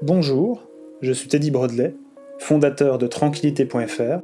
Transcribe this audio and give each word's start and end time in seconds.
Bonjour, 0.00 0.62
je 1.02 1.10
suis 1.10 1.28
Teddy 1.28 1.50
Brodley, 1.50 1.92
fondateur 2.38 2.98
de 2.98 3.08
tranquillité.fr. 3.08 4.20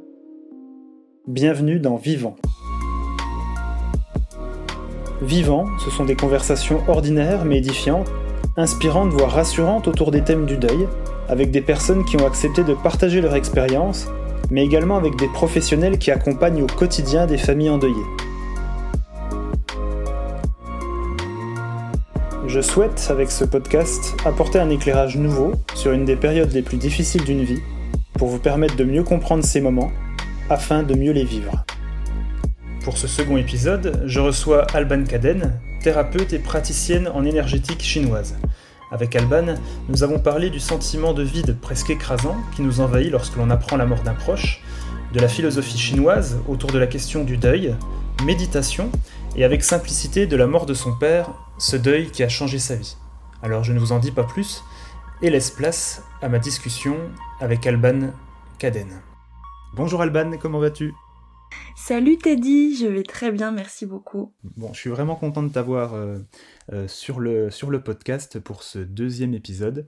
Bienvenue 1.27 1.79
dans 1.79 1.97
Vivant. 1.97 2.37
Vivant, 5.21 5.65
ce 5.83 5.89
sont 5.89 6.05
des 6.05 6.15
conversations 6.15 6.81
ordinaires 6.87 7.43
mais 7.43 7.57
édifiantes, 7.57 8.07
inspirantes 8.55 9.09
voire 9.09 9.31
rassurantes 9.31 9.89
autour 9.89 10.11
des 10.11 10.21
thèmes 10.21 10.45
du 10.45 10.55
deuil, 10.55 10.87
avec 11.27 11.51
des 11.51 11.61
personnes 11.61 12.05
qui 12.05 12.15
ont 12.15 12.25
accepté 12.25 12.63
de 12.63 12.73
partager 12.73 13.19
leur 13.19 13.35
expérience, 13.35 14.07
mais 14.49 14.63
également 14.63 14.95
avec 14.95 15.17
des 15.17 15.27
professionnels 15.27 15.99
qui 15.99 16.09
accompagnent 16.09 16.63
au 16.63 16.67
quotidien 16.67 17.25
des 17.25 17.37
familles 17.37 17.71
endeuillées. 17.71 18.24
Je 22.55 22.61
souhaite, 22.61 23.07
avec 23.09 23.31
ce 23.31 23.43
podcast, 23.43 24.15
apporter 24.23 24.59
un 24.59 24.69
éclairage 24.69 25.17
nouveau 25.17 25.55
sur 25.73 25.91
une 25.91 26.05
des 26.05 26.15
périodes 26.15 26.53
les 26.53 26.61
plus 26.61 26.77
difficiles 26.77 27.25
d'une 27.25 27.43
vie, 27.43 27.59
pour 28.13 28.29
vous 28.29 28.39
permettre 28.39 28.77
de 28.77 28.85
mieux 28.85 29.03
comprendre 29.03 29.43
ces 29.43 29.59
moments, 29.59 29.91
afin 30.49 30.81
de 30.81 30.95
mieux 30.95 31.11
les 31.11 31.25
vivre. 31.25 31.65
Pour 32.85 32.97
ce 32.97 33.09
second 33.09 33.35
épisode, 33.35 34.03
je 34.05 34.21
reçois 34.21 34.65
Alban 34.73 35.03
Kaden, 35.03 35.59
thérapeute 35.81 36.31
et 36.31 36.39
praticienne 36.39 37.09
en 37.13 37.25
énergétique 37.25 37.83
chinoise. 37.83 38.37
Avec 38.89 39.17
Alban, 39.17 39.55
nous 39.89 40.03
avons 40.03 40.19
parlé 40.19 40.49
du 40.49 40.61
sentiment 40.61 41.11
de 41.11 41.23
vide 41.23 41.57
presque 41.59 41.89
écrasant 41.89 42.37
qui 42.55 42.61
nous 42.61 42.79
envahit 42.79 43.11
lorsque 43.11 43.35
l'on 43.35 43.49
apprend 43.49 43.75
la 43.75 43.85
mort 43.85 44.03
d'un 44.03 44.13
proche, 44.13 44.61
de 45.11 45.19
la 45.19 45.27
philosophie 45.27 45.77
chinoise 45.77 46.37
autour 46.47 46.71
de 46.71 46.79
la 46.79 46.87
question 46.87 47.25
du 47.25 47.35
deuil, 47.35 47.75
méditation, 48.23 48.91
et 49.35 49.43
avec 49.43 49.61
simplicité 49.61 50.25
de 50.25 50.37
la 50.37 50.47
mort 50.47 50.65
de 50.65 50.73
son 50.73 50.93
père, 50.93 51.33
ce 51.57 51.75
deuil 51.75 52.09
qui 52.11 52.23
a 52.23 52.29
changé 52.29 52.59
sa 52.59 52.75
vie. 52.75 52.97
Alors 53.41 53.63
je 53.63 53.73
ne 53.73 53.79
vous 53.79 53.91
en 53.91 53.99
dis 53.99 54.11
pas 54.11 54.23
plus, 54.23 54.63
et 55.21 55.29
laisse 55.29 55.51
place 55.51 56.03
à 56.21 56.29
ma 56.29 56.39
discussion 56.39 56.97
avec 57.39 57.65
Alban 57.65 58.11
Kaden. 58.59 59.01
Bonjour 59.75 60.01
Alban, 60.01 60.31
comment 60.41 60.59
vas-tu? 60.59 60.93
Salut 61.75 62.17
Teddy, 62.17 62.75
je 62.75 62.87
vais 62.87 63.03
très 63.03 63.31
bien, 63.31 63.51
merci 63.51 63.85
beaucoup. 63.85 64.33
Bon, 64.57 64.73
je 64.73 64.79
suis 64.79 64.89
vraiment 64.89 65.15
content 65.15 65.43
de 65.43 65.49
t'avoir 65.49 65.93
euh, 65.93 66.17
euh, 66.73 66.87
sur, 66.87 67.19
le, 67.19 67.51
sur 67.51 67.69
le 67.69 67.81
podcast 67.81 68.39
pour 68.39 68.63
ce 68.63 68.79
deuxième 68.79 69.33
épisode. 69.33 69.85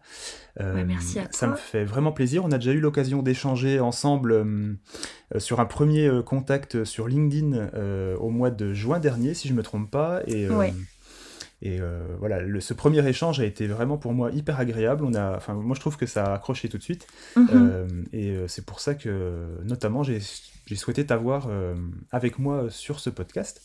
Euh, 0.60 0.84
merci 0.86 1.20
à 1.20 1.24
toi. 1.24 1.32
Ça 1.34 1.48
me 1.48 1.56
fait 1.56 1.86
vraiment 1.86 2.12
plaisir. 2.12 2.46
On 2.46 2.52
a 2.52 2.58
déjà 2.58 2.72
eu 2.72 2.80
l'occasion 2.80 3.22
d'échanger 3.22 3.80
ensemble 3.80 4.46
sur 5.38 5.60
un 5.60 5.66
premier 5.66 6.10
contact 6.26 6.84
sur 6.84 7.08
LinkedIn 7.08 7.70
au 8.20 8.30
mois 8.30 8.52
de 8.52 8.74
juin 8.74 9.00
dernier, 9.00 9.34
si 9.34 9.48
je 9.48 9.54
ne 9.54 9.58
me 9.58 9.64
trompe 9.64 9.90
pas. 9.90 10.22
Et, 10.28 10.48
et 11.62 11.80
voilà, 12.20 12.40
ce 12.60 12.74
premier 12.74 13.08
échange 13.08 13.40
a 13.40 13.46
été 13.46 13.68
vraiment 13.68 13.98
pour 13.98 14.14
moi 14.14 14.32
hyper 14.32 14.60
agréable. 14.60 15.04
On 15.04 15.14
a, 15.16 15.36
enfin, 15.36 15.54
moi 15.54 15.76
je 15.76 15.80
trouve 15.80 15.98
que 15.98 16.06
ça 16.06 16.26
a 16.26 16.36
accroché 16.36 16.70
tout 16.70 16.78
de 16.78 16.84
suite. 16.84 17.08
Mhm. 17.36 18.06
et 18.14 18.38
c'est 18.48 18.66
pour 18.66 18.80
ça 18.80 18.94
que, 18.96 19.48
notamment, 19.64 20.04
j'ai 20.04 20.20
souhaité 20.76 21.06
t'avoir 21.06 21.48
euh, 21.50 21.76
avec 22.12 22.40
moi 22.40 22.70
sur 22.70 23.00
ce 23.00 23.10
podcast. 23.10 23.62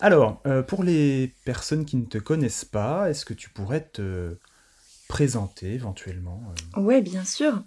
Alors, 0.00 0.42
euh, 0.46 0.62
pour 0.62 0.82
les 0.82 1.32
personnes 1.44 1.84
qui 1.84 1.96
ne 1.96 2.04
te 2.04 2.18
connaissent 2.18 2.64
pas, 2.64 3.10
est-ce 3.10 3.24
que 3.24 3.34
tu 3.34 3.48
pourrais 3.50 3.80
te 3.80 4.36
présenter 5.08 5.72
éventuellement 5.72 6.42
euh? 6.76 6.80
Oui, 6.80 7.00
bien 7.00 7.24
sûr. 7.24 7.62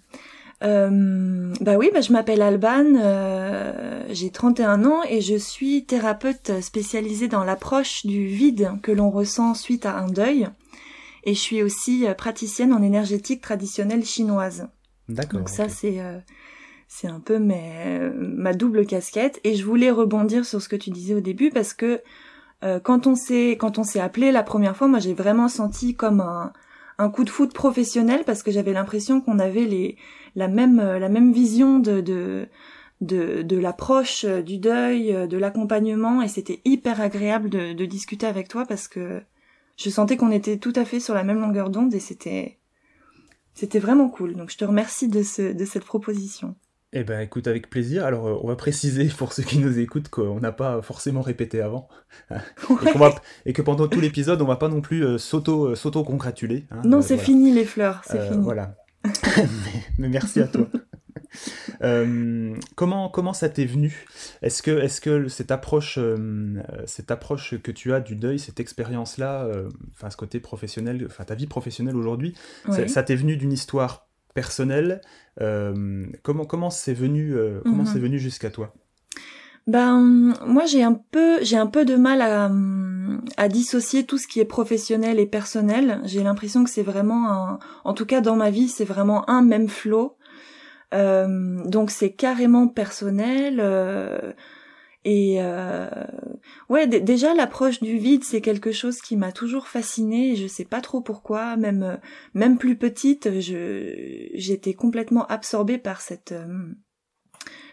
Bah 0.61 1.77
oui, 1.77 1.89
bah 1.93 2.01
je 2.01 2.11
m'appelle 2.11 2.41
Alban, 2.41 4.05
j'ai 4.09 4.29
31 4.31 4.85
ans 4.85 5.01
et 5.09 5.21
je 5.21 5.35
suis 5.35 5.85
thérapeute 5.85 6.61
spécialisée 6.61 7.27
dans 7.27 7.43
l'approche 7.43 8.05
du 8.05 8.25
vide 8.25 8.71
que 8.81 8.91
l'on 8.91 9.09
ressent 9.09 9.53
suite 9.53 9.85
à 9.85 9.97
un 9.97 10.07
deuil. 10.07 10.47
Et 11.23 11.33
je 11.33 11.39
suis 11.39 11.61
aussi 11.61 12.05
praticienne 12.17 12.73
en 12.73 12.81
énergétique 12.81 13.41
traditionnelle 13.41 14.05
chinoise. 14.05 14.67
D'accord. 15.09 15.39
Donc 15.39 15.49
ça, 15.49 15.69
c'est 15.69 16.01
c'est 16.87 17.07
un 17.07 17.19
peu 17.19 17.37
ma 17.39 18.53
double 18.53 18.85
casquette. 18.85 19.39
Et 19.43 19.55
je 19.55 19.65
voulais 19.65 19.91
rebondir 19.91 20.45
sur 20.45 20.61
ce 20.61 20.69
que 20.69 20.75
tu 20.75 20.89
disais 20.89 21.13
au 21.13 21.19
début 21.19 21.49
parce 21.49 21.73
que 21.73 22.01
euh, 22.63 22.79
quand 22.79 23.05
on 23.05 23.15
s'est 23.15 23.51
quand 23.59 23.77
on 23.77 23.83
s'est 23.83 23.99
appelé 23.99 24.31
la 24.31 24.43
première 24.43 24.75
fois, 24.75 24.87
moi 24.87 24.99
j'ai 24.99 25.13
vraiment 25.13 25.47
senti 25.47 25.95
comme 25.95 26.21
un, 26.21 26.53
un 26.97 27.09
coup 27.09 27.23
de 27.23 27.29
foot 27.29 27.53
professionnel 27.53 28.23
parce 28.25 28.43
que 28.43 28.51
j'avais 28.51 28.73
l'impression 28.73 29.21
qu'on 29.21 29.39
avait 29.39 29.65
les 29.65 29.97
la 30.35 30.47
même 30.47 30.77
la 30.77 31.09
même 31.09 31.31
vision 31.31 31.79
de 31.79 32.01
de 32.01 32.47
de, 33.01 33.57
l'approche 33.57 34.25
du 34.25 34.57
deuil, 34.57 35.27
de 35.27 35.37
l'accompagnement 35.37 36.23
et 36.23 36.27
c'était 36.27 36.61
hyper 36.65 36.99
agréable 36.99 37.49
de, 37.49 37.73
de 37.73 37.85
discuter 37.85 38.25
avec 38.25 38.47
toi 38.47 38.65
parce 38.65 38.87
que 38.87 39.21
je 39.77 39.91
sentais 39.91 40.17
qu'on 40.17 40.31
était 40.31 40.57
tout 40.57 40.73
à 40.75 40.83
fait 40.83 40.99
sur 40.99 41.13
la 41.13 41.23
même 41.23 41.39
longueur 41.39 41.69
d'onde 41.69 41.93
et 41.93 41.99
c'était 41.99 42.57
c'était 43.53 43.79
vraiment 43.79 44.09
cool. 44.09 44.35
Donc 44.35 44.51
je 44.51 44.57
te 44.57 44.65
remercie 44.65 45.07
de 45.07 45.21
ce 45.23 45.53
de 45.53 45.65
cette 45.65 45.85
proposition. 45.85 46.55
Eh 46.99 47.03
ben 47.03 47.19
écoute, 47.19 47.45
avec 47.45 47.69
plaisir. 47.69 48.05
Alors 48.05 48.27
euh, 48.27 48.39
on 48.41 48.47
va 48.47 48.55
préciser 48.55 49.05
pour 49.17 49.31
ceux 49.31 49.43
qui 49.43 49.59
nous 49.59 49.77
écoutent 49.77 50.09
qu'on 50.09 50.39
n'a 50.39 50.51
pas 50.51 50.81
forcément 50.81 51.21
répété 51.21 51.61
avant. 51.61 51.87
Et, 53.45 53.53
que 53.53 53.61
pendant 53.61 53.87
tout 53.87 54.01
l'épisode, 54.01 54.41
on 54.41 54.45
va 54.45 54.55
pas 54.55 54.67
non 54.67 54.81
plus 54.81 55.05
euh, 55.05 55.17
euh, 55.17 55.75
s'auto-congratuler. 55.75 56.65
Hein, 56.71 56.81
non, 56.85 57.03
c'est 57.03 57.19
fini 57.19 57.53
les 57.53 57.65
fleurs, 57.65 58.01
c'est 58.03 58.19
fini. 58.27 58.41
Voilà. 58.41 58.75
mais, 59.99 60.09
merci 60.09 60.41
à 60.41 60.47
toi. 60.47 60.67
comment, 62.75 63.09
comment 63.09 63.33
ça 63.33 63.47
t'est 63.47 63.65
venu? 63.65 64.07
Est-ce 64.41 64.63
que, 64.63 64.71
est 64.71 64.99
que 64.99 65.27
cette, 65.27 65.51
approche, 65.51 65.99
cette 66.85 67.11
approche 67.11 67.61
que 67.61 67.71
tu 67.71 67.93
as 67.93 67.99
du 67.99 68.15
deuil, 68.15 68.39
cette 68.39 68.59
expérience-là, 68.59 69.47
enfin 69.93 70.09
ce 70.09 70.17
côté 70.17 70.39
professionnel, 70.39 71.05
enfin 71.05 71.25
ta 71.25 71.35
vie 71.35 71.47
professionnelle 71.47 71.95
aujourd'hui, 71.95 72.33
ça 72.87 73.03
t'est 73.03 73.15
venu 73.15 73.37
d'une 73.37 73.53
histoire 73.53 74.06
personnel. 74.37 75.01
Euh, 75.41 76.05
comment 76.21 76.45
comment 76.45 76.69
c'est 76.69 76.93
venu 76.93 77.33
euh, 77.33 77.59
comment 77.63 77.77
mhm. 77.77 77.89
c'est 77.91 77.97
venu 77.97 78.19
jusqu'à 78.19 78.51
toi? 78.51 78.71
Ben 79.65 79.99
moi 80.45 80.65
j'ai 80.67 80.83
un 80.83 80.93
peu 80.93 81.39
j'ai 81.41 81.57
un 81.57 81.65
peu 81.65 81.85
de 81.85 81.95
mal 81.95 82.21
à, 82.21 82.51
à 83.35 83.47
dissocier 83.47 84.05
tout 84.05 84.19
ce 84.19 84.27
qui 84.27 84.39
est 84.39 84.45
professionnel 84.45 85.17
et 85.19 85.25
personnel. 85.25 86.01
J'ai 86.05 86.21
l'impression 86.21 86.63
que 86.63 86.69
c'est 86.69 86.83
vraiment 86.83 87.31
un, 87.31 87.59
en 87.83 87.93
tout 87.95 88.05
cas 88.05 88.21
dans 88.21 88.35
ma 88.35 88.51
vie 88.51 88.67
c'est 88.67 88.85
vraiment 88.85 89.27
un 89.27 89.41
même 89.41 89.69
flot. 89.69 90.17
Euh, 90.93 91.63
donc 91.65 91.89
c'est 91.89 92.11
carrément 92.11 92.67
personnel. 92.67 93.59
Et 95.09 95.37
euh, 95.39 95.87
ouais, 96.67 96.85
déjà 96.85 97.33
l'approche 97.33 97.79
du 97.79 97.97
vide, 97.97 98.25
c'est 98.25 98.41
quelque 98.41 98.73
chose 98.73 98.99
qui 98.99 99.15
m'a 99.15 99.31
toujours 99.31 99.69
fascinée. 99.69 100.35
Je 100.35 100.47
sais 100.47 100.65
pas 100.65 100.81
trop 100.81 100.99
pourquoi. 100.99 101.55
Même 101.55 101.81
euh, 101.81 101.95
même 102.33 102.57
plus 102.57 102.75
petite, 102.75 103.29
j'étais 103.39 104.73
complètement 104.73 105.25
absorbée 105.27 105.77
par 105.77 106.01
cette 106.01 106.33
euh, 106.33 106.73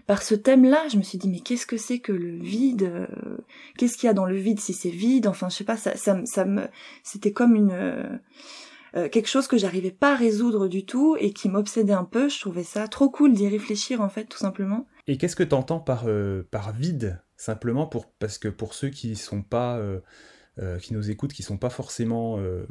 par 0.06 0.22
ce 0.22 0.36
thème-là. 0.36 0.86
Je 0.92 0.96
me 0.96 1.02
suis 1.02 1.18
dit 1.18 1.28
mais 1.28 1.40
qu'est-ce 1.40 1.66
que 1.66 1.76
c'est 1.76 1.98
que 1.98 2.12
le 2.12 2.36
vide 2.36 2.84
euh, 2.84 3.36
Qu'est-ce 3.78 3.96
qu'il 3.96 4.06
y 4.06 4.10
a 4.10 4.14
dans 4.14 4.26
le 4.26 4.36
vide 4.36 4.60
si 4.60 4.72
c'est 4.72 4.90
vide? 4.90 5.26
Enfin, 5.26 5.48
je 5.48 5.56
sais 5.56 5.64
pas. 5.64 5.76
Ça 5.76 5.96
ça, 5.96 6.24
ça 6.26 6.44
me 6.44 6.68
c'était 7.02 7.32
comme 7.32 7.56
une 7.56 8.20
quelque 9.10 9.26
chose 9.26 9.48
que 9.48 9.58
j'arrivais 9.58 9.90
pas 9.90 10.12
à 10.12 10.16
résoudre 10.16 10.68
du 10.68 10.86
tout 10.86 11.16
et 11.18 11.32
qui 11.32 11.48
m'obsédait 11.48 11.94
un 11.94 12.04
peu. 12.04 12.28
Je 12.28 12.38
trouvais 12.38 12.62
ça 12.62 12.86
trop 12.86 13.10
cool 13.10 13.32
d'y 13.32 13.48
réfléchir 13.48 14.00
en 14.02 14.08
fait, 14.08 14.26
tout 14.26 14.38
simplement. 14.38 14.86
Et 15.06 15.19
qu'est-ce 15.19 15.37
que 15.37 15.42
tu 15.42 15.54
entends 15.54 15.81
par, 15.81 16.06
par 16.50 16.72
vide 16.72 17.20
simplement 17.37 17.87
pour 17.87 18.06
parce 18.06 18.38
que 18.38 18.48
pour 18.48 18.75
ceux 18.75 18.88
qui 18.88 19.16
sont 19.16 19.42
pas 19.42 19.76
euh, 19.78 20.00
euh, 20.59 20.78
qui 20.78 20.94
nous 20.94 21.10
écoutent, 21.10 21.32
qui 21.32 21.42
sont 21.42 21.59
pas 21.59 21.70
forcément 21.70 22.38
euh, 22.38 22.66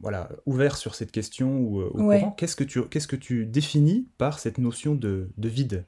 voilà 0.00 0.30
ouverts 0.46 0.76
sur 0.76 0.94
cette 0.94 1.12
question 1.12 1.58
ou 1.58 1.82
au 1.82 1.90
courant, 1.90 2.32
qu'est-ce 2.32 2.56
que 2.56 2.64
tu 2.64 2.82
qu'est-ce 2.88 3.08
que 3.08 3.16
tu 3.16 3.46
définis 3.46 4.08
par 4.18 4.38
cette 4.38 4.58
notion 4.58 4.94
de, 4.94 5.30
de 5.36 5.48
vide? 5.48 5.86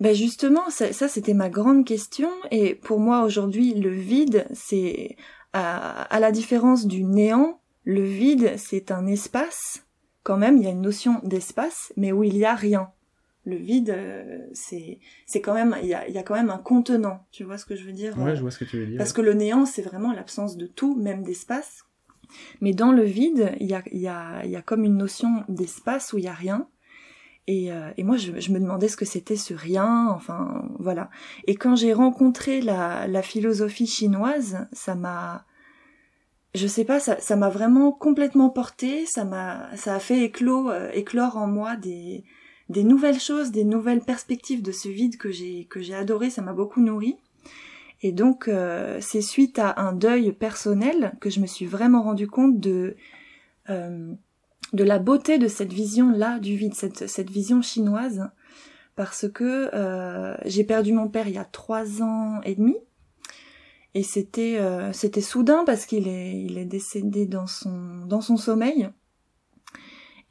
Ben 0.00 0.14
justement, 0.14 0.68
ça, 0.70 0.92
ça 0.92 1.08
c'était 1.08 1.34
ma 1.34 1.48
grande 1.48 1.84
question. 1.84 2.30
Et 2.50 2.74
pour 2.74 2.98
moi 2.98 3.24
aujourd'hui 3.24 3.74
le 3.74 3.90
vide 3.90 4.46
c'est 4.52 5.16
à, 5.52 6.02
à 6.02 6.20
la 6.20 6.32
différence 6.32 6.86
du 6.86 7.04
néant, 7.04 7.60
le 7.84 8.02
vide 8.02 8.54
c'est 8.56 8.90
un 8.90 9.06
espace. 9.06 9.86
Quand 10.24 10.36
même, 10.36 10.56
il 10.56 10.62
y 10.62 10.68
a 10.68 10.70
une 10.70 10.82
notion 10.82 11.20
d'espace 11.24 11.92
mais 11.96 12.12
où 12.12 12.22
il 12.22 12.36
y 12.36 12.44
a 12.44 12.54
rien 12.54 12.92
le 13.44 13.56
vide, 13.56 13.90
euh, 13.90 14.38
c'est 14.52 14.98
c'est 15.26 15.40
quand 15.40 15.54
même 15.54 15.76
il 15.82 15.88
y 15.88 15.94
a, 15.94 16.08
y 16.08 16.18
a 16.18 16.22
quand 16.22 16.34
même 16.34 16.50
un 16.50 16.58
contenant. 16.58 17.26
Tu 17.32 17.44
vois 17.44 17.58
ce 17.58 17.64
que 17.64 17.74
je 17.74 17.84
veux 17.84 17.92
dire 17.92 18.16
Ouais, 18.18 18.36
je 18.36 18.40
vois 18.40 18.50
ce 18.50 18.58
que 18.58 18.64
tu 18.64 18.78
veux 18.78 18.86
dire. 18.86 18.98
Parce 18.98 19.12
que 19.12 19.20
le 19.20 19.34
néant, 19.34 19.66
c'est 19.66 19.82
vraiment 19.82 20.12
l'absence 20.12 20.56
de 20.56 20.66
tout, 20.66 20.94
même 20.94 21.22
d'espace. 21.22 21.84
Mais 22.60 22.72
dans 22.72 22.92
le 22.92 23.02
vide, 23.02 23.52
il 23.60 23.66
y 23.66 23.74
a 23.74 23.82
il 23.92 24.00
y 24.00 24.08
a 24.08 24.44
il 24.44 24.50
y 24.50 24.56
a 24.56 24.62
comme 24.62 24.84
une 24.84 24.96
notion 24.96 25.44
d'espace 25.48 26.12
où 26.12 26.18
il 26.18 26.24
y 26.24 26.28
a 26.28 26.32
rien. 26.32 26.68
Et, 27.48 27.72
euh, 27.72 27.90
et 27.96 28.04
moi, 28.04 28.16
je, 28.16 28.38
je, 28.38 28.52
me 28.52 28.60
demandais 28.60 28.86
ce 28.86 28.96
que 28.96 29.04
c'était 29.04 29.34
ce 29.34 29.52
rien. 29.52 30.06
Enfin, 30.10 30.64
voilà. 30.78 31.10
Et 31.48 31.56
quand 31.56 31.74
j'ai 31.74 31.92
rencontré 31.92 32.60
la, 32.60 33.08
la 33.08 33.20
philosophie 33.20 33.88
chinoise, 33.88 34.68
ça 34.72 34.94
m'a 34.94 35.44
je 36.54 36.66
sais 36.66 36.84
pas, 36.84 37.00
ça, 37.00 37.18
ça 37.18 37.34
m'a 37.36 37.48
vraiment 37.48 37.92
complètement 37.92 38.50
porté, 38.50 39.06
ça 39.06 39.24
m'a, 39.24 39.74
ça 39.76 39.94
a 39.94 39.98
fait 39.98 40.20
éclos, 40.20 40.70
euh, 40.70 40.90
éclore 40.92 41.36
en 41.36 41.46
moi 41.46 41.76
des, 41.76 42.24
des 42.68 42.84
nouvelles 42.84 43.20
choses, 43.20 43.50
des 43.50 43.64
nouvelles 43.64 44.00
perspectives 44.00 44.62
de 44.62 44.72
ce 44.72 44.88
vide 44.88 45.16
que 45.16 45.30
j'ai 45.30 45.66
que 45.66 45.80
j'ai 45.80 45.94
adoré, 45.94 46.30
ça 46.30 46.42
m'a 46.42 46.52
beaucoup 46.52 46.80
nourri. 46.80 47.16
Et 48.02 48.12
donc 48.12 48.48
euh, 48.48 48.98
c'est 49.00 49.22
suite 49.22 49.58
à 49.58 49.80
un 49.80 49.92
deuil 49.92 50.32
personnel 50.32 51.12
que 51.20 51.30
je 51.30 51.40
me 51.40 51.46
suis 51.46 51.66
vraiment 51.66 52.02
rendu 52.02 52.26
compte 52.26 52.58
de 52.58 52.96
euh, 53.70 54.12
de 54.72 54.84
la 54.84 54.98
beauté 54.98 55.38
de 55.38 55.48
cette 55.48 55.72
vision-là 55.72 56.38
du 56.38 56.56
vide, 56.56 56.74
cette, 56.74 57.06
cette 57.06 57.30
vision 57.30 57.60
chinoise, 57.60 58.30
parce 58.96 59.28
que 59.28 59.70
euh, 59.74 60.34
j'ai 60.46 60.64
perdu 60.64 60.92
mon 60.92 61.08
père 61.08 61.28
il 61.28 61.34
y 61.34 61.38
a 61.38 61.44
trois 61.44 62.02
ans 62.02 62.40
et 62.42 62.54
demi, 62.54 62.76
et 63.94 64.02
c'était 64.02 64.56
euh, 64.58 64.92
c'était 64.92 65.20
soudain 65.20 65.64
parce 65.64 65.84
qu'il 65.86 66.08
est 66.08 66.42
il 66.42 66.58
est 66.58 66.64
décédé 66.64 67.26
dans 67.26 67.46
son 67.46 68.06
dans 68.06 68.22
son 68.22 68.36
sommeil, 68.36 68.88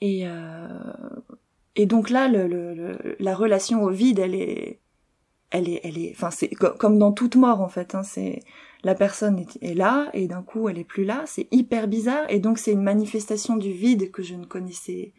et 0.01 0.27
euh, 0.27 0.67
et 1.81 1.85
donc 1.85 2.09
là 2.09 2.29
la 3.19 3.35
relation 3.35 3.83
au 3.83 3.89
vide 3.89 4.19
elle 4.19 4.35
est 4.35 4.79
elle 5.49 5.67
est 5.67 5.81
elle 5.83 5.97
est 5.97 6.11
enfin 6.11 6.29
c'est 6.31 6.49
comme 6.49 6.99
dans 6.99 7.11
toute 7.11 7.35
mort 7.35 7.61
en 7.61 7.69
fait 7.69 7.95
hein, 7.95 8.03
c'est 8.03 8.41
la 8.83 8.95
personne 8.95 9.45
est, 9.61 9.73
là 9.73 10.09
et 10.13 10.27
d'un 10.27 10.41
coup 10.41 10.69
elle 10.69 10.77
est 10.77 10.83
plus 10.83 11.03
là, 11.03 11.23
c'est 11.25 11.47
hyper 11.51 11.87
bizarre 11.87 12.25
et 12.29 12.39
donc 12.39 12.57
c'est 12.57 12.71
une 12.71 12.81
manifestation 12.81 13.55
du 13.55 13.71
vide 13.71 14.11
que 14.11 14.23
je 14.23 14.35
ne 14.35 14.45
connaissais 14.45 15.13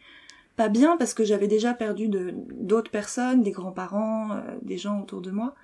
pas 0.55 0.69
bien 0.69 0.97
parce 0.97 1.13
que 1.13 1.23
j'avais 1.23 1.47
déjà 1.47 1.73
perdu 1.73 2.09
de 2.09 2.33
d'autres 2.51 2.91
personnes, 2.91 3.41
des 3.41 3.51
grands-parents, 3.51 4.31
euh, 4.31 4.41
des 4.61 4.77
gens 4.77 5.01
autour 5.01 5.21
de 5.21 5.31
moi. 5.31 5.55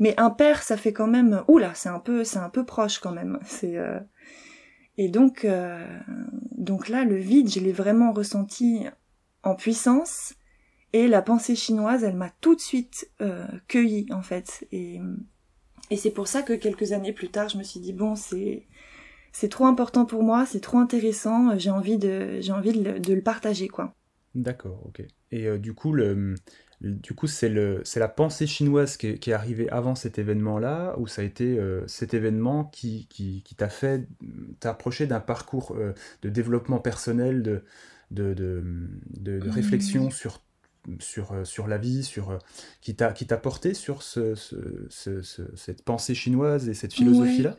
Mais 0.00 0.18
un 0.18 0.30
père, 0.30 0.62
ça 0.62 0.76
fait 0.76 0.92
quand 0.92 1.06
même 1.06 1.44
oula, 1.46 1.72
c'est 1.74 1.88
un 1.88 2.00
peu 2.00 2.24
c'est 2.24 2.38
un 2.38 2.48
peu 2.48 2.64
proche 2.64 2.98
quand 2.98 3.12
même. 3.12 3.38
C'est 3.44 3.76
euh, 3.76 4.00
et 4.96 5.08
donc 5.08 5.44
euh, 5.44 5.86
donc 6.52 6.88
là 6.88 7.04
le 7.04 7.16
vide, 7.16 7.50
je 7.50 7.60
l'ai 7.60 7.72
vraiment 7.72 8.12
ressenti 8.12 8.86
en 9.44 9.54
puissance 9.54 10.34
et 10.92 11.08
la 11.08 11.22
pensée 11.22 11.56
chinoise, 11.56 12.04
elle 12.04 12.16
m'a 12.16 12.30
tout 12.40 12.54
de 12.54 12.60
suite 12.60 13.10
cueilli 13.68 14.06
en 14.10 14.22
fait 14.22 14.66
et 14.72 15.00
et 15.90 15.96
c'est 15.96 16.10
pour 16.10 16.28
ça 16.28 16.42
que 16.42 16.52
quelques 16.54 16.92
années 16.92 17.12
plus 17.12 17.28
tard, 17.28 17.48
je 17.48 17.58
me 17.58 17.62
suis 17.62 17.80
dit 17.80 17.92
bon, 17.92 18.16
c'est 18.16 18.66
c'est 19.32 19.48
trop 19.48 19.66
important 19.66 20.04
pour 20.04 20.22
moi, 20.22 20.46
c'est 20.46 20.60
trop 20.60 20.78
intéressant, 20.78 21.58
j'ai 21.58 21.70
envie 21.70 21.98
de 21.98 22.40
j'ai 22.40 22.52
envie 22.52 22.72
de 22.72 23.14
le, 23.14 23.22
partager 23.22 23.68
quoi. 23.68 23.94
D'accord, 24.34 24.80
ok. 24.86 25.02
Et 25.30 25.46
euh, 25.46 25.58
du 25.58 25.74
coup 25.74 25.92
le 25.92 26.34
du 26.80 27.14
coup, 27.14 27.26
c'est 27.26 27.48
la 27.48 28.08
pensée 28.08 28.46
chinoise 28.46 28.98
qui 28.98 29.06
est, 29.06 29.18
qui 29.18 29.30
est, 29.30 29.32
arrivée 29.32 29.70
avant 29.70 29.94
cet 29.94 30.18
événement-là, 30.18 30.96
ou 30.98 31.06
ça 31.06 31.22
a 31.22 31.24
été 31.24 31.58
euh, 31.58 31.86
cet 31.86 32.12
événement 32.12 32.64
qui, 32.64 33.06
qui, 33.08 33.42
qui 33.42 33.54
t'a 33.54 33.70
fait 33.70 34.06
t'approcher 34.60 35.06
d'un 35.06 35.20
parcours 35.20 35.74
euh, 35.76 35.94
de 36.20 36.28
développement 36.28 36.80
personnel, 36.80 37.42
de, 37.42 37.64
de, 38.14 38.34
de, 38.34 38.62
de, 39.20 39.38
de 39.38 39.50
réflexion 39.50 40.10
sur 40.10 40.40
sur, 40.98 41.32
euh, 41.32 41.44
sur 41.44 41.66
la 41.66 41.78
vie, 41.78 42.04
sur, 42.04 42.30
euh, 42.30 42.38
qui 42.80 42.94
t'a 42.94 43.36
porté 43.36 43.74
sur 43.74 44.02
ce, 44.02 44.34
ce, 44.34 45.22
cette 45.56 45.82
pensée 45.82 46.14
chinoise 46.14 46.68
et 46.68 46.74
cette 46.74 46.92
philosophie-là? 46.92 47.56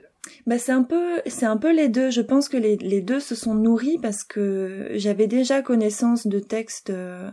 Bah 0.48 0.58
c'est 0.58 0.72
un 0.72 0.84
peu 0.84 1.22
c'est 1.28 1.46
un 1.46 1.58
peu 1.58 1.72
les 1.72 1.88
deux. 1.88 2.10
Je 2.10 2.22
pense 2.22 2.50
que 2.50 2.58
les, 2.58 2.78
les 2.78 3.02
deux 3.02 3.20
se 3.20 3.36
sont 3.36 3.54
nourris 3.54 4.00
parce 4.02 4.24
que 4.24 4.90
j'avais 4.96 5.28
déjà 5.28 5.62
connaissance 5.62 6.26
de 6.26 6.40
textes 6.40 6.90
euh, 6.90 7.30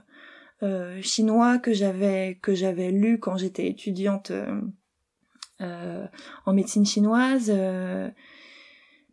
euh 0.62 1.00
chinois 1.00 1.58
que 1.58 1.72
j'avais 1.72 2.38
que 2.42 2.54
j'avais 2.54 2.90
lus 2.90 3.18
quand 3.18 3.38
j'étais 3.38 3.66
étudiante 3.66 4.30
euh, 5.62 6.06
en 6.44 6.52
médecine 6.52 6.84
chinoise 6.84 7.50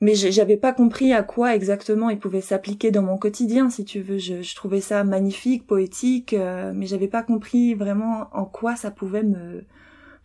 mais 0.01 0.15
j'avais 0.15 0.57
pas 0.57 0.71
compris 0.71 1.13
à 1.13 1.23
quoi 1.23 1.55
exactement 1.55 2.09
il 2.09 2.19
pouvait 2.19 2.41
s'appliquer 2.41 2.89
dans 2.91 3.01
mon 3.01 3.17
quotidien, 3.17 3.69
si 3.69 3.83
tu 3.83 4.01
veux. 4.01 4.17
Je, 4.17 4.55
trouvais 4.55 4.81
ça 4.81 5.03
magnifique, 5.03 5.67
poétique, 5.67 6.33
euh, 6.33 6.71
mais 6.73 6.85
j'avais 6.85 7.09
pas 7.09 7.23
compris 7.23 7.73
vraiment 7.73 8.29
en 8.33 8.45
quoi 8.45 8.75
ça 8.75 8.91
pouvait 8.91 9.23
me 9.23 9.65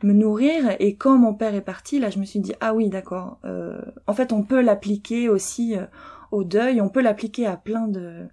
me 0.05 0.13
nourrir. 0.13 0.77
Et 0.79 0.95
quand 0.97 1.19
mon 1.19 1.35
père 1.35 1.55
est 1.55 1.61
parti, 1.61 1.99
là, 1.99 2.11
je 2.11 2.19
me 2.19 2.25
suis 2.25 2.41
dit 2.41 2.53
ah 2.61 2.75
oui, 2.75 2.89
d'accord. 2.89 3.39
Euh, 3.45 3.81
en 4.07 4.13
fait, 4.13 4.33
on 4.33 4.43
peut 4.43 4.61
l'appliquer 4.61 5.29
aussi 5.29 5.77
euh, 5.77 5.87
au 6.31 6.45
deuil, 6.45 6.81
on 6.81 6.89
peut 6.89 7.03
l'appliquer 7.03 7.47
à 7.47 7.57
plein 7.57 7.89
de 7.89 8.27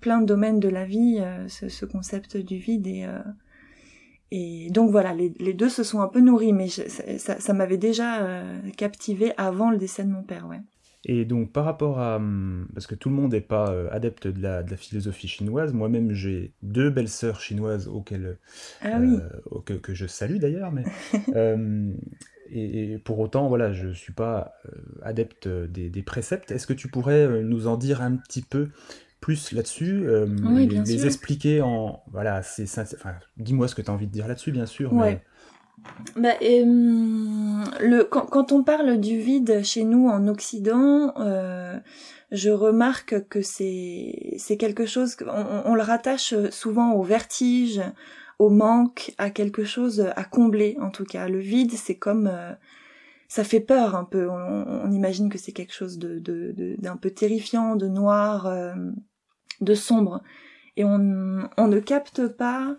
plein 0.00 0.20
de 0.20 0.26
domaines 0.26 0.60
de 0.60 0.68
la 0.68 0.84
vie, 0.84 1.18
euh, 1.20 1.48
ce, 1.48 1.68
ce, 1.68 1.84
concept 1.84 2.36
du 2.36 2.56
vide 2.58 2.86
et 2.86 3.06
et 4.30 4.68
donc 4.70 4.90
voilà, 4.90 5.14
les, 5.14 5.54
deux 5.54 5.70
se 5.70 5.82
sont 5.82 6.02
un 6.02 6.06
peu 6.06 6.20
nourris, 6.20 6.52
mais 6.52 6.68
ça, 6.68 7.40
ça 7.40 7.52
m'avait 7.54 7.78
déjà 7.78 8.42
captivé 8.76 9.32
avant 9.38 9.70
le 9.70 9.78
décès 9.78 10.04
de 10.04 10.10
mon 10.10 10.22
père, 10.22 10.46
ouais. 10.46 10.60
Et 11.04 11.24
donc 11.24 11.52
par 11.52 11.64
rapport 11.64 12.00
à... 12.00 12.16
Hum, 12.16 12.68
parce 12.74 12.86
que 12.86 12.94
tout 12.94 13.08
le 13.08 13.14
monde 13.14 13.32
n'est 13.32 13.40
pas 13.40 13.70
euh, 13.70 13.88
adepte 13.92 14.26
de 14.26 14.42
la, 14.42 14.62
de 14.62 14.70
la, 14.70 14.76
philosophie 14.76 15.28
chinoise, 15.28 15.72
moi-même 15.72 16.12
j'ai 16.12 16.52
deux 16.62 16.90
belles 16.90 17.08
sœurs 17.08 17.40
chinoises 17.40 17.88
auxquelles, 17.88 18.38
ah 18.82 18.98
oui. 19.00 19.18
euh, 19.70 19.78
que 19.78 19.94
je 19.94 20.06
salue 20.06 20.38
d'ailleurs, 20.38 20.72
mais... 20.72 20.84
euh, 21.34 21.92
et, 22.50 22.92
et, 22.92 22.98
pour 22.98 23.18
autant, 23.18 23.46
voilà, 23.48 23.74
je 23.74 23.88
ne 23.88 23.92
suis 23.92 24.14
pas 24.14 24.54
adepte 25.02 25.46
des, 25.46 25.90
des 25.90 26.02
préceptes. 26.02 26.50
Est-ce 26.50 26.66
que 26.66 26.72
tu 26.72 26.88
pourrais 26.88 27.42
nous 27.42 27.66
en 27.66 27.76
dire 27.76 28.00
un 28.00 28.16
petit 28.16 28.40
peu 28.40 28.70
plus 29.20 29.52
là-dessus, 29.52 30.08
oui, 30.44 30.66
les, 30.66 30.80
les 30.80 31.04
expliquer 31.04 31.60
en... 31.60 32.02
Voilà, 32.10 32.42
c'est... 32.42 32.64
Enfin, 32.78 33.16
dis-moi 33.36 33.68
ce 33.68 33.74
que 33.74 33.82
tu 33.82 33.90
as 33.90 33.92
envie 33.92 34.06
de 34.06 34.12
dire 34.12 34.26
là-dessus, 34.26 34.52
bien 34.52 34.64
sûr. 34.64 34.94
Ouais. 34.94 35.14
Mais... 35.16 35.22
Bah, 36.16 36.34
euh, 36.42 38.04
quand, 38.10 38.52
on 38.52 38.62
parle 38.62 38.98
du 38.98 39.18
vide 39.18 39.62
chez 39.62 39.84
nous 39.84 40.08
en 40.08 40.26
Occident, 40.28 41.14
euh, 41.18 41.78
je 42.32 42.50
remarque 42.50 43.28
que 43.28 43.42
c'est 43.42 44.56
quelque 44.58 44.86
chose 44.86 45.16
on, 45.26 45.74
le 45.74 45.82
rattache 45.82 46.34
souvent 46.50 46.92
au 46.92 47.02
vertige, 47.02 47.80
au 48.38 48.50
manque, 48.50 49.14
à 49.18 49.30
quelque 49.30 49.64
chose 49.64 50.06
à 50.16 50.24
combler 50.24 50.76
en 50.80 50.90
tout 50.90 51.04
cas. 51.04 51.28
Le 51.28 51.38
vide, 51.38 51.72
c'est 51.72 51.96
comme 51.96 52.28
euh, 52.32 52.52
ça 53.28 53.44
fait 53.44 53.60
peur 53.60 53.94
un 53.94 54.04
peu. 54.04 54.28
On, 54.28 54.90
imagine 54.90 55.28
que 55.28 55.38
c'est 55.38 55.52
quelque 55.52 55.74
chose 55.74 55.98
d'un 55.98 56.96
peu 56.96 57.10
terrifiant, 57.10 57.76
de 57.76 57.86
noir, 57.86 58.50
de 59.60 59.74
sombre, 59.74 60.22
et 60.76 60.84
on 60.84 60.98
ne 60.98 61.80
capte 61.80 62.26
pas 62.26 62.76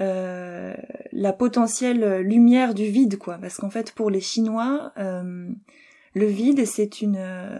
euh, 0.00 0.74
la 1.12 1.32
potentielle 1.32 2.20
lumière 2.20 2.74
du 2.74 2.86
vide, 2.86 3.18
quoi. 3.18 3.38
Parce 3.38 3.56
qu'en 3.56 3.70
fait, 3.70 3.92
pour 3.92 4.10
les 4.10 4.20
Chinois, 4.20 4.92
euh, 4.98 5.50
le 6.14 6.26
vide, 6.26 6.64
c'est 6.66 7.00
une, 7.02 7.16
euh, 7.16 7.58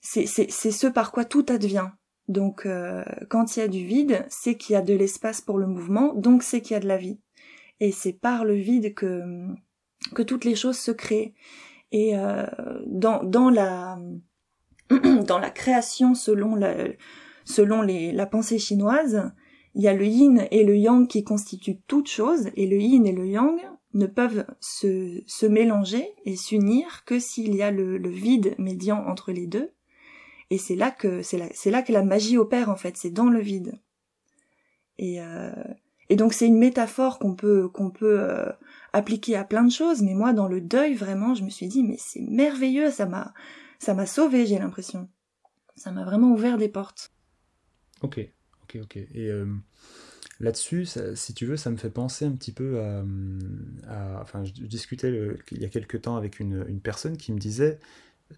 c'est 0.00 0.26
ce 0.26 0.86
par 0.86 1.12
quoi 1.12 1.24
tout 1.24 1.46
advient. 1.48 1.90
Donc, 2.28 2.64
euh, 2.64 3.04
quand 3.28 3.56
il 3.56 3.60
y 3.60 3.62
a 3.62 3.68
du 3.68 3.84
vide, 3.84 4.24
c'est 4.28 4.56
qu'il 4.56 4.74
y 4.74 4.76
a 4.76 4.82
de 4.82 4.94
l'espace 4.94 5.40
pour 5.40 5.58
le 5.58 5.66
mouvement, 5.66 6.14
donc 6.14 6.42
c'est 6.42 6.60
qu'il 6.60 6.74
y 6.74 6.76
a 6.76 6.80
de 6.80 6.86
la 6.86 6.96
vie. 6.96 7.18
Et 7.80 7.92
c'est 7.92 8.12
par 8.12 8.44
le 8.44 8.54
vide 8.54 8.94
que 8.94 9.48
que 10.14 10.22
toutes 10.22 10.44
les 10.44 10.54
choses 10.54 10.78
se 10.78 10.92
créent. 10.92 11.34
Et 11.92 12.16
euh, 12.16 12.46
dans 12.86 13.24
dans 13.24 13.50
la 13.50 13.98
dans 15.26 15.38
la 15.38 15.50
création 15.50 16.14
selon 16.14 16.54
la 16.54 16.74
selon 17.44 17.82
les, 17.82 18.12
la 18.12 18.26
pensée 18.26 18.58
chinoise, 18.58 19.32
il 19.74 19.82
y 19.82 19.88
a 19.88 19.94
le 19.94 20.06
yin 20.06 20.46
et 20.50 20.64
le 20.64 20.76
yang 20.76 21.06
qui 21.06 21.24
constituent 21.24 21.80
toute 21.86 22.08
chose, 22.08 22.50
et 22.56 22.66
le 22.66 22.78
yin 22.78 23.06
et 23.06 23.12
le 23.12 23.26
yang 23.26 23.58
ne 23.94 24.06
peuvent 24.06 24.46
se, 24.60 25.22
se 25.26 25.46
mélanger 25.46 26.14
et 26.24 26.36
s'unir 26.36 27.04
que 27.04 27.18
s'il 27.18 27.54
y 27.54 27.62
a 27.62 27.70
le, 27.70 27.96
vide 28.08 28.54
médian 28.58 29.04
entre 29.06 29.32
les 29.32 29.46
deux. 29.46 29.72
Et 30.50 30.58
c'est 30.58 30.76
là 30.76 30.90
que 30.90 31.22
c'est 31.22 31.38
là, 31.38 31.48
là 31.66 31.82
que 31.82 31.92
la 31.92 32.02
magie 32.02 32.36
opère 32.36 32.70
en 32.70 32.76
fait, 32.76 32.96
c'est 32.96 33.10
dans 33.10 33.30
le 33.30 33.40
vide. 33.40 33.78
Et, 34.98 35.20
euh, 35.20 35.52
et 36.08 36.16
donc 36.16 36.32
c'est 36.32 36.46
une 36.46 36.58
métaphore 36.58 37.18
qu'on 37.18 37.34
peut 37.34 37.68
qu'on 37.68 37.90
peut 37.90 38.20
euh, 38.20 38.50
appliquer 38.92 39.36
à 39.36 39.44
plein 39.44 39.64
de 39.64 39.70
choses, 39.70 40.02
mais 40.02 40.14
moi 40.14 40.32
dans 40.32 40.48
le 40.48 40.60
deuil 40.60 40.94
vraiment, 40.94 41.34
je 41.34 41.44
me 41.44 41.50
suis 41.50 41.68
dit 41.68 41.82
mais 41.82 41.96
c'est 41.98 42.20
merveilleux, 42.20 42.90
ça 42.90 43.06
m'a 43.06 43.32
ça 43.78 43.94
m'a 43.94 44.06
sauvé, 44.06 44.46
j'ai 44.46 44.58
l'impression. 44.58 45.08
Ça 45.76 45.92
m'a 45.92 46.04
vraiment 46.04 46.32
ouvert 46.32 46.58
des 46.58 46.68
portes. 46.68 47.12
Ok, 48.02 48.20
ok, 48.74 48.82
ok. 48.82 48.96
Et 48.96 49.30
euh, 49.30 49.46
là-dessus, 50.38 50.86
si 51.14 51.34
tu 51.34 51.46
veux, 51.46 51.56
ça 51.56 51.70
me 51.70 51.76
fait 51.76 51.90
penser 51.90 52.24
un 52.24 52.32
petit 52.32 52.52
peu 52.52 52.80
à. 52.80 53.04
à 53.88 54.20
enfin, 54.22 54.44
je, 54.44 54.52
je 54.54 54.66
discutais 54.66 55.10
le, 55.10 55.38
il 55.50 55.60
y 55.60 55.64
a 55.64 55.68
quelques 55.68 56.02
temps 56.02 56.16
avec 56.16 56.40
une, 56.40 56.64
une, 56.68 56.80
personne 56.80 57.16
qui 57.16 57.32
me 57.32 57.38
disait 57.38 57.78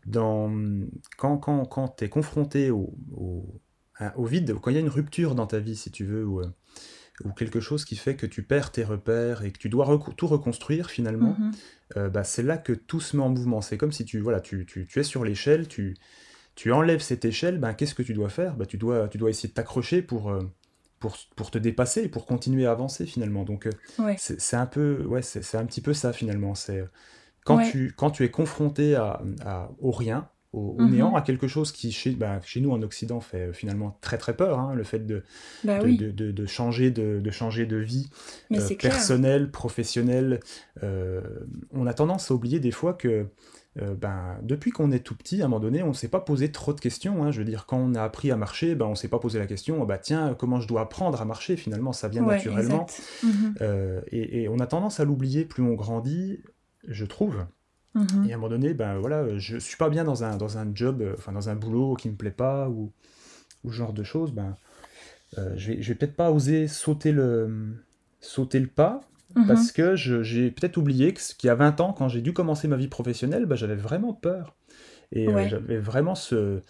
dans, 0.07 0.51
quand, 1.19 1.39
quand, 1.39 1.65
quand 1.67 1.89
tu 1.97 2.05
es 2.05 2.09
confronté 2.09 2.71
au, 2.71 2.95
au, 3.13 3.61
au, 4.17 4.25
vide, 4.25 4.55
quand 4.61 4.71
il 4.71 4.75
y 4.75 4.79
a 4.79 4.81
une 4.81 4.89
rupture 4.89 5.35
dans 5.35 5.47
ta 5.47 5.59
vie, 5.59 5.77
si 5.77 5.91
tu 5.91 6.05
veux, 6.05 6.25
ou, 6.25 6.41
euh, 6.41 6.49
ou 7.25 7.33
quelque 7.33 7.61
chose 7.61 7.85
qui 7.85 7.97
fait 7.97 8.17
que 8.17 8.27
tu 8.27 8.43
perds 8.43 8.73
tes 8.73 8.85
repères 8.85 9.45
et 9.45 9.53
que 9.53 9.59
tu 9.59 9.69
dois 9.69 9.85
rec 9.85 10.01
tout 10.17 10.27
reconstruire 10.27 10.91
finalement, 10.91 11.37
mm 11.39 11.51
-hmm. 11.51 11.99
euh, 11.99 12.09
bah, 12.09 12.25
c'est 12.25 12.43
là 12.43 12.57
que 12.59 12.73
tout 12.73 13.01
se 13.01 13.17
met 13.17 13.23
en 13.23 13.29
mouvement. 13.29 13.61
C'est 13.61 13.77
comme 13.79 13.93
si 13.93 14.05
tu, 14.05 14.19
voilà, 14.21 14.41
tu, 14.41 14.67
tu, 14.67 14.87
tu 14.87 14.99
es 14.99 15.05
sur 15.05 15.25
l'échelle, 15.25 15.69
tu 15.69 15.97
tu 16.55 16.73
enlèves 16.73 17.01
cette 17.01 17.25
échelle, 17.25 17.59
ben, 17.59 17.75
qu'est-ce 17.75 17.95
que 17.95 18.03
tu 18.03 18.15
dois 18.15 18.29
faire? 18.29 18.57
Ben, 18.57 18.67
tu, 18.67 18.77
dois, 18.77 19.09
tu 19.09 19.19
dois 19.19 19.31
essayer 19.31 19.49
de 19.49 19.55
t'accrocher 19.55 20.03
pour, 20.03 20.31
euh, 20.31 20.43
pour, 20.99 21.17
pour 21.37 21.51
te 21.51 21.59
dépasser, 21.59 22.09
pour 22.09 22.27
continuer 22.27 22.67
à 22.67 22.73
avancer 22.73 23.07
finalement. 23.07 23.45
Donc 23.45 23.67
euh, 23.67 23.71
ouais. 23.99 24.17
c'est 24.19 24.57
un 24.57 24.67
peu, 24.67 25.05
ouais, 25.05 25.23
c'est 25.23 25.57
un 25.57 25.67
petit 25.67 25.81
peu 25.81 25.95
ça 25.95 26.13
finalement. 26.13 26.55
C'est 26.55 26.81
euh, 26.81 26.87
quand, 27.45 27.57
ouais. 27.57 27.71
tu, 27.71 27.93
quand 27.97 28.11
tu 28.11 28.25
es 28.25 28.31
confronté 28.31 28.95
à, 28.95 29.23
à 29.45 29.71
au 29.81 29.91
rien, 29.91 30.29
au, 30.53 30.77
au 30.79 30.83
mm 30.83 30.87
-hmm. 30.87 30.91
néant, 30.91 31.15
à 31.17 31.23
quelque 31.23 31.49
chose 31.49 31.73
qui 31.73 31.91
chez, 31.93 32.11
bah, 32.11 32.39
chez 32.45 32.61
nous 32.61 32.71
en 32.73 32.83
Occident 32.83 33.21
fait 33.21 33.53
finalement 33.55 33.99
très 34.03 34.19
très 34.19 34.37
peur, 34.37 34.59
hein, 34.59 34.75
le 34.75 34.85
fait 34.85 35.07
de, 35.07 35.23
bah 35.65 35.79
de, 35.79 35.85
oui. 35.87 35.97
de, 35.97 36.11
de, 36.11 36.31
de, 36.31 36.47
changer 36.47 36.91
de, 36.91 37.21
de 37.21 37.31
changer 37.31 37.65
de 37.67 37.79
vie 37.79 38.11
euh, 38.53 38.77
personnelle, 38.79 39.51
professionnelle. 39.51 40.41
Euh, 40.83 41.23
on 41.73 41.87
a 41.87 41.95
tendance 41.95 42.31
à 42.31 42.35
oublier 42.35 42.61
des 42.61 42.71
fois 42.73 42.93
que 42.93 43.27
euh, 43.81 43.95
ben, 43.95 44.39
depuis 44.43 44.71
qu'on 44.71 44.91
est 44.93 44.99
tout 44.99 45.15
petit, 45.15 45.41
à 45.41 45.47
un 45.47 45.49
moment 45.49 45.61
donné, 45.61 45.83
on 45.83 45.89
ne 45.89 45.93
s'est 45.95 46.09
pas 46.09 46.21
posé 46.21 46.53
trop 46.53 46.75
de 46.75 46.81
questions. 46.81 47.25
Hein. 47.25 47.31
Je 47.31 47.39
veux 47.39 47.45
dire, 47.45 47.65
quand 47.65 47.79
on 47.79 47.95
a 47.95 48.03
appris 48.03 48.31
à 48.31 48.37
marcher, 48.37 48.75
ben, 48.75 48.87
on 48.87 48.91
ne 48.91 48.95
s'est 48.95 49.09
pas 49.09 49.19
posé 49.19 49.39
la 49.39 49.47
question, 49.47 49.83
bah, 49.87 49.97
tiens, 49.97 50.37
comment 50.39 50.61
je 50.61 50.69
dois 50.69 50.83
apprendre 50.83 51.21
à 51.23 51.25
marcher 51.25 51.57
Finalement, 51.57 51.93
ça 51.93 52.09
vient 52.09 52.23
naturellement. 52.23 52.87
Mhm. 53.23 53.55
Euh, 53.63 54.01
et, 54.11 54.49
on 54.49 54.59
a 54.59 54.67
tendance 54.67 55.01
à 55.01 55.05
l'oublier 55.05 55.47
plus 55.47 55.63
on 55.63 55.73
grandit, 55.73 56.41
je 56.87 57.07
trouve. 57.07 57.47
Mhm. 57.95 58.27
Et 58.29 58.33
à 58.33 58.35
un 58.35 58.39
moment 58.39 58.51
donné, 58.51 58.75
ben, 58.75 58.99
voilà, 58.99 59.39
je 59.39 59.55
ne 59.55 59.61
suis 59.61 59.77
pas 59.79 59.89
bien 59.89 60.05
dans 60.05 60.23
un, 60.23 60.37
dans 60.37 60.59
un 60.59 60.71
job, 60.75 61.01
euh, 61.01 61.15
enfin 61.17 61.33
dans 61.33 61.49
un 61.49 61.55
boulot 61.55 61.95
qui 61.95 62.09
ne 62.09 62.13
me 62.13 62.19
plaît 62.19 62.31
pas, 62.31 62.69
ou, 62.69 62.93
ou 63.65 63.73
ce 63.73 63.77
genre 63.77 63.95
de 63.95 64.03
choses, 64.03 64.33
ben, 64.33 64.55
je 65.57 65.73
vais, 65.73 65.77
vais 65.77 65.95
peut-être 65.95 66.15
pas 66.15 66.31
oser 66.31 66.69
sauter 66.69 67.11
le, 67.11 67.75
sauter 68.21 68.61
le 68.61 68.67
pas, 68.67 69.01
Mhm. 69.35 69.47
Parce 69.47 69.73
que 69.73 69.97
j'ai 69.97 70.51
peut-être 70.51 70.77
oublié 70.77 71.13
qu'il 71.13 71.47
y 71.47 71.51
a 71.51 71.55
20 71.55 71.81
ans, 71.81 71.93
quand 71.93 72.09
j'ai 72.09 72.21
dû 72.21 72.33
commencer 72.33 72.69
ma 72.69 72.77
vie 72.77 72.89
professionnelle, 72.89 73.47
bah, 73.47 73.57
j'avais 73.57 73.77
vraiment 73.77 74.13
peur. 74.13 74.57
Et 75.13 75.29
euh, 75.29 75.49
j'avais 75.49 75.79
vraiment 75.79 76.15
ce, 76.15 76.63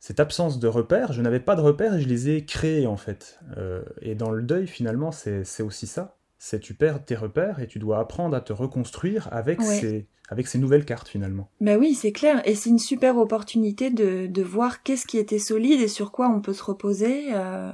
cette 0.00 0.20
absence 0.20 0.58
de 0.58 0.68
repères. 0.68 1.12
Je 1.12 1.22
n'avais 1.22 1.40
pas 1.40 1.56
de 1.56 1.60
repères 1.60 1.94
et 1.94 2.00
je 2.00 2.08
les 2.08 2.30
ai 2.30 2.44
créés 2.44 2.86
en 2.86 2.96
fait. 2.96 3.40
Euh, 3.56 3.82
et 4.00 4.14
dans 4.14 4.30
le 4.30 4.42
deuil, 4.42 4.66
finalement, 4.66 5.12
c'est 5.12 5.62
aussi 5.62 5.86
ça. 5.86 6.16
C'est 6.46 6.60
tu 6.60 6.74
perds 6.74 7.02
tes 7.02 7.14
repères 7.14 7.60
et 7.60 7.66
tu 7.66 7.78
dois 7.78 7.98
apprendre 7.98 8.36
à 8.36 8.42
te 8.42 8.52
reconstruire 8.52 9.30
avec 9.32 9.62
ces 9.62 10.08
avec 10.28 10.46
ces 10.46 10.58
nouvelles 10.58 10.84
cartes 10.84 11.08
finalement. 11.08 11.48
Ben 11.62 11.78
oui, 11.78 11.94
c'est 11.94 12.12
clair. 12.12 12.46
Et 12.46 12.54
c'est 12.54 12.68
une 12.68 12.78
super 12.78 13.16
opportunité 13.16 13.88
de, 13.88 14.26
de 14.26 14.42
voir 14.42 14.82
qu'est-ce 14.82 15.06
qui 15.06 15.16
était 15.16 15.38
solide 15.38 15.80
et 15.80 15.88
sur 15.88 16.12
quoi 16.12 16.28
on 16.28 16.42
peut 16.42 16.52
se 16.52 16.62
reposer. 16.62 17.28
Euh, 17.32 17.72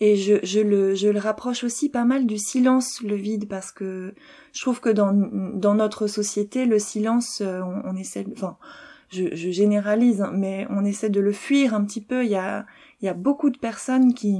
et 0.00 0.16
je, 0.16 0.34
je, 0.42 0.60
le, 0.60 0.94
je 0.94 1.08
le 1.08 1.18
rapproche 1.18 1.64
aussi 1.64 1.88
pas 1.88 2.04
mal 2.04 2.26
du 2.26 2.36
silence, 2.36 3.00
le 3.00 3.16
vide, 3.16 3.48
parce 3.48 3.72
que 3.72 4.14
je 4.52 4.60
trouve 4.60 4.82
que 4.82 4.90
dans, 4.90 5.14
dans 5.14 5.74
notre 5.74 6.06
société, 6.06 6.66
le 6.66 6.78
silence, 6.78 7.40
euh, 7.40 7.62
on, 7.86 7.96
essaie... 7.96 8.26
Enfin, 8.32 8.58
je, 9.08 9.34
je 9.34 9.50
généralise, 9.50 10.20
hein, 10.20 10.32
mais 10.34 10.66
on 10.68 10.84
essaie 10.84 11.10
de 11.10 11.20
le 11.20 11.32
fuir 11.32 11.72
un 11.72 11.84
petit 11.84 12.02
peu. 12.02 12.24
Il 12.24 12.30
y 12.30 12.36
a, 12.36 12.66
il 13.00 13.06
y 13.06 13.08
a 13.08 13.14
beaucoup 13.14 13.48
de 13.48 13.58
personnes 13.58 14.12
qui 14.12 14.38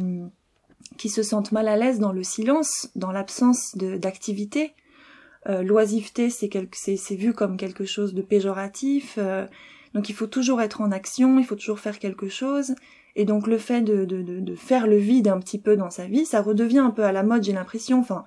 qui 1.01 1.09
se 1.09 1.23
sentent 1.23 1.51
mal 1.51 1.67
à 1.67 1.79
l'aise 1.79 1.99
dans 1.99 2.13
le 2.13 2.23
silence, 2.23 2.91
dans 2.95 3.11
l'absence 3.11 3.75
d'activité. 3.75 4.75
Euh, 5.49 5.63
l'oisiveté, 5.63 6.29
c'est 6.29 7.15
vu 7.17 7.33
comme 7.33 7.57
quelque 7.57 7.87
chose 7.87 8.13
de 8.13 8.21
péjoratif. 8.21 9.15
Euh, 9.17 9.47
donc 9.95 10.11
il 10.11 10.15
faut 10.15 10.27
toujours 10.27 10.61
être 10.61 10.83
en 10.83 10.93
action, 10.93 11.39
il 11.39 11.47
faut 11.47 11.57
toujours 11.57 11.81
faire 11.81 11.99
quelque 11.99 12.29
chose. 12.29 12.75
Et 13.17 13.25
donc 13.25 13.47
le 13.47 13.57
fait 13.57 13.81
de, 13.81 14.05
de, 14.05 14.21
de, 14.21 14.55
faire 14.55 14.87
le 14.87 14.99
vide 14.99 15.29
un 15.29 15.39
petit 15.39 15.59
peu 15.59 15.75
dans 15.75 15.89
sa 15.89 16.05
vie, 16.05 16.27
ça 16.27 16.43
redevient 16.43 16.81
un 16.81 16.91
peu 16.91 17.05
à 17.05 17.13
la 17.13 17.23
mode, 17.23 17.45
j'ai 17.45 17.55
l'impression. 17.55 17.99
Enfin, 17.99 18.27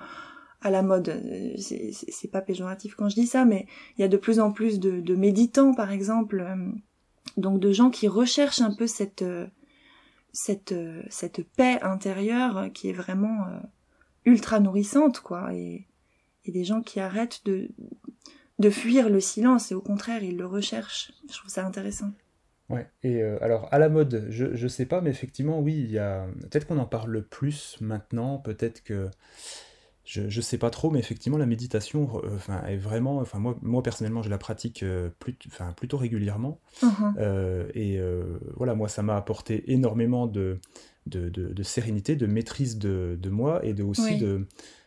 à 0.62 0.72
la 0.72 0.82
mode, 0.82 1.10
euh, 1.10 1.54
c'est 1.60 2.32
pas 2.32 2.42
péjoratif 2.42 2.96
quand 2.96 3.08
je 3.08 3.14
dis 3.14 3.28
ça, 3.28 3.46
mais 3.46 3.68
il 4.00 4.02
y 4.02 4.04
a 4.04 4.08
de 4.08 4.18
plus 4.18 4.40
en 4.40 4.52
plus 4.52 4.80
de, 4.80 5.00
de 5.00 5.16
méditants, 5.16 5.76
par 5.76 5.92
exemple, 5.92 6.44
donc 7.38 7.60
de 7.60 7.72
gens 7.72 7.92
qui 7.92 8.08
recherchent 8.08 8.62
un 8.62 8.74
peu 8.74 8.88
cette 8.88 9.24
cette 10.34 10.76
cette 11.10 11.48
paix 11.56 11.80
intérieure 11.82 12.70
qui 12.74 12.90
est 12.90 12.94
vraiment 12.94 13.46
ultra 14.26 14.60
nourrissante, 14.60 15.22
quoi. 15.22 15.54
Et 15.54 15.88
et 16.46 16.52
des 16.52 16.64
gens 16.64 16.82
qui 16.82 17.00
arrêtent 17.00 17.42
de, 17.46 17.70
de 18.60 18.70
fuir 18.70 19.10
le 19.10 19.20
silence 19.20 19.72
et 19.72 19.76
au 19.76 19.82
contraire, 19.82 20.24
ils 20.24 20.38
le 20.38 20.46
recherchent. 20.46 21.14
Je 21.30 21.38
trouve 21.38 21.50
ça 21.50 21.66
intéressant. 21.66 22.12
Ouais, 22.70 22.90
et 23.04 23.22
euh, 23.22 23.38
alors 23.42 23.68
à 23.72 23.80
la 23.80 23.90
mode, 23.90 24.28
je, 24.30 24.56
je 24.56 24.68
sais 24.68 24.86
pas, 24.86 25.02
mais 25.02 25.10
effectivement, 25.10 25.60
oui, 25.60 25.76
il 25.76 25.92
y 25.92 26.00
a. 26.00 26.26
Peut-être 26.42 26.66
qu'on 26.68 26.80
en 26.80 26.86
parle 26.86 27.24
plus 27.24 27.78
maintenant, 27.82 28.38
peut-être 28.38 28.84
que. 28.84 29.10
Je, 30.06 30.28
je 30.30 30.42
sais 30.42 30.58
pas 30.58 30.70
trop, 30.70 30.92
mais 30.92 31.00
effectivement, 31.00 31.38
la 31.38 31.46
méditation 31.46 32.22
euh, 32.24 32.68
est 32.68 32.78
vraiment. 32.78 33.20
Enfin, 33.20 33.40
moi, 33.40 33.56
moi 33.62 33.82
personnellement, 33.82 34.22
je 34.22 34.30
la 34.30 34.38
pratique 34.38 34.84
euh, 34.84 35.10
plus, 35.20 35.38
plutôt 35.78 35.98
régulièrement. 35.98 36.60
Uh-huh. 36.82 37.72
et 37.74 38.00
voilà, 38.56 38.76
moi, 38.76 38.90
ça 38.90 39.02
m'a 39.02 39.16
apporté 39.16 39.72
énormément 39.72 40.28
de, 40.28 40.60
de, 41.08 41.30
de, 41.30 41.64
sérénité, 41.64 42.16
de 42.16 42.26
maîtrise 42.26 42.78
de, 42.78 43.18
de 43.22 43.30
moi 43.30 43.64
et 43.66 43.74
de, 43.74 43.84
aussi 43.84 44.18
de 44.18 44.46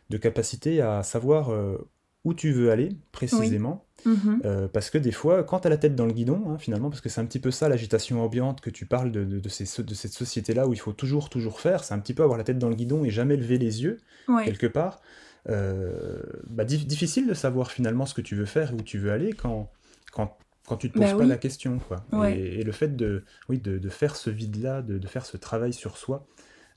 de 0.09 0.17
capacité 0.17 0.81
à 0.81 1.03
savoir 1.03 1.49
euh, 1.49 1.77
où 2.23 2.33
tu 2.33 2.51
veux 2.51 2.71
aller 2.71 2.89
précisément. 3.11 3.85
Mhm. 4.05 4.41
Euh, 4.45 4.67
parce 4.67 4.89
que 4.89 4.97
des 4.97 5.11
fois, 5.11 5.43
quand 5.43 5.61
tu 5.61 5.67
as 5.67 5.69
la 5.69 5.77
tête 5.77 5.95
dans 5.95 6.05
le 6.05 6.13
guidon, 6.13 6.43
hein, 6.49 6.57
finalement, 6.57 6.89
parce 6.89 7.01
que 7.01 7.09
c'est 7.09 7.21
un 7.21 7.25
petit 7.25 7.39
peu 7.39 7.51
ça 7.51 7.67
l'agitation 7.67 8.21
ambiante 8.23 8.61
que 8.61 8.69
tu 8.69 8.85
parles 8.85 9.11
de, 9.11 9.23
de, 9.23 9.49
ces, 9.49 9.83
de 9.83 9.93
cette 9.93 10.13
société-là 10.13 10.67
où 10.67 10.73
il 10.73 10.79
faut 10.79 10.93
toujours, 10.93 11.29
toujours 11.29 11.59
faire, 11.59 11.83
c'est 11.83 11.93
un 11.93 11.99
petit 11.99 12.13
peu 12.13 12.23
avoir 12.23 12.37
la 12.37 12.43
tête 12.43 12.59
dans 12.59 12.69
le 12.69 12.75
guidon 12.75 13.03
et 13.03 13.09
jamais 13.09 13.35
lever 13.35 13.57
les 13.57 13.83
yeux, 13.83 13.97
quelque 14.45 14.67
part. 14.67 15.01
Euh, 15.49 16.21
bah, 16.49 16.65
difficile 16.65 17.27
de 17.27 17.33
savoir 17.33 17.71
finalement 17.71 18.05
ce 18.05 18.13
que 18.13 18.21
tu 18.21 18.35
veux 18.35 18.45
faire 18.45 18.71
et 18.71 18.73
où 18.73 18.81
tu 18.81 18.97
veux 18.97 19.11
aller 19.11 19.31
quand, 19.31 19.71
quand, 20.11 20.37
quand 20.67 20.75
tu 20.75 20.89
te 20.89 20.97
poses 20.97 21.11
bah 21.11 21.17
pas 21.17 21.25
la 21.25 21.37
question. 21.37 21.79
Quoi. 21.79 22.03
Et, 22.29 22.63
le 22.63 22.71
fait 22.71 22.95
de, 22.95 23.23
oui, 23.47 23.59
de, 23.59 23.77
de 23.77 23.89
faire 23.89 24.15
ce 24.15 24.29
vide-là, 24.29 24.81
de, 24.81 24.97
de, 24.97 25.07
faire 25.07 25.25
ce 25.25 25.37
travail 25.37 25.71
sur 25.71 25.97
soi, 25.97 26.27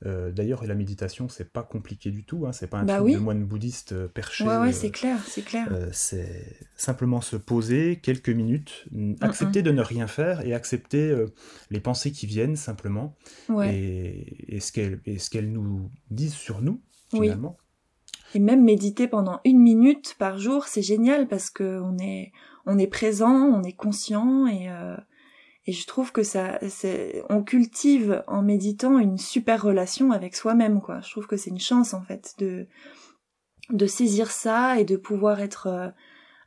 euh, 0.06 0.30
d'ailleurs, 0.30 0.64
la 0.66 0.74
méditation, 0.74 1.28
c'est 1.28 1.52
pas 1.52 1.62
compliqué 1.62 2.10
du 2.10 2.24
tout. 2.24 2.46
Hein, 2.46 2.52
c'est 2.52 2.68
pas 2.68 2.78
un 2.78 2.84
bah 2.84 2.98
truc 2.98 3.12
de 3.12 3.18
moine 3.18 3.44
bouddhiste 3.44 3.92
euh, 3.92 4.08
perché. 4.08 4.44
Ouais, 4.44 4.56
ouais, 4.56 4.72
c'est 4.72 4.88
euh, 4.88 4.90
clair, 4.90 5.18
c'est 5.26 5.42
clair. 5.42 5.68
c'est 5.92 6.56
simplement 6.76 7.20
se 7.20 7.36
poser 7.36 8.00
quelques 8.02 8.30
minutes, 8.30 8.86
accepter 9.20 9.62
de 9.62 9.70
ne 9.70 9.82
rien 9.82 10.06
faire 10.06 10.40
et 10.46 10.54
accepter 10.54 11.14
les 11.70 11.80
pensées 11.80 12.12
qui 12.12 12.26
viennent 12.26 12.56
simplement 12.56 13.14
et, 13.64 14.56
et, 14.56 14.60
ce 14.60 14.72
qu'elles 14.72 15.52
nous 15.52 15.90
disent 16.10 16.34
sur 16.34 16.62
nous 16.62 16.80
finalement. 17.10 17.56
Et 18.34 18.38
même 18.38 18.64
méditer 18.64 19.08
pendant 19.08 19.40
une 19.44 19.58
minute 19.58 20.14
par 20.18 20.38
jour, 20.38 20.66
c'est 20.66 20.82
génial 20.82 21.26
parce 21.26 21.50
que 21.50 21.80
on 21.80 21.98
est 21.98 22.32
on 22.64 22.78
est 22.78 22.86
présent, 22.86 23.34
on 23.34 23.62
est 23.64 23.72
conscient 23.72 24.46
et 24.46 24.68
et 25.70 25.72
je 25.72 25.86
trouve 25.86 26.10
que 26.10 26.24
ça, 26.24 26.58
on 27.28 27.44
cultive 27.44 28.24
en 28.26 28.42
méditant 28.42 28.98
une 28.98 29.18
super 29.18 29.62
relation 29.62 30.10
avec 30.10 30.34
soi-même. 30.34 30.80
Je 31.00 31.10
trouve 31.12 31.28
que 31.28 31.36
c'est 31.36 31.50
une 31.50 31.60
chance, 31.60 31.94
en 31.94 32.02
fait, 32.02 32.34
de, 32.40 33.86
saisir 33.86 34.32
ça 34.32 34.80
et 34.80 34.84
de 34.84 34.96
pouvoir 34.96 35.38
être 35.38 35.68
euh, 35.68 35.88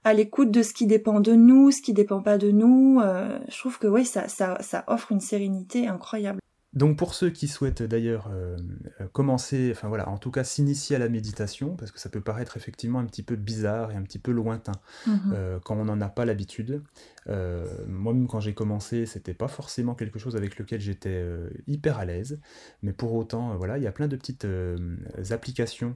à 0.04 0.14
l'écoute 0.14 0.52
de 0.52 0.62
ce 0.62 0.74
qui 0.74 0.88
dépend 0.88 1.22
de 1.22 1.32
nous, 1.32 1.72
ce 1.72 1.82
qui 1.82 1.94
dépend 1.94 2.22
pas 2.22 2.38
de 2.38 2.52
nous. 2.52 3.00
Euh, 3.00 3.40
je 3.48 3.58
trouve 3.60 3.80
que 3.80 3.88
oui, 3.88 4.06
ça 4.06 4.84
offre 4.88 5.14
une 5.14 5.22
sérénité 5.22 5.88
incroyable. 5.88 6.42
Donc 6.76 6.98
pour 6.98 7.14
ceux 7.14 7.30
qui 7.30 7.48
souhaitent 7.48 7.84
d'ailleurs 7.84 8.30
euh, 8.32 8.58
euh, 9.00 9.08
commencer, 9.12 9.72
enfin 9.72 9.90
voilà, 9.90 10.10
en 10.10 10.18
tout 10.18 10.32
cas 10.32 10.44
s'initier 10.44 10.96
à 10.96 11.00
la 11.00 11.08
méditation, 11.08 11.76
parce 11.76 11.92
que 11.92 12.00
ça 12.00 12.10
peut 12.10 12.22
paraître 12.22 12.58
effectivement 12.58 13.00
un 13.00 13.06
petit 13.06 13.22
peu 13.22 13.36
bizarre 13.36 13.92
et 13.92 13.96
un 13.96 14.02
petit 14.02 14.20
peu 14.20 14.32
lointain 14.32 14.74
mhm. 15.06 15.20
euh, 15.34 15.60
quand 15.64 15.76
on 15.76 15.86
n'en 15.86 16.02
a 16.02 16.10
pas 16.10 16.26
l'habitude. 16.26 16.82
Moi-même 17.88 18.28
quand 18.28 18.42
j'ai 18.42 18.54
commencé, 18.54 19.06
c'était 19.06 19.34
pas 19.34 19.48
forcément 19.48 19.96
quelque 19.96 20.20
chose 20.20 20.36
avec 20.36 20.58
lequel 20.58 20.82
j'étais 20.82 21.26
hyper 21.68 21.98
à 21.98 22.04
l'aise, 22.04 22.42
mais 22.82 22.92
pour 22.92 23.14
autant, 23.14 23.56
voilà, 23.56 23.78
il 23.78 23.84
y 23.84 23.88
a 23.88 23.94
plein 23.94 24.10
de 24.10 24.18
petites 24.18 24.46
applications 25.30 25.96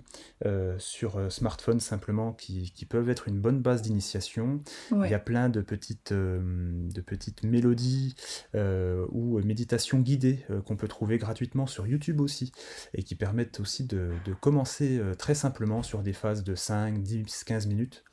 sur 0.77 1.19
smartphone 1.29 1.81
simplement 1.81 2.31
qui, 2.31 2.71
peuvent 2.87 3.09
être 3.09 3.27
une 3.27 3.41
bonne 3.41 3.59
base 3.61 3.81
d'initiation. 3.81 4.61
Il 4.91 5.11
y 5.11 5.13
a 5.13 5.19
plein 5.19 5.49
de 5.49 5.59
petites, 5.59 6.13
de 6.13 7.01
petites 7.01 7.43
mélodies 7.43 8.15
ou 8.53 9.41
méditations 9.41 9.99
guidées 9.99 10.45
qu'on 10.67 10.75
peut 10.75 10.87
trouver 10.87 11.17
gratuitement 11.17 11.65
sur 11.65 11.87
YouTube 11.87 12.21
aussi, 12.21 12.51
et 12.93 13.03
qui 13.03 13.15
permettent 13.15 13.59
aussi 13.59 13.85
de, 13.85 14.11
commencer 14.41 14.99
euh, 14.99 15.15
très 15.15 15.33
simplement 15.33 15.81
sur 15.81 16.03
des 16.03 16.13
phases 16.13 16.43
de 16.43 16.53
5, 16.53 17.01
10, 17.01 17.43
15 17.43 17.67
minutes. 17.67 18.03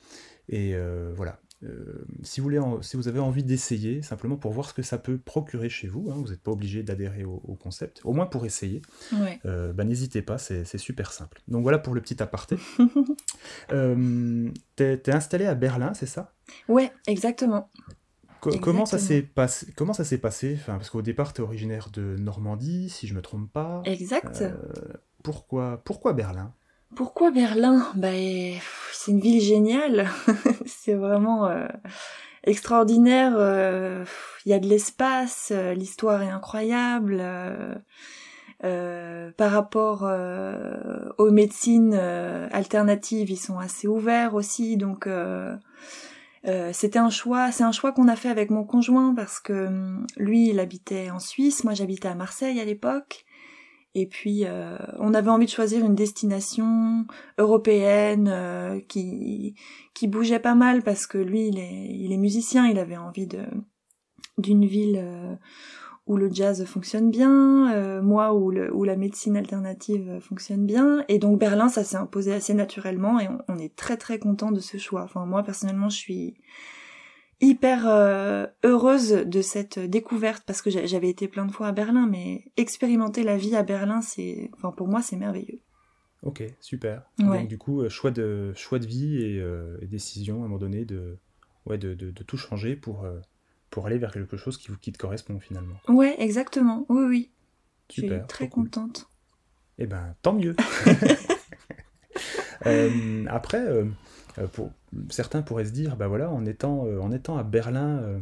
Et 0.49 0.75
euh, 0.75 1.13
voilà. 1.15 1.41
Euh, 1.63 2.05
si, 2.23 2.41
vous 2.41 2.45
voulez 2.45 2.61
si 2.83 2.97
vous 2.99 3.09
avez 3.09 3.21
envie 3.21 3.43
d'essayer, 3.43 4.03
simplement 4.03 4.37
pour 4.37 4.53
voir 4.53 4.69
ce 4.69 4.75
que 4.75 4.83
ça 4.83 4.99
peut 4.99 5.17
procurer 5.17 5.71
chez 5.71 5.89
vous, 5.89 6.11
hein, 6.11 6.15
vous 6.17 6.29
n'êtes 6.29 6.43
pas 6.43 6.51
obligé 6.51 6.83
d'adhérer 6.83 7.25
au, 7.25 7.39
concept, 7.59 8.03
au 8.05 8.13
moins 8.13 8.27
pour 8.27 8.45
essayer, 8.45 8.83
bah, 9.45 9.85
n'hésitez 9.85 10.21
pas, 10.21 10.37
c'est 10.37 10.77
super 10.77 11.11
simple. 11.13 11.41
Donc 11.49 11.63
voilà 11.63 11.79
pour 11.79 11.95
le 11.95 12.03
petit 12.03 12.23
aparté. 12.23 12.57
T'es 14.77 15.13
installé 15.13 15.47
à 15.47 15.55
Berlin, 15.55 15.95
c'est 15.95 16.07
ça? 16.07 16.35
Ouais, 16.69 16.93
exactement 17.07 17.71
comment 18.61 18.87
ça 18.87 18.99
s'est 18.99 19.23
passé 19.23 19.67
Comment 19.77 19.93
ça 19.93 20.05
s'est 20.05 20.19
passé? 20.19 20.57
Enfin, 20.61 20.75
Parce 20.75 20.91
qu'au 20.91 21.03
départ, 21.03 21.33
tu 21.33 21.41
es 21.41 21.45
originaire 21.45 21.89
de 21.93 22.17
Normandie, 22.19 22.91
si 22.91 23.07
je 23.07 23.15
me 23.15 23.23
trompe 23.23 23.51
pas. 23.51 23.83
Exact. 23.85 24.43
Euh, 24.43 24.53
pourquoi, 25.23 25.81
pourquoi 25.85 26.13
Berlin? 26.13 26.53
Pourquoi 26.95 27.31
Berlin? 27.31 27.87
Bah, 27.95 28.09
C'est 28.93 29.13
une 29.13 29.21
ville 29.21 29.41
géniale. 29.41 30.09
c'est 30.67 30.95
vraiment 30.95 31.47
euh, 31.47 31.67
extraordinaire. 32.45 33.35
Euh, 33.37 34.05
il 34.47 34.51
y 34.51 34.53
a 34.53 34.59
de 34.59 34.67
l'espace, 34.67 35.53
l'histoire 35.75 36.23
est 36.23 36.31
incroyable. 36.31 37.23
par 38.61 39.51
rapport 39.51 40.03
aux 41.19 41.31
médecines 41.31 41.95
alternatives, 41.95 43.31
ils 43.31 43.39
sont 43.39 43.59
assez 43.59 43.89
ouverts 43.89 44.35
aussi, 44.35 44.77
donc 44.77 45.09
euh, 46.47 46.71
c'était 46.73 46.99
un 46.99 47.11
choix, 47.11 47.51
c'est 47.53 47.65
un 47.65 47.73
choix 47.73 47.93
qu'on 47.93 48.09
a 48.09 48.17
fait 48.17 48.29
avec 48.29 48.51
mon 48.51 48.65
conjoint 48.65 49.15
parce 49.15 49.41
que 49.41 49.67
hum, 49.67 50.07
lui, 50.17 50.51
il 50.51 50.61
habitait 50.61 51.11
en 51.11 51.19
Suisse, 51.19 51.65
moi 51.65 51.75
j'habitais 51.75 52.09
à 52.09 52.15
Marseille 52.15 52.61
à 52.61 52.65
l'époque. 52.65 53.25
Et 53.97 54.07
puis, 54.07 54.45
euh, 54.45 54.77
on 54.99 55.15
avait 55.15 55.31
envie 55.31 55.47
de 55.47 55.51
choisir 55.51 55.85
une 55.85 55.95
destination 55.95 57.07
européenne 57.39 58.29
euh, 58.29 58.81
qui 58.89 59.55
qui 59.95 60.09
bougeait 60.09 60.41
pas 60.41 60.57
mal 60.57 60.83
parce 60.83 61.07
que 61.07 61.19
lui, 61.19 61.47
il 61.47 61.59
est, 61.59 61.87
il 61.91 62.13
est 62.13 62.17
musicien. 62.17 62.67
Il 62.67 62.79
avait 62.79 62.97
envie 62.97 63.27
de 63.27 63.45
d'une 64.37 64.67
ville 64.67 65.39
où 66.07 66.17
le 66.17 66.31
jazz 66.31 66.65
fonctionne 66.67 67.11
bien, 67.11 68.01
moi 68.03 68.35
où, 68.35 68.51
le, 68.51 68.75
où 68.75 68.85
la 68.85 68.95
médecine 68.95 69.39
alternative 69.39 70.19
fonctionne 70.21 70.67
bien. 70.67 71.03
Et 71.09 71.19
donc 71.19 71.39
Berlin, 71.39 71.69
ça 71.69 71.83
s'est 71.83 71.97
imposé 71.97 72.35
assez 72.35 72.53
naturellement 72.53 73.19
et 73.21 73.29
on, 73.29 73.39
on 73.49 73.59
est 73.59 73.75
très 73.75 73.97
très 73.97 74.19
content 74.19 74.53
de 74.53 74.61
ce 74.61 74.77
choix. 74.77 75.03
Enfin, 75.03 75.25
moi 75.25 75.43
personnellement, 75.43 75.89
je 75.89 75.97
suis 75.97 76.35
hyper 77.41 77.87
euh, 77.87 78.47
heureuse 78.65 79.11
de 79.11 79.43
cette 79.43 79.79
découverte 79.79 80.45
parce 80.47 80.63
que 80.63 80.71
j'avais 80.71 81.09
été 81.09 81.29
plein 81.29 81.47
de 81.47 81.53
fois 81.53 81.69
à 81.69 81.73
Berlin, 81.73 82.07
mais 82.11 82.45
expérimenter 82.57 83.23
la 83.23 83.37
vie 83.37 83.57
à 83.57 83.63
Berlin, 83.63 84.01
c'est, 84.01 84.51
enfin 84.55 84.73
pour 84.73 84.89
moi, 84.89 85.03
c'est 85.03 85.17
merveilleux. 85.17 85.61
Ok, 86.23 86.43
super. 86.61 87.03
Donc 87.19 87.49
du 87.49 87.59
coup, 87.59 87.83
euh, 87.83 87.89
choix 87.89 88.11
de 88.11 88.53
choix 88.55 88.79
de 88.79 88.87
vie 88.87 89.19
euh, 89.21 89.77
et, 89.83 89.87
décision 89.87 90.37
à 90.37 90.39
un 90.39 90.49
moment 90.49 90.59
donné 90.59 90.85
de 90.85 91.19
ouais 91.67 91.77
de, 91.77 91.95
de, 91.95 92.11
tout 92.23 92.39
changer 92.39 92.77
pour 92.77 93.07
pour 93.75 93.87
aller 93.87 93.99
vers 93.99 94.13
quelque 94.13 94.37
chose 94.37 94.57
qui 94.57 94.69
vous 94.69 94.77
qui 94.77 94.93
te 94.93 94.99
correspond 94.99 95.41
finalement. 95.41 95.75
Ouais, 95.89 96.15
exactement. 96.23 96.87
Oui, 96.89 97.07
oui. 97.09 97.31
Super, 97.89 98.09
Je 98.09 98.15
suis 98.19 98.27
très 98.29 98.49
contente. 98.49 99.09
Eh 99.79 99.87
ben, 99.87 100.15
tant 100.23 100.33
mieux. 100.33 100.55
après, 103.29 103.67
pour, 104.53 104.71
certains 105.11 105.43
pourraient 105.43 105.65
se 105.65 105.73
dire, 105.73 105.97
bah 105.97 106.07
voilà, 106.07 106.31
en 106.31 106.47
étant, 106.47 106.87
euh, 106.87 107.01
en 107.01 107.11
étant 107.11 107.37
à 107.37 107.43
Berlin, 107.43 107.99
euh, 107.99 108.21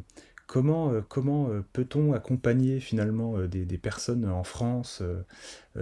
comment, 0.52 0.92
euh, 0.92 1.00
comment 1.09 1.49
peut-on 1.73 2.12
accompagner 2.12 2.78
finalement 2.78 3.38
des, 3.38 3.64
des, 3.64 3.78
personnes 3.78 4.28
en 4.28 4.44
France 4.44 5.02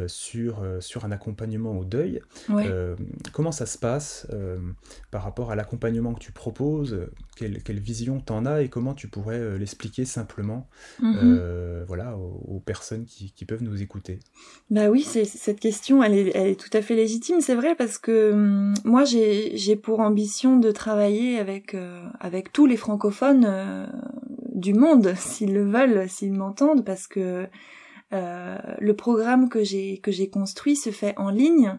sur, 0.07 0.65
sur 0.79 1.05
un 1.05 1.11
accompagnement 1.11 1.77
au 1.77 1.85
deuil? 1.85 2.23
Comment 3.33 3.51
ça 3.51 3.67
se 3.67 3.77
passe 3.77 4.29
par 5.11 5.25
rapport 5.25 5.51
à 5.51 5.57
l'accompagnement 5.57 6.15
que 6.15 6.21
tu 6.21 6.31
proposes? 6.31 6.97
Quelle, 7.37 7.63
quelle, 7.63 7.81
vision 7.81 8.21
t'en 8.21 8.47
as 8.47 8.63
et 8.63 8.69
comment 8.69 8.95
tu 8.95 9.09
pourrais 9.09 9.59
l'expliquer 9.59 10.05
simplement 10.05 10.69
mm-hmm. 11.03 11.85
voilà, 11.87 12.17
aux, 12.17 12.61
personnes 12.61 13.07
qui, 13.07 13.33
qui, 13.33 13.45
peuvent 13.45 13.65
nous 13.65 13.83
écouter? 13.83 14.21
Bah 14.71 14.89
oui, 14.89 15.03
cette 15.03 15.59
question, 15.59 16.05
elle 16.05 16.15
est, 16.15 16.31
elle 16.37 16.47
est, 16.49 16.61
tout 16.61 16.71
à 16.77 16.83
fait 16.83 16.95
légitime, 16.95 17.41
c'est 17.41 17.57
vrai, 17.57 17.75
parce 17.75 17.99
que 17.99 18.33
hum, 18.33 18.75
moi 18.85 19.05
j'ai 19.05 19.77
pour 19.77 20.01
ambition 20.01 20.59
de 20.59 20.71
travailler 20.71 21.39
avec, 21.39 21.75
euh, 21.75 22.07
avec 22.21 22.53
tous 22.53 22.67
les 22.67 22.77
francophones 22.77 23.45
euh, 23.47 23.87
du 24.61 24.75
monde, 24.75 25.15
s'ils 25.17 25.55
le 25.55 25.65
veulent, 25.65 26.09
s'ils 26.09 26.33
m'entendent, 26.33 26.85
parce 26.85 27.07
que 27.07 27.49
euh, 28.13 28.59
le 28.81 28.97
programme 28.97 29.49
que 29.49 29.63
j'ai 29.63 29.99
que 29.99 30.11
j'ai 30.11 30.31
construit 30.31 30.77
se 30.77 30.91
fait 30.91 31.17
en 31.17 31.31
ligne 31.31 31.79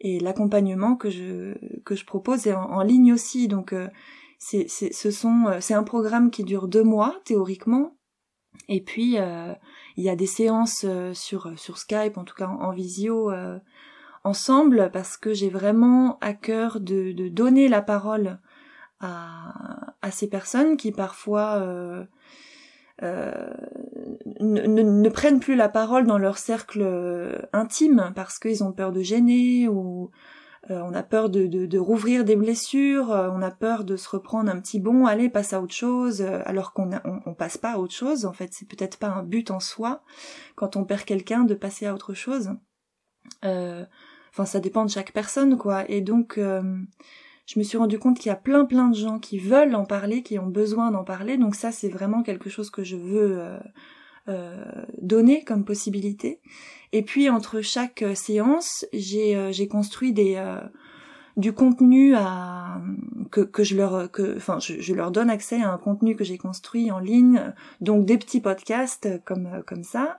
et 0.00 0.18
l'accompagnement 0.18 0.96
que 0.96 1.10
je 1.10 1.54
que 1.84 1.94
je 1.94 2.04
propose 2.04 2.46
est 2.46 2.54
en, 2.54 2.82
ligne 2.82 3.12
aussi. 3.12 3.48
Donc 3.48 3.74
c'est 4.38 4.66
c'est 4.68 4.92
ce 4.92 5.10
sont 5.10 5.46
c'est 5.60 5.74
un 5.74 5.84
programme 5.84 6.30
qui 6.30 6.42
dure 6.44 6.68
deux 6.68 6.82
mois 6.82 7.20
théoriquement. 7.24 7.96
Et 8.68 8.82
puis 8.82 9.16
il 9.16 10.04
y 10.04 10.08
a 10.08 10.16
des 10.16 10.26
séances 10.26 10.84
sur 11.12 11.52
sur 11.56 11.78
Skype, 11.78 12.18
en 12.18 12.24
tout 12.24 12.34
cas 12.34 12.48
en, 12.48 12.72
visio 12.72 13.30
ensemble 14.24 14.90
parce 14.92 15.16
que 15.16 15.32
j'ai 15.32 15.50
vraiment 15.50 16.18
à 16.20 16.34
cœur 16.34 16.80
de, 16.80 17.12
de, 17.12 17.28
donner 17.28 17.68
la 17.68 17.82
parole 17.82 18.40
à, 19.00 19.87
à 20.02 20.10
ces 20.10 20.28
personnes 20.28 20.76
qui 20.76 20.92
parfois 20.92 21.56
euh, 21.60 22.04
euh, 23.02 23.50
ne, 24.40 24.60
ne, 24.60 25.08
prennent 25.08 25.40
plus 25.40 25.56
la 25.56 25.68
parole 25.68 26.06
dans 26.06 26.18
leur 26.18 26.38
cercle 26.38 27.48
intime 27.52 28.12
parce 28.14 28.38
qu'ils 28.38 28.64
ont 28.64 28.72
peur 28.72 28.92
de 28.92 29.02
gêner 29.02 29.68
ou 29.68 30.10
euh, 30.70 30.80
on 30.82 30.92
a 30.92 31.02
peur 31.02 31.30
de, 31.30 31.78
rouvrir 31.78 32.24
des 32.24 32.36
blessures, 32.36 33.08
on 33.10 33.40
a 33.42 33.50
peur 33.50 33.84
de 33.84 33.96
se 33.96 34.08
reprendre 34.08 34.50
un 34.50 34.60
petit 34.60 34.80
bon, 34.80 35.06
allez, 35.06 35.28
passe 35.28 35.52
à 35.52 35.62
autre 35.62 35.74
chose, 35.74 36.20
alors 36.22 36.72
qu'on 36.72 36.90
on, 37.24 37.34
passe 37.34 37.56
pas 37.56 37.72
à 37.72 37.78
autre 37.78 37.94
chose. 37.94 38.26
En 38.26 38.32
fait, 38.32 38.50
c'est 38.52 38.68
peut-être 38.68 38.98
pas 38.98 39.08
un 39.08 39.22
but 39.22 39.50
en 39.50 39.60
soi 39.60 40.02
quand 40.56 40.76
on 40.76 40.84
perd 40.84 41.04
quelqu'un 41.04 41.44
de 41.44 41.54
passer 41.54 41.86
à 41.86 41.94
autre 41.94 42.12
chose. 42.12 42.50
Euh, 43.44 43.84
Enfin, 44.38 44.44
ça 44.44 44.60
dépend 44.60 44.84
de 44.84 44.90
chaque 44.90 45.12
personne, 45.12 45.56
quoi. 45.56 45.88
Et 45.90 46.00
donc, 46.00 46.38
euh, 46.38 46.62
je 47.48 47.58
me 47.58 47.64
suis 47.64 47.78
rendu 47.78 47.98
compte 47.98 48.18
qu'il 48.18 48.28
y 48.28 48.32
a 48.32 48.36
plein 48.36 48.66
plein 48.66 48.90
de 48.90 48.94
gens 48.94 49.18
qui 49.18 49.38
veulent 49.38 49.74
en 49.74 49.86
parler, 49.86 50.22
qui 50.22 50.38
ont 50.38 50.46
besoin 50.46 50.90
d'en 50.90 51.02
parler. 51.02 51.38
Donc 51.38 51.54
ça, 51.54 51.72
c'est 51.72 51.88
vraiment 51.88 52.22
quelque 52.22 52.50
chose 52.50 52.68
que 52.68 52.84
je 52.84 52.96
veux 52.96 53.40
euh, 53.40 53.58
euh, 54.28 54.64
donner 55.00 55.44
comme 55.44 55.64
possibilité. 55.64 56.42
Et 56.92 57.02
puis 57.02 57.30
entre 57.30 57.62
chaque 57.62 58.04
séance, 58.14 58.84
j'ai 58.92 59.50
j'ai 59.50 59.66
construit 59.66 60.12
des 60.12 60.38
du 61.38 61.54
contenu 61.54 62.14
à 62.16 62.82
que, 63.30 63.40
que 63.40 63.64
je 63.64 63.76
leur 63.76 64.10
que 64.10 64.36
enfin 64.36 64.58
je, 64.60 64.92
leur 64.92 65.10
donne 65.10 65.30
accès 65.30 65.62
à 65.62 65.72
un 65.72 65.78
contenu 65.78 66.16
que 66.16 66.24
j'ai 66.24 66.36
construit 66.36 66.90
en 66.90 66.98
ligne 66.98 67.54
donc 67.80 68.04
des 68.04 68.18
petits 68.18 68.40
podcasts 68.40 69.08
comme 69.24 69.62
comme 69.66 69.84
ça 69.84 70.18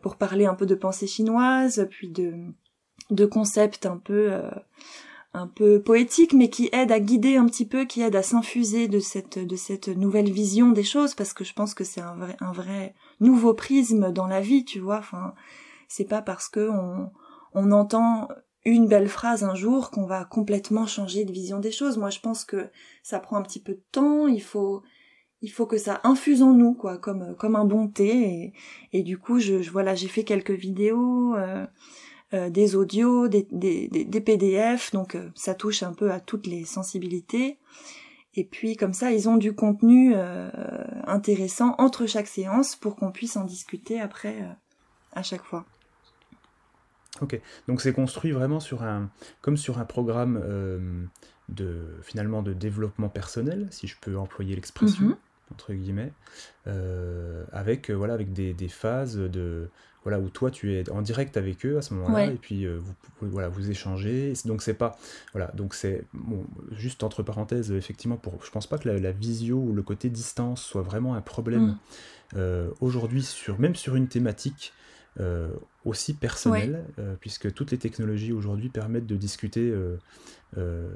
pour 0.00 0.16
parler 0.16 0.46
un 0.46 0.54
peu 0.54 0.66
de 0.66 0.76
pensée 0.76 1.08
chinoise 1.08 1.88
puis 1.90 2.08
de 2.08 2.34
de 3.10 3.26
concepts 3.26 3.86
un 3.86 3.98
peu 3.98 4.32
euh, 4.32 4.50
un 5.34 5.46
peu 5.46 5.80
poétiques 5.80 6.34
mais 6.34 6.50
qui 6.50 6.68
aident 6.72 6.92
à 6.92 7.00
guider 7.00 7.36
un 7.36 7.46
petit 7.46 7.66
peu 7.66 7.84
qui 7.84 8.02
aident 8.02 8.16
à 8.16 8.22
s'infuser 8.22 8.88
de 8.88 8.98
cette 8.98 9.38
de 9.38 9.56
cette 9.56 9.88
nouvelle 9.88 10.30
vision 10.30 10.70
des 10.70 10.82
choses 10.82 11.14
parce 11.14 11.32
que 11.32 11.44
je 11.44 11.54
pense 11.54 11.74
que 11.74 11.84
c'est 11.84 12.02
un 12.02 12.14
vrai 12.16 12.36
un 12.40 12.52
vrai 12.52 12.94
nouveau 13.20 13.54
prisme 13.54 14.12
dans 14.12 14.26
la 14.26 14.40
vie 14.40 14.64
tu 14.64 14.78
vois. 14.78 14.98
Enfin 14.98 15.34
c'est 15.88 16.04
pas 16.04 16.22
parce 16.22 16.48
que 16.48 16.68
on 16.68 17.10
on 17.54 17.72
entend 17.72 18.28
une 18.64 18.86
belle 18.86 19.08
phrase 19.08 19.42
un 19.42 19.54
jour 19.54 19.90
qu'on 19.90 20.06
va 20.06 20.24
complètement 20.24 20.86
changer 20.86 21.24
de 21.24 21.32
vision 21.32 21.60
des 21.60 21.72
choses. 21.72 21.96
Moi 21.96 22.10
je 22.10 22.20
pense 22.20 22.44
que 22.44 22.68
ça 23.02 23.18
prend 23.18 23.36
un 23.36 23.42
petit 23.42 23.60
peu 23.60 23.72
de 23.72 23.84
temps 23.90 24.26
il 24.26 24.42
faut 24.42 24.82
il 25.40 25.50
faut 25.50 25.66
que 25.66 25.78
ça 25.78 26.00
infuse 26.04 26.42
en 26.42 26.52
nous 26.52 26.74
quoi 26.74 26.98
comme 26.98 27.34
comme 27.36 27.56
un 27.56 27.64
bon 27.64 27.88
thé. 27.88 28.52
Et, 28.92 28.98
et 28.98 29.02
du 29.02 29.16
coup 29.16 29.38
je, 29.38 29.62
je 29.62 29.70
voilà 29.70 29.94
j'ai 29.94 30.08
fait 30.08 30.24
quelques 30.24 30.50
vidéos 30.50 31.34
euh, 31.36 31.66
euh, 32.34 32.48
des 32.48 32.76
audios, 32.76 33.28
des, 33.28 33.46
des, 33.50 33.88
des, 33.88 34.20
PDF, 34.22 34.90
donc 34.92 35.16
euh, 35.16 35.28
ça 35.34 35.54
touche 35.54 35.82
un 35.82 35.92
peu 35.92 36.12
à 36.12 36.18
toutes 36.18 36.46
les 36.46 36.64
sensibilités. 36.64 37.58
Et 38.34 38.44
puis 38.44 38.76
comme 38.76 38.94
ça, 38.94 39.12
ils 39.12 39.28
ont 39.28 39.36
du 39.36 39.54
contenu 39.54 40.14
euh, 40.16 40.50
intéressant 41.06 41.74
entre 41.76 42.06
chaque 42.06 42.26
séance 42.26 42.74
pour 42.74 42.96
qu'on 42.96 43.12
puisse 43.12 43.36
en 43.36 43.44
discuter 43.44 44.00
après 44.00 44.48
à 45.12 45.22
chaque 45.22 45.42
fois. 45.42 45.66
Ok, 47.20 47.38
donc 47.68 47.82
c'est 47.82 47.92
construit 47.92 48.30
vraiment 48.30 48.60
sur 48.60 48.82
un, 48.82 49.10
comme 49.42 49.58
sur 49.58 49.78
un 49.78 49.84
programme 49.84 51.10
de 51.50 51.98
finalement 52.00 52.42
de 52.42 52.54
développement 52.54 53.10
personnel, 53.10 53.68
si 53.70 53.86
je 53.86 53.96
peux 54.00 54.16
employer 54.16 54.54
l'expression. 54.54 55.04
Mhm. 55.08 55.16
entre 55.50 55.74
guillemets, 55.74 56.14
avec 57.52 57.90
voilà 57.90 58.14
avec 58.14 58.32
des, 58.32 58.54
des 58.54 58.68
phases 58.68 59.18
de 59.18 59.68
voilà 60.04 60.18
où 60.18 60.28
toi 60.28 60.50
tu 60.50 60.74
es 60.74 60.90
en 60.90 61.02
direct 61.02 61.36
avec 61.36 61.64
eux 61.64 61.78
à 61.78 61.82
ce 61.82 61.94
moment-là 61.94 62.26
et 62.26 62.36
puis 62.36 62.64
euh, 62.64 62.78
vous 63.20 63.28
voilà 63.28 63.48
vous 63.48 63.70
échangez 63.70 64.32
donc 64.44 64.62
c'est 64.62 64.74
pas 64.74 64.98
voilà 65.32 65.50
donc 65.54 65.74
c'est 65.74 66.04
bon, 66.12 66.44
juste 66.72 67.02
entre 67.02 67.22
parenthèses 67.22 67.70
effectivement 67.72 68.16
pour 68.16 68.44
je 68.44 68.50
pense 68.50 68.66
pas 68.66 68.78
que 68.78 68.88
la, 68.88 69.12
visio 69.12 69.58
ou 69.58 69.72
le 69.72 69.82
côté 69.82 70.08
distance 70.08 70.62
soit 70.62 70.82
vraiment 70.82 71.14
un 71.14 71.20
problème 71.20 71.62
mm. 71.62 71.78
euh, 72.36 72.70
aujourd'hui 72.80 73.22
sur 73.22 73.60
même 73.60 73.76
sur 73.76 73.94
une 73.94 74.08
thématique 74.08 74.72
euh, 75.20 75.48
aussi 75.84 76.14
personnelle 76.14 76.86
puisque 77.20 77.52
toutes 77.52 77.70
les 77.70 77.78
technologies 77.78 78.32
aujourd'hui 78.32 78.68
permettent 78.68 79.06
de 79.06 79.16
discuter 79.16 79.72
euh, 80.58 80.90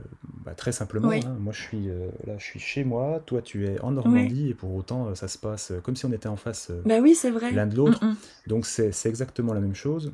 bah, 0.44 0.54
très 0.54 0.70
simplement, 0.70 1.10
hein. 1.10 1.36
moi 1.40 1.50
je 1.50 1.62
suis 1.62 1.88
euh, 1.88 2.10
là, 2.26 2.34
je 2.36 2.44
suis 2.44 2.60
chez 2.60 2.84
moi, 2.84 3.22
toi 3.24 3.40
tu 3.40 3.66
es 3.66 3.80
en 3.80 3.90
Normandie 3.90 4.50
et 4.50 4.54
pour 4.54 4.74
autant 4.74 5.06
euh, 5.06 5.14
ça 5.14 5.28
se 5.28 5.38
passe 5.38 5.72
comme 5.82 5.96
si 5.96 6.04
on 6.04 6.12
était 6.12 6.28
en 6.28 6.36
face 6.36 6.70
bah 6.84 6.98
oui, 7.00 7.16
vrai. 7.32 7.52
l'un 7.52 7.66
de 7.66 7.74
l'autre. 7.74 8.04
Mm, 8.04 8.10
mm. 8.10 8.16
Donc 8.48 8.66
c'est 8.66 9.06
exactement 9.06 9.54
la 9.54 9.60
même 9.60 9.74
chose. 9.74 10.12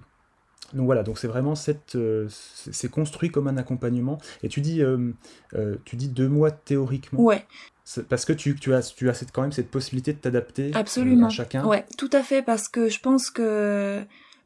Donc 0.75 0.87
voilà, 0.87 1.03
donc 1.03 1.19
c'est 1.19 1.27
vraiment 1.27 1.57
cette, 1.57 1.99
c'est 2.29 2.89
construit 2.89 3.31
comme 3.31 3.47
un 3.47 3.59
accompagnement. 3.59 4.19
Et 4.43 4.49
tu 4.49 4.63
dis, 4.63 4.81
tu 5.85 5.97
dis 5.97 6.09
deux 6.09 6.29
mois 6.29 6.51
théoriquement. 6.51 7.21
Ouais. 7.21 7.45
Parce 8.09 8.25
que 8.25 8.33
tu, 8.33 8.55
tu 8.55 8.73
as, 8.75 8.95
tu 8.95 9.11
as 9.11 9.15
cette, 9.15 9.33
quand 9.33 9.43
même 9.43 9.53
cette 9.53 9.71
possibilité 9.71 10.13
de 10.13 10.19
t'adapter 10.19 10.71
à 10.75 10.85
chacun. 11.31 11.67
Ouais, 11.67 11.85
tout 11.99 12.11
à 12.13 12.23
fait, 12.23 12.43
parce 12.43 12.69
que 12.69 12.89
je 12.89 13.01
pense 13.01 13.31
que 13.31 14.05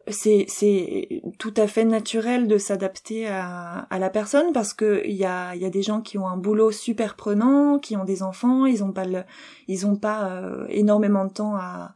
c'est 0.09 0.45
c'est 0.49 1.23
tout 1.39 1.55
à 1.57 1.67
fait 1.67 1.85
naturel 1.85 2.47
de 2.47 2.59
s'adapter 2.59 3.27
à, 3.27 3.87
à 3.91 3.99
la 3.99 4.09
personne 4.09 4.53
parce 4.53 4.73
que 4.73 5.03
il 5.05 5.17
y 5.17 5.25
a 5.25 5.55
y 5.57 5.65
a 5.65 5.71
des 5.71 5.83
gens 5.83 6.01
qui 6.01 6.17
ont 6.17 6.29
un 6.29 6.37
boulot 6.37 6.71
super 6.71 7.17
prenant, 7.17 7.79
qui 7.79 7.97
ont 7.97 8.05
des 8.05 8.23
enfants, 8.23 8.67
ils 8.67 8.85
ont 8.85 8.93
pas 8.93 9.05
le, 9.05 9.25
ils 9.69 9.87
ont 9.87 9.97
pas 9.97 10.31
euh, 10.31 10.67
énormément 10.69 11.25
de 11.25 11.33
temps 11.33 11.57
à 11.57 11.95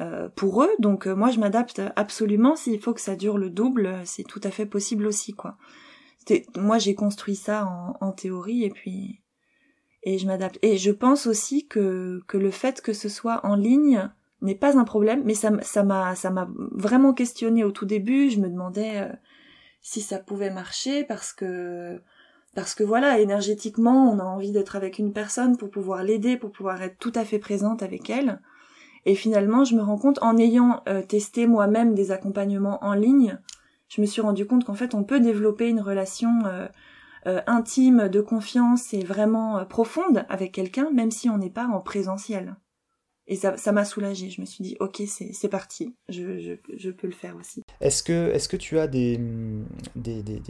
euh, 0.00 0.28
pour 0.34 0.62
eux. 0.62 0.70
Donc 0.78 1.06
euh, 1.06 1.14
moi 1.14 1.30
je 1.30 1.38
m'adapte 1.38 1.82
absolument. 1.96 2.56
S'il 2.56 2.80
faut 2.80 2.94
que 2.94 3.00
ça 3.00 3.16
dure 3.16 3.36
le 3.36 3.50
double, 3.50 4.00
c'est 4.04 4.24
tout 4.24 4.40
à 4.44 4.50
fait 4.50 4.66
possible 4.66 5.06
aussi 5.06 5.34
quoi. 5.34 5.56
Moi 6.56 6.78
j'ai 6.78 6.94
construit 6.94 7.36
ça 7.36 7.66
en, 7.66 7.96
en 8.00 8.12
théorie 8.12 8.64
et 8.64 8.70
puis 8.70 9.20
et 10.02 10.18
je 10.18 10.26
m'adapte. 10.26 10.58
Et 10.62 10.76
je 10.76 10.90
pense 10.90 11.26
aussi 11.26 11.66
que 11.66 12.20
que 12.26 12.38
le 12.38 12.50
fait 12.50 12.80
que 12.80 12.92
ce 12.92 13.08
soit 13.08 13.40
en 13.44 13.56
ligne 13.56 14.10
n'est 14.40 14.54
pas 14.54 14.76
un 14.78 14.84
problème, 14.84 15.22
mais 15.24 15.34
ça 15.34 15.50
m'a 15.50 16.14
ça 16.14 16.30
m'a 16.30 16.48
vraiment 16.72 17.12
questionné 17.12 17.64
au 17.64 17.70
tout 17.70 17.86
début. 17.86 18.30
Je 18.30 18.40
me 18.40 18.48
demandais 18.48 19.00
euh, 19.00 19.12
si 19.80 20.00
ça 20.00 20.18
pouvait 20.18 20.50
marcher 20.50 21.04
parce 21.04 21.32
que 21.32 22.00
parce 22.54 22.74
que 22.74 22.84
voilà, 22.84 23.18
énergétiquement, 23.18 24.10
on 24.10 24.18
a 24.18 24.24
envie 24.24 24.52
d'être 24.52 24.76
avec 24.76 24.98
une 24.98 25.12
personne 25.12 25.56
pour 25.56 25.70
pouvoir 25.70 26.02
l'aider, 26.02 26.36
pour 26.36 26.52
pouvoir 26.52 26.82
être 26.82 26.98
tout 26.98 27.12
à 27.14 27.24
fait 27.24 27.38
présente 27.38 27.82
avec 27.82 28.10
elle. 28.10 28.40
Et 29.06 29.14
finalement, 29.14 29.64
je 29.64 29.74
me 29.74 29.82
rends 29.82 29.98
compte, 29.98 30.22
en 30.22 30.36
ayant 30.36 30.82
euh, 30.88 31.02
testé 31.02 31.46
moi-même 31.46 31.94
des 31.94 32.12
accompagnements 32.12 32.84
en 32.84 32.92
ligne, 32.92 33.38
je 33.88 34.00
me 34.00 34.06
suis 34.06 34.20
rendu 34.20 34.46
compte 34.46 34.64
qu'en 34.64 34.74
fait, 34.74 34.94
on 34.94 35.02
peut 35.02 35.20
développer 35.20 35.68
une 35.68 35.80
relation 35.80 36.30
euh, 36.46 36.66
euh, 37.26 37.40
intime, 37.46 38.08
de 38.08 38.20
confiance 38.20 38.94
et 38.94 39.04
vraiment 39.04 39.64
profonde 39.66 40.24
avec 40.28 40.52
quelqu'un, 40.52 40.90
même 40.90 41.10
si 41.10 41.28
on 41.28 41.38
n'est 41.38 41.50
pas 41.50 41.66
en 41.66 41.80
présentiel. 41.80 42.56
Et 43.28 43.36
ça, 43.36 43.56
ça 43.56 43.70
m'a 43.70 43.84
soulagée. 43.84 44.30
Je 44.30 44.40
me 44.40 44.46
suis 44.46 44.64
dit, 44.64 44.76
ok, 44.80 45.00
c'est 45.06 45.48
parti, 45.48 45.94
je, 46.08 46.90
peux 46.90 47.06
le 47.06 47.12
faire 47.12 47.36
aussi. 47.36 47.62
Est-ce 47.80 48.02
que, 48.02 48.32
est 48.32 48.48
que 48.48 48.56
tu 48.56 48.78
as 48.80 48.88
des, 48.88 49.18
des, 49.94 50.22
des, 50.22 50.40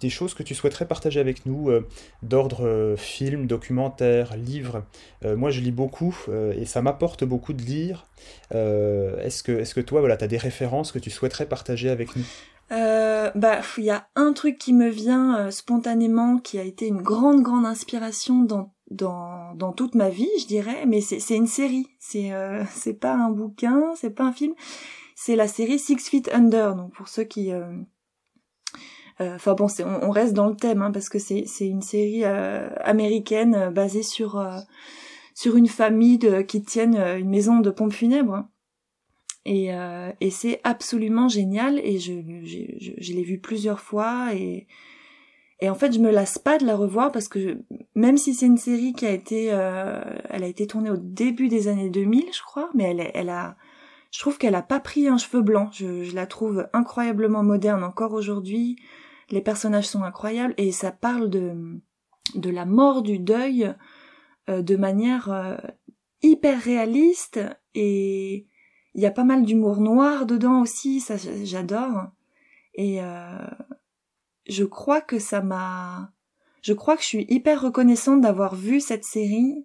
des, 0.00 0.10
choses 0.10 0.32
que 0.32 0.42
tu 0.42 0.54
souhaiterais 0.54 0.88
partager 0.88 1.20
avec 1.20 1.44
nous, 1.44 1.70
euh, 1.70 1.86
d'ordre 2.22 2.66
euh, 2.66 2.96
film, 2.96 3.46
documentaire, 3.46 4.36
livre? 4.36 4.84
Euh, 5.24 5.36
Moi, 5.36 5.50
je 5.50 5.60
lis 5.60 5.72
beaucoup 5.72 6.16
et 6.56 6.64
ça 6.64 6.80
m'apporte 6.80 7.24
beaucoup 7.24 7.52
de 7.52 7.62
lire. 7.62 8.06
est-ce 8.50 9.42
que, 9.42 9.52
est 9.52 9.74
que 9.74 9.80
toi, 9.80 10.00
voilà, 10.00 10.16
tu 10.16 10.24
as 10.24 10.28
des 10.28 10.38
références 10.38 10.92
que 10.92 10.98
tu 10.98 11.10
souhaiterais 11.10 11.46
partager 11.46 11.90
avec 11.90 12.16
nous? 12.16 12.24
Bah, 12.70 13.60
il 13.78 13.84
y 13.84 13.90
a 13.90 14.08
un 14.16 14.32
truc 14.32 14.58
qui 14.58 14.72
me 14.72 14.88
vient 14.88 15.50
spontanément, 15.50 16.38
qui 16.38 16.58
a 16.58 16.62
été 16.62 16.86
une 16.86 17.02
grande, 17.02 17.42
grande 17.42 17.66
inspiration 17.66 18.42
dans 18.42 18.76
dans, 18.90 19.54
dans 19.54 19.72
toute 19.72 19.94
ma 19.94 20.08
vie, 20.08 20.28
je 20.40 20.46
dirais, 20.46 20.86
mais 20.86 21.00
c'est 21.00 21.34
une 21.34 21.46
série. 21.46 21.88
C'est 21.98 22.32
euh, 22.32 22.64
c'est 22.70 22.94
pas 22.94 23.14
un 23.14 23.30
bouquin, 23.30 23.92
c'est 23.96 24.10
pas 24.10 24.24
un 24.24 24.32
film. 24.32 24.54
C'est 25.14 25.36
la 25.36 25.48
série 25.48 25.78
Six 25.78 26.08
Feet 26.08 26.30
Under. 26.32 26.74
Donc 26.74 26.92
pour 26.92 27.08
ceux 27.08 27.24
qui 27.24 27.52
euh, 27.52 27.72
euh, 29.20 29.34
Enfin 29.36 29.54
bon, 29.54 29.66
on, 29.80 30.08
on, 30.08 30.10
reste 30.10 30.34
dans 30.34 30.46
le 30.46 30.56
thème 30.56 30.82
hein, 30.82 30.90
parce 30.92 31.08
que 31.08 31.18
c'est 31.18 31.44
c'est 31.46 31.66
une 31.66 31.82
série 31.82 32.24
américaine 32.24 33.70
basée 33.70 34.02
sur 34.02 34.44
sur 35.34 35.56
une 35.56 35.68
famille 35.68 36.18
de, 36.18 36.42
qui 36.42 36.62
tiennent 36.62 36.96
une 36.96 37.30
maison 37.30 37.60
de 37.60 37.70
pompes 37.70 37.92
funèbres. 37.92 38.44
Et, 39.48 39.70
et 40.20 40.30
c'est 40.30 40.60
absolument 40.64 41.28
génial 41.28 41.78
et 41.78 42.00
je, 42.00 42.14
je, 42.42 42.58
je, 42.80 42.92
je 42.98 43.12
l'ai 43.12 43.22
vu 43.22 43.38
plusieurs 43.38 43.78
fois 43.78 44.34
et 44.34 44.66
et 45.60 45.70
en 45.70 45.74
fait, 45.74 45.92
je 45.92 46.00
me 46.00 46.10
lasse 46.10 46.38
pas 46.38 46.58
de 46.58 46.66
la 46.66 46.76
revoir 46.76 47.12
parce 47.12 47.28
que 47.28 47.62
même 47.94 48.18
si 48.18 48.34
c'est 48.34 48.46
une 48.46 48.58
série 48.58 48.92
qui 48.92 49.06
a 49.06 49.10
été, 49.10 49.48
euh, 49.52 50.02
elle 50.28 50.44
a 50.44 50.48
été 50.48 50.66
tournée 50.66 50.90
au 50.90 50.98
début 50.98 51.48
des 51.48 51.68
années 51.68 51.88
2000, 51.88 52.26
je 52.32 52.42
crois, 52.42 52.68
mais 52.74 52.84
elle, 52.84 53.10
elle 53.14 53.30
a, 53.30 53.56
je 54.10 54.20
trouve 54.20 54.36
qu'elle 54.36 54.54
a 54.54 54.62
pas 54.62 54.80
pris 54.80 55.08
un 55.08 55.16
cheveu 55.16 55.40
blanc. 55.40 55.70
Je, 55.72 56.04
je 56.04 56.14
la 56.14 56.26
trouve 56.26 56.68
incroyablement 56.74 57.42
moderne 57.42 57.84
encore 57.84 58.12
aujourd'hui. 58.12 58.76
Les 59.30 59.40
personnages 59.40 59.88
sont 59.88 60.02
incroyables 60.02 60.54
et 60.58 60.72
ça 60.72 60.92
parle 60.92 61.30
de 61.30 61.80
de 62.34 62.50
la 62.50 62.66
mort, 62.66 63.02
du 63.02 63.20
deuil, 63.20 63.72
euh, 64.50 64.60
de 64.60 64.76
manière 64.76 65.30
euh, 65.30 65.56
hyper 66.22 66.60
réaliste 66.60 67.40
et 67.74 68.48
il 68.96 69.02
y 69.02 69.06
a 69.06 69.10
pas 69.10 69.24
mal 69.24 69.44
d'humour 69.44 69.80
noir 69.80 70.24
dedans 70.24 70.62
aussi. 70.62 71.00
Ça, 71.00 71.16
j'adore. 71.44 72.08
Et 72.74 73.02
euh, 73.02 73.46
je 74.48 74.64
crois 74.64 75.00
que 75.00 75.18
ça 75.18 75.42
m'a 75.42 76.12
je 76.62 76.72
crois 76.72 76.96
que 76.96 77.02
je 77.02 77.06
suis 77.06 77.26
hyper 77.28 77.62
reconnaissante 77.62 78.22
d'avoir 78.22 78.56
vu 78.56 78.80
cette 78.80 79.04
série 79.04 79.64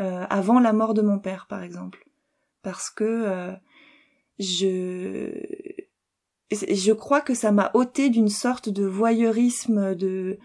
euh, 0.00 0.26
avant 0.28 0.58
la 0.58 0.72
mort 0.72 0.92
de 0.92 1.02
mon 1.02 1.20
père 1.20 1.46
par 1.46 1.62
exemple 1.62 2.08
parce 2.62 2.90
que 2.90 3.04
euh, 3.04 3.52
je 4.40 5.30
je 6.50 6.92
crois 6.92 7.20
que 7.20 7.34
ça 7.34 7.52
m'a 7.52 7.70
ôté 7.74 8.10
d'une 8.10 8.28
sorte 8.28 8.68
de 8.68 8.84
voyeurisme 8.84 9.94
de 9.94 10.38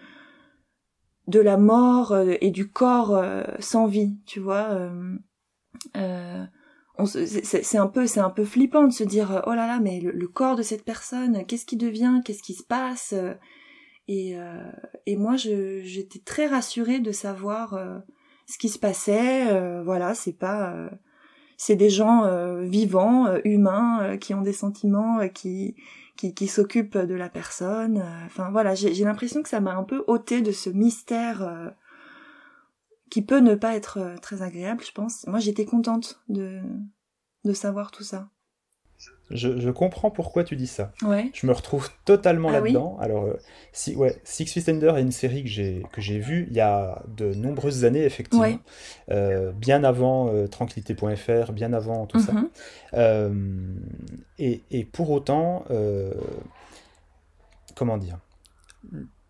de 1.27 1.39
la 1.39 1.57
mort 1.57 2.17
et 2.17 2.51
du 2.51 2.69
corps 2.69 3.21
sans 3.59 3.87
vie 3.87 4.17
tu 4.25 4.39
vois 4.39 4.89
c'est 7.05 7.77
un 7.77 7.87
peu 7.87 8.07
c'est 8.07 8.19
un 8.19 8.29
peu 8.29 8.45
flippant 8.45 8.87
de 8.87 8.93
se 8.93 9.03
dire 9.03 9.43
oh 9.47 9.53
là 9.53 9.67
là 9.67 9.79
mais 9.79 9.99
le 9.99 10.27
corps 10.27 10.55
de 10.55 10.61
cette 10.61 10.83
personne 10.83 11.45
qu'est-ce 11.45 11.65
qui 11.65 11.77
devient 11.77 12.21
qu'est-ce 12.23 12.43
qui 12.43 12.53
se 12.53 12.63
passe 12.63 13.13
et, 14.09 14.35
euh, 14.35 14.63
et 15.05 15.15
moi, 15.17 15.35
j'étais 15.35 16.17
très 16.17 16.47
rassurée 16.47 16.99
de 16.99 17.11
savoir 17.11 17.75
euh, 17.75 17.99
ce 18.47 18.57
qui 18.57 18.67
se 18.67 18.79
passait. 18.79 19.47
Euh, 19.51 19.83
voilà, 19.83 20.15
c'est 20.15 20.33
pas, 20.33 20.89
c'est 21.57 21.75
des 21.75 21.91
gens 21.91 22.23
vivants, 22.63 23.27
humains, 23.45 24.17
qui 24.17 24.33
ont 24.33 24.41
des 24.41 24.53
sentiments, 24.53 25.29
qui 25.29 25.75
qui, 26.17 26.33
qui 26.33 26.47
s'occupent 26.47 26.97
de 26.97 27.13
la 27.13 27.29
personne. 27.29 28.03
Enfin 28.25 28.49
voilà, 28.51 28.73
j'ai 28.73 29.05
l'impression 29.05 29.43
que 29.43 29.47
ça 29.47 29.61
m'a 29.61 29.75
un 29.75 29.83
peu 29.83 30.03
ôté 30.07 30.41
de 30.41 30.51
ce 30.51 30.71
mystère 30.71 31.71
qui 33.09 33.21
peut 33.21 33.39
ne 33.39 33.55
pas 33.55 33.75
être 33.75 34.15
très 34.21 34.41
agréable, 34.41 34.83
je 34.85 34.91
pense. 34.91 35.25
Moi, 35.27 35.39
j'étais 35.39 35.65
contente 35.65 36.21
de 36.29 36.61
de 37.45 37.53
savoir 37.53 37.91
tout 37.91 38.03
ça. 38.03 38.29
Je, 39.31 39.69
comprends 39.69 40.09
pourquoi 40.09 40.43
tu 40.43 40.55
dis 40.55 40.67
ça. 40.67 40.91
Ouais. 41.03 41.29
Je 41.33 41.45
me 41.45 41.53
retrouve 41.53 41.89
totalement 42.03 42.49
ah 42.49 42.53
là-dedans. 42.53 42.97
Alors, 42.99 43.25
euh, 43.25 43.33
si, 43.71 43.95
ouais, 43.95 44.19
Six 44.23 44.47
Feet 44.47 44.67
Under 44.69 44.97
est 44.97 45.01
une 45.01 45.11
série 45.11 45.43
que 45.43 45.49
j'ai 45.49 45.83
que 45.91 46.01
j'ai 46.01 46.19
vue 46.19 46.47
il 46.49 46.55
y 46.55 46.59
a 46.59 47.03
de 47.15 47.33
nombreuses 47.35 47.85
années 47.85 48.03
effectivement, 48.03 48.59
euh, 49.11 49.51
bien 49.51 49.83
avant 49.83 50.33
euh, 50.33 50.47
Tranquillité.fr, 50.47 51.51
bien 51.53 51.73
avant 51.73 52.07
tout 52.07 52.19
ça. 52.19 52.33
Mm-hmm. 52.93 53.35
Et, 54.39 54.63
et, 54.71 54.83
pour 54.83 55.11
autant, 55.11 55.63
comment 57.75 57.97
dire, 57.97 58.17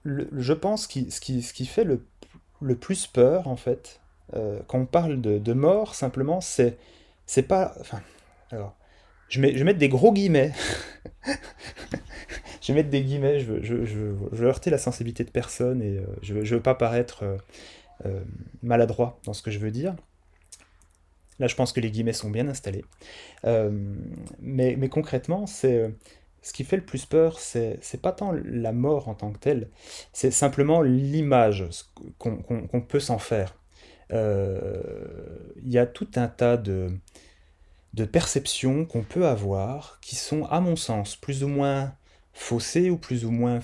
je 0.05 0.53
pense 0.53 0.87
que 0.87 1.09
ce 1.09 1.19
qui, 1.19 1.41
ce 1.41 1.53
qui 1.53 1.65
fait 1.65 1.83
le, 1.83 2.05
le 2.61 2.75
plus 2.75 3.07
peur 3.07 3.47
en 3.47 3.55
fait, 3.55 3.99
quand 4.67 4.79
on 4.79 4.85
parle 4.85 5.21
de, 5.21 5.53
mort 5.53 5.95
simplement, 5.95 6.41
c'est 6.41 6.77
c'est 7.25 7.43
pas, 7.43 7.73
enfin, 7.79 8.01
alors 8.51 8.75
je, 9.29 9.39
vais 9.39 9.63
mettre 9.63 9.79
des 9.79 9.89
gros 9.89 10.11
guillemets. 10.11 10.51
je 12.61 12.67
vais 12.67 12.73
mettre 12.73 12.89
des 12.89 13.01
guillemets, 13.01 13.39
je 13.39 13.53
veux, 13.53 14.47
heurter 14.47 14.69
la 14.69 14.77
sensibilité 14.77 15.23
de 15.23 15.29
personne 15.29 15.81
et 15.81 15.97
euh, 15.97 16.05
je 16.21 16.33
veux, 16.33 16.43
veux, 16.43 16.59
pas 16.59 16.75
paraître 16.75 17.23
euh, 17.23 17.37
euh, 18.05 18.19
maladroit 18.63 19.19
dans 19.25 19.33
ce 19.33 19.43
que 19.43 19.51
je 19.51 19.59
veux 19.59 19.71
dire. 19.71 19.95
Là, 21.37 21.47
je 21.47 21.55
pense 21.55 21.71
que 21.71 21.79
les 21.79 21.91
guillemets 21.91 22.13
sont 22.13 22.31
bien 22.31 22.47
installés. 22.49 22.83
mais, 23.43 24.75
mais, 24.77 24.89
concrètement, 24.89 25.45
c'est 25.47 25.89
ce 26.41 26.53
qui 26.53 26.63
fait 26.63 26.77
le 26.77 26.85
plus 26.85 27.05
peur, 27.05 27.39
c'est 27.39 28.01
pas 28.01 28.11
tant 28.11 28.31
la 28.31 28.71
mort 28.71 29.09
en 29.09 29.15
tant 29.15 29.31
que 29.31 29.39
telle, 29.39 29.69
c'est 30.13 30.31
simplement 30.31 30.81
l'image 30.81 31.67
qu'on 32.17 32.81
peut 32.87 32.99
s'en 32.99 33.19
faire. 33.19 33.55
Il 34.11 34.17
y 35.65 35.77
a 35.77 35.85
tout 35.85 36.09
un 36.15 36.27
tas 36.27 36.57
de, 36.57 36.89
de 37.93 38.05
perceptions 38.05 38.85
qu'on 38.85 39.03
peut 39.03 39.25
avoir 39.25 39.99
qui 40.01 40.15
sont, 40.15 40.45
à 40.45 40.59
mon 40.61 40.75
sens, 40.75 41.15
plus 41.15 41.43
ou 41.43 41.47
moins 41.47 41.93
faussées 42.33 42.89
ou 42.89 42.97
plus 42.97 43.25
ou 43.25 43.31
moins 43.31 43.59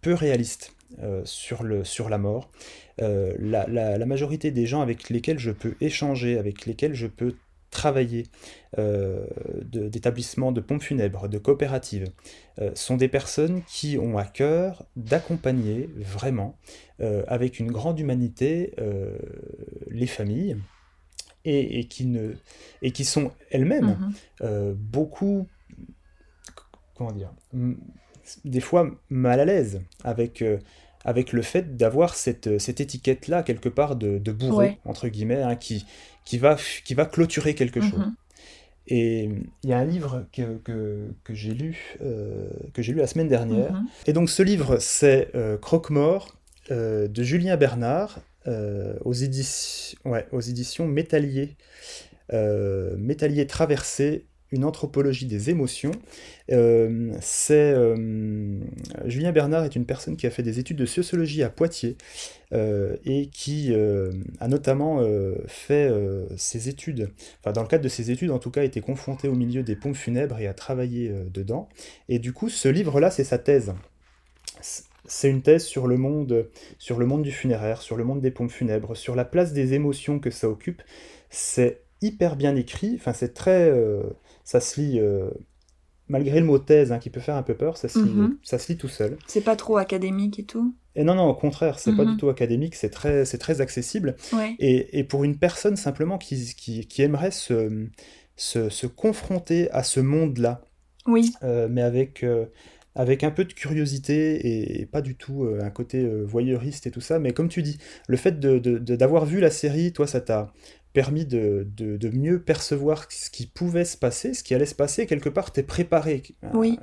peu 0.00 0.14
réalistes 0.14 0.74
euh, 1.02 1.22
sur, 1.24 1.62
le, 1.62 1.84
sur 1.84 2.08
la 2.08 2.18
mort. 2.18 2.50
Euh, 3.02 3.34
la, 3.38 4.06
majorité 4.06 4.50
des 4.50 4.66
gens 4.66 4.80
avec 4.80 5.10
lesquels 5.10 5.38
je 5.38 5.50
peux 5.50 5.74
échanger, 5.80 6.38
avec 6.38 6.66
lesquels 6.66 6.94
je 6.94 7.06
peux 7.06 7.34
travailler 7.74 8.24
euh, 8.78 9.26
d'établissements 9.66 10.50
de, 10.50 10.62
pompes 10.62 10.82
funèbres, 10.82 11.28
de 11.28 11.38
coopératives, 11.38 12.06
sont 12.74 12.96
des 12.96 13.08
personnes 13.08 13.62
qui 13.66 13.98
ont 13.98 14.16
à 14.16 14.24
cœur 14.24 14.86
d'accompagner 14.96 15.90
vraiment, 15.96 16.56
avec 17.26 17.58
une 17.58 17.70
grande 17.70 17.98
humanité, 17.98 18.74
les 19.90 20.06
familles, 20.06 20.56
et, 21.44 21.86
qui, 21.88 22.06
ne, 22.06 22.32
et 22.82 22.90
qui 22.90 23.04
sont 23.04 23.32
elles-mêmes 23.50 23.96
mhm. 23.98 24.12
euh, 24.42 24.74
beaucoup, 24.76 25.46
comment 26.94 27.12
dire, 27.12 27.32
des 28.44 28.60
fois 28.60 28.90
mal 29.10 29.40
à 29.40 29.44
l'aise 29.44 29.82
avec, 30.02 30.42
euh, 30.42 30.58
avec 31.04 31.32
le 31.32 31.42
fait 31.42 31.76
d'avoir 31.76 32.14
cette, 32.14 32.58
cette 32.58 32.80
étiquette-là, 32.80 33.42
quelque 33.42 33.68
part, 33.68 33.96
de, 33.96 34.18
de 34.18 34.32
bourreau, 34.32 34.68
entre 34.84 35.08
guillemets, 35.08 35.42
hein, 35.42 35.56
qui, 35.56 35.84
qui, 36.24 36.38
va, 36.38 36.56
qui 36.84 36.94
va 36.94 37.04
clôturer 37.06 37.54
quelque 37.54 37.80
mhm. 37.80 37.90
chose. 37.90 38.06
Et 38.86 39.30
il 39.62 39.70
y 39.70 39.72
a 39.72 39.78
un 39.78 39.84
livre 39.84 40.26
que, 40.32 40.58
que, 40.58 41.08
que 41.24 41.34
j'ai 41.34 41.54
lu, 41.54 41.96
euh, 42.02 42.50
que 42.74 42.82
lu 42.82 42.94
la 42.94 43.06
semaine 43.06 43.28
dernière. 43.28 43.72
Mhm. 43.72 43.86
Et 44.06 44.12
donc 44.12 44.28
ce 44.28 44.42
livre, 44.42 44.78
c'est 44.78 45.30
Croque-mort 45.60 46.36
de 46.70 47.22
Julien 47.22 47.56
Bernard 47.56 48.20
euh, 48.46 48.94
aux, 49.06 49.14
éditions, 49.14 49.98
ouais, 50.04 50.26
aux 50.30 50.40
éditions 50.40 50.86
Métallier, 50.86 51.56
euh, 52.34 52.94
Métallier 52.98 53.46
Traversé, 53.46 54.26
une 54.54 54.64
anthropologie 54.64 55.26
des 55.26 55.50
émotions. 55.50 55.90
Euh, 56.52 57.12
euh, 57.50 58.60
Julien 59.06 59.32
Bernard 59.32 59.64
est 59.64 59.74
une 59.76 59.84
personne 59.84 60.16
qui 60.16 60.26
a 60.26 60.30
fait 60.30 60.42
des 60.42 60.58
études 60.58 60.76
de 60.76 60.86
sociologie 60.86 61.42
à 61.42 61.50
Poitiers 61.50 61.96
euh, 62.52 62.96
et 63.04 63.26
qui 63.26 63.74
a 63.74 64.48
notamment 64.48 65.04
fait 65.46 65.90
ses 66.36 66.68
études, 66.68 67.10
enfin 67.40 67.52
dans 67.52 67.62
le 67.62 67.68
cadre 67.68 67.84
de 67.84 67.88
ses 67.88 68.10
études 68.10 68.30
en 68.30 68.38
tout 68.38 68.50
cas, 68.50 68.62
été 68.62 68.80
confronté 68.80 69.28
au 69.28 69.34
milieu 69.34 69.62
des 69.62 69.76
pompes 69.76 69.96
funèbres 69.96 70.38
et 70.38 70.46
a 70.46 70.54
travaillé 70.54 71.12
dedans. 71.32 71.68
Et 72.08 72.18
du 72.18 72.32
coup, 72.32 72.48
ce 72.48 72.68
livre-là, 72.68 73.10
c'est 73.10 73.24
sa 73.24 73.38
thèse. 73.38 73.74
C'est 75.06 75.28
une 75.28 75.42
thèse 75.42 75.64
sur 75.64 75.86
le 75.86 75.98
monde, 75.98 76.48
sur 76.78 76.98
le 76.98 77.04
monde 77.04 77.22
du 77.22 77.32
funéraire, 77.32 77.82
sur 77.82 77.96
le 77.96 78.04
monde 78.04 78.20
des 78.20 78.30
pompes 78.30 78.50
funèbres, 78.50 78.96
sur 78.96 79.14
la 79.14 79.24
place 79.24 79.52
des 79.52 79.74
émotions 79.74 80.18
que 80.18 80.30
ça 80.30 80.48
occupe. 80.48 80.80
C'est 81.28 81.82
hyper 82.00 82.36
bien 82.36 82.56
écrit. 82.56 82.94
Enfin, 82.96 83.12
c'est 83.12 83.34
très, 83.34 83.70
ça 84.44 84.60
se 84.60 84.80
lit 84.80 85.00
malgré 86.08 86.38
le 86.40 86.46
mot 86.46 86.58
thèse 86.58 86.92
hein, 86.92 86.98
qui 86.98 87.10
peut 87.10 87.20
faire 87.20 87.36
un 87.36 87.42
peu 87.42 87.54
peur, 87.54 87.76
ça 87.76 87.88
se, 87.88 87.98
lit, 87.98 88.10
mhm. 88.10 88.38
ça 88.42 88.58
se 88.58 88.70
lit 88.70 88.78
tout 88.78 88.88
seul. 88.88 89.16
C'est 89.26 89.40
pas 89.40 89.56
trop 89.56 89.78
académique 89.78 90.38
et 90.38 90.44
tout? 90.44 90.74
Et 90.96 91.02
non, 91.02 91.14
non, 91.14 91.28
au 91.28 91.34
contraire, 91.34 91.78
c'est 91.78 91.96
pas 91.96 92.04
mhm. 92.04 92.12
du 92.12 92.16
tout 92.18 92.28
académique, 92.28 92.74
c'est 92.74 92.90
très, 92.90 93.24
c'est 93.24 93.38
très 93.38 93.60
accessible. 93.60 94.16
Et, 94.58 94.98
et, 94.98 95.04
pour 95.04 95.24
une 95.24 95.38
personne 95.38 95.76
simplement 95.76 96.18
qui, 96.18 96.54
qui, 96.54 96.86
qui 96.86 97.02
aimerait 97.02 97.30
se, 97.30 97.88
se, 98.36 98.68
se, 98.68 98.86
confronter 98.86 99.70
à 99.72 99.82
ce 99.82 99.98
monde-là, 100.00 100.62
oui. 101.06 101.32
Euh, 101.42 101.68
mais 101.70 101.82
avec, 101.82 102.22
euh, 102.22 102.46
avec 102.94 103.24
un 103.24 103.30
peu 103.30 103.44
de 103.44 103.52
curiosité 103.52 104.80
et, 104.80 104.86
pas 104.86 105.02
du 105.02 105.16
tout 105.16 105.44
euh, 105.44 105.60
un 105.62 105.70
côté 105.70 106.06
voyeuriste 106.24 106.86
et 106.86 106.90
tout 106.90 107.00
ça, 107.00 107.18
mais 107.18 107.32
comme 107.32 107.48
tu 107.48 107.62
dis, 107.62 107.78
le 108.06 108.16
fait 108.16 108.38
de, 108.38 108.58
d'avoir 108.78 109.26
vu 109.26 109.40
la 109.40 109.50
série, 109.50 109.92
toi, 109.92 110.06
ça 110.06 110.20
t'a 110.20 110.52
permis 110.94 111.26
de, 111.26 111.66
de, 111.76 112.08
mieux 112.08 112.40
percevoir 112.40 113.06
ce 113.10 113.28
qui 113.28 113.46
pouvait 113.46 113.84
se 113.84 113.96
passer, 113.96 114.32
ce 114.32 114.44
qui 114.44 114.54
allait 114.54 114.64
se 114.64 114.76
passer, 114.76 115.06
quelque 115.06 115.28
part, 115.28 115.52
t'es 115.52 115.64
préparé 115.64 116.22
oui. 116.54 116.78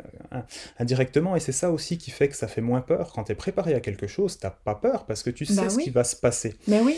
indirectement, 0.77 1.35
et 1.37 1.39
c'est 1.39 1.53
ça 1.53 1.71
aussi 1.71 1.97
qui 1.97 2.11
fait 2.11 2.27
que 2.27 2.35
ça 2.35 2.49
fait 2.49 2.61
moins 2.61 2.81
peur. 2.81 3.13
Quand 3.15 3.23
t'es 3.23 3.35
préparé 3.35 3.73
à 3.73 3.79
quelque 3.79 4.07
chose, 4.07 4.37
t'as 4.37 4.51
pas 4.51 4.75
peur, 4.75 5.05
parce 5.05 5.23
que 5.23 5.29
tu 5.29 5.45
sais 5.45 5.61
bah 5.61 5.69
ce 5.69 5.79
qui 5.79 5.89
va 5.89 6.03
se 6.03 6.17
passer. 6.17 6.55
Mais 6.67 6.81
oui. 6.81 6.97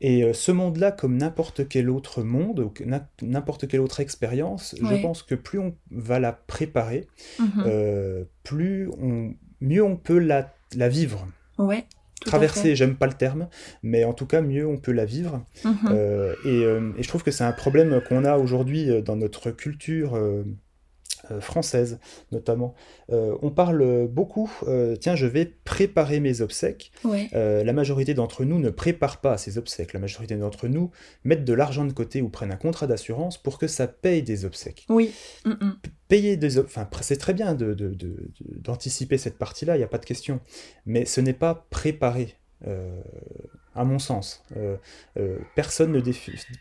Et 0.00 0.24
euh, 0.24 0.32
ce 0.32 0.52
monde-là, 0.52 0.90
comme 0.90 1.18
n'importe 1.18 1.68
quel 1.68 1.90
autre 1.90 2.22
monde, 2.22 2.60
ou 2.60 2.72
n'importe 3.22 3.68
quelle 3.68 3.80
autre 3.80 4.00
expérience, 4.00 4.74
je 4.80 5.02
pense 5.02 5.22
que 5.22 5.34
plus 5.34 5.58
on 5.58 5.76
va 5.90 6.18
la 6.18 6.32
préparer, 6.32 7.06
mhm. 7.38 7.64
euh, 7.66 8.24
plus 8.42 8.88
on, 8.98 9.34
mieux 9.60 9.84
on 9.84 9.96
peut 9.96 10.18
la, 10.18 10.52
la 10.74 10.88
vivre. 10.88 11.26
Ouais. 11.58 11.84
Traverser, 12.24 12.76
j'aime 12.76 12.96
pas 12.96 13.06
le 13.06 13.12
terme, 13.12 13.48
mais 13.82 14.04
en 14.04 14.12
tout 14.12 14.26
cas, 14.26 14.40
mieux 14.40 14.66
on 14.66 14.76
peut 14.76 14.92
la 14.92 15.04
vivre. 15.04 15.44
Mhm. 15.64 15.74
Euh, 15.90 16.34
et, 16.44 16.60
et, 16.98 17.02
je 17.02 17.08
trouve 17.08 17.22
que 17.22 17.30
c'est 17.30 17.44
un 17.44 17.52
problème 17.52 18.00
qu'on 18.08 18.24
a 18.24 18.36
aujourd'hui 18.36 19.02
dans 19.02 19.16
notre 19.16 19.50
culture 19.50 20.14
euh, 20.14 20.44
française 21.40 21.98
notamment. 22.32 22.74
Euh, 23.10 23.36
on 23.42 23.50
parle 23.50 24.08
beaucoup, 24.08 24.50
euh, 24.66 24.96
tiens, 24.96 25.16
je 25.16 25.26
vais 25.26 25.46
préparer 25.64 26.20
mes 26.20 26.40
obsèques. 26.40 26.92
la 27.04 27.72
majorité 27.72 28.14
d'entre 28.14 28.44
nous 28.44 28.58
ne 28.58 28.70
prépare 28.70 29.20
pas 29.20 29.36
ces 29.38 29.58
obsèques. 29.58 29.92
La 29.92 30.00
majorité 30.00 30.36
d'entre 30.36 30.68
nous 30.68 30.90
mettent 31.24 31.44
de 31.44 31.52
l'argent 31.52 31.84
de 31.84 31.92
côté 31.92 32.22
ou 32.22 32.28
prennent 32.28 32.52
un 32.52 32.56
contrat 32.56 32.86
d'assurance 32.86 33.38
pour 33.38 33.58
que 33.58 33.66
ça 33.66 33.86
paye 33.86 34.22
des 34.22 34.44
obsèques. 34.44 34.86
Oui. 34.88 35.12
Payer 36.08 36.36
des 36.36 36.58
enfin, 36.58 36.88
c'est 37.00 37.16
très 37.16 37.34
bien 37.34 37.54
d'anticiper 37.54 39.16
de, 39.16 39.20
cette 39.20 39.38
partie-là, 39.38 39.76
il 39.76 39.78
n'y 39.78 39.84
a 39.84 39.88
pas 39.88 39.98
de 39.98 40.04
question. 40.04 40.40
Mais 40.86 41.04
ce 41.04 41.20
n'est 41.20 41.32
pas 41.32 41.66
préparer 41.70 42.36
à 43.74 43.84
mon 43.84 43.98
sens. 43.98 44.42
Euh, 44.56 44.76
euh, 45.16 45.38
personne 45.54 45.92
ne 45.92 46.00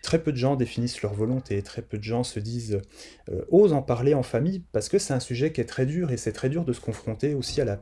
très 0.02 0.23
peu 0.23 0.32
de 0.32 0.38
gens 0.38 0.56
définissent 0.56 1.02
leur 1.02 1.13
volonté, 1.13 1.62
très 1.62 1.82
peu 1.82 1.97
de 1.97 2.04
gens 2.04 2.23
se 2.23 2.39
disent, 2.39 2.82
euh, 3.30 3.41
osent 3.49 3.73
en 3.73 3.82
parler 3.82 4.13
en 4.13 4.23
famille, 4.23 4.63
parce 4.71 4.89
que 4.89 4.97
c'est 4.97 5.13
un 5.13 5.19
sujet 5.19 5.52
qui 5.52 5.62
est 5.62 5.65
très 5.65 5.86
dur, 5.86 6.12
et 6.12 6.17
c'est 6.17 6.32
très 6.32 6.49
dur 6.49 6.65
de 6.65 6.73
se 6.73 6.82
confronter 6.82 7.36
aussi 7.36 7.62
à 7.62 7.65
la 7.65 7.80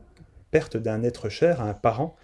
perte 0.50 0.76
d'un 0.76 1.02
être 1.02 1.28
cher, 1.28 1.60
à 1.60 1.68
un 1.68 1.74
parent. 1.74 2.16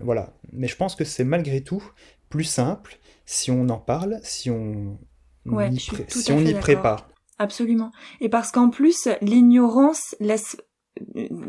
voilà. 0.00 0.32
Mais 0.52 0.68
je 0.68 0.76
pense 0.76 0.96
que 0.96 1.04
c'est 1.04 1.24
malgré 1.24 1.62
tout 1.62 1.84
plus 2.28 2.44
simple 2.44 2.98
si 3.24 3.50
on 3.50 3.68
en 3.68 3.78
parle, 3.78 4.18
si 4.22 4.50
on, 4.50 4.98
y, 5.46 5.78
si 6.08 6.32
on 6.32 6.40
y 6.40 6.54
prépare. 6.54 7.08
Absolument. 7.38 7.92
Et 8.20 8.28
parce 8.28 8.50
qu'en 8.50 8.70
plus, 8.70 9.08
l'ignorance 9.20 10.16
laisse 10.18 10.56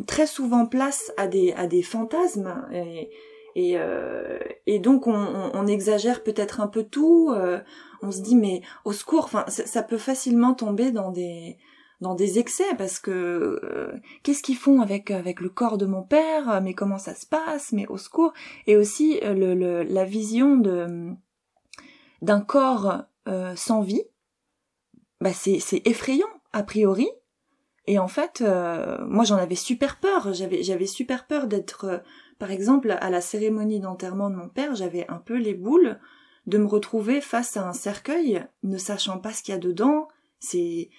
très 0.05 0.27
souvent 0.27 0.67
place 0.67 1.11
à 1.17 1.27
des, 1.27 1.53
à 1.53 1.65
des 1.65 1.81
fantasmes. 1.81 2.67
Et, 2.71 3.09
et, 3.55 3.73
euh, 3.75 4.39
et 4.65 4.79
donc 4.79 5.07
on, 5.07 5.13
on, 5.13 5.67
exagère 5.67 6.23
peut-être 6.23 6.61
un 6.61 6.67
peu 6.67 6.83
tout. 6.83 7.31
Euh, 7.33 7.59
on 8.01 8.11
se 8.11 8.21
dit 8.21 8.35
mais 8.35 8.61
au 8.85 8.93
secours. 8.93 9.25
Enfin, 9.25 9.45
ça, 9.47 9.83
peut 9.83 9.97
facilement 9.97 10.53
tomber 10.53 10.91
dans 10.91 11.11
des 11.11 11.57
dans 12.01 12.15
des 12.15 12.39
excès 12.39 12.75
parce 12.77 12.99
que 12.99 13.11
euh, 13.11 13.91
qu'est-ce 14.23 14.43
qu'ils 14.43 14.55
font 14.55 14.81
avec 14.81 15.11
avec 15.11 15.41
le 15.41 15.49
corps 15.49 15.77
de 15.77 15.85
mon 15.85 16.03
père? 16.03 16.61
Mais 16.61 16.73
comment 16.73 16.97
ça 16.97 17.15
se 17.15 17.25
passe? 17.25 17.71
Mais 17.71 17.87
au 17.87 17.97
secours. 17.97 18.33
Et 18.67 18.77
aussi 18.77 19.19
le, 19.21 19.53
le, 19.53 19.83
la 19.83 20.05
vision 20.05 20.55
de 20.55 21.09
d'un 22.21 22.41
corps 22.41 23.03
sans 23.55 23.81
vie. 23.81 24.03
Bah 25.21 25.33
c'est 25.33 25.59
c'est 25.59 25.85
effrayant 25.85 26.29
a 26.53 26.63
priori. 26.63 27.09
Et 27.87 27.97
en 27.97 28.07
fait, 28.07 28.41
moi 28.41 29.23
j'en 29.25 29.37
avais 29.37 29.55
super 29.55 29.99
peur. 29.99 30.33
J'avais 30.33 30.63
j'avais 30.63 30.85
super 30.85 31.25
peur 31.27 31.47
d'être 31.47 32.03
par 32.39 32.51
exemple, 32.51 32.97
à 32.99 33.09
la 33.09 33.21
cérémonie 33.21 33.81
d'enterrement 33.81 34.29
de 34.29 34.35
mon 34.35 34.47
père, 34.47 34.73
j'avais 34.73 35.05
un 35.09 35.17
peu 35.17 35.37
les 35.37 35.53
boules 35.53 35.99
de 36.47 36.57
me 36.57 36.65
retrouver 36.65 37.21
face 37.21 37.57
à 37.57 37.67
un 37.67 37.73
cercueil, 37.73 38.45
ne 38.63 38.77
sachant 38.77 39.19
pas 39.19 39.33
ce 39.33 39.43
qu'il 39.43 39.53
y 39.53 39.57
a 39.57 39.59
dedans. 39.59 40.07
C'est 40.39 40.89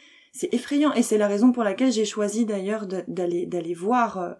effrayant 0.52 0.92
et 0.92 1.02
c'est 1.02 1.18
la 1.18 1.28
raison 1.28 1.50
pour 1.50 1.64
laquelle 1.64 1.92
j'ai 1.92 2.04
choisi 2.04 2.44
d'ailleurs 2.44 2.86
d'aller 2.86 3.46
d'aller 3.46 3.74
voir 3.74 4.18
euh, 4.18 4.32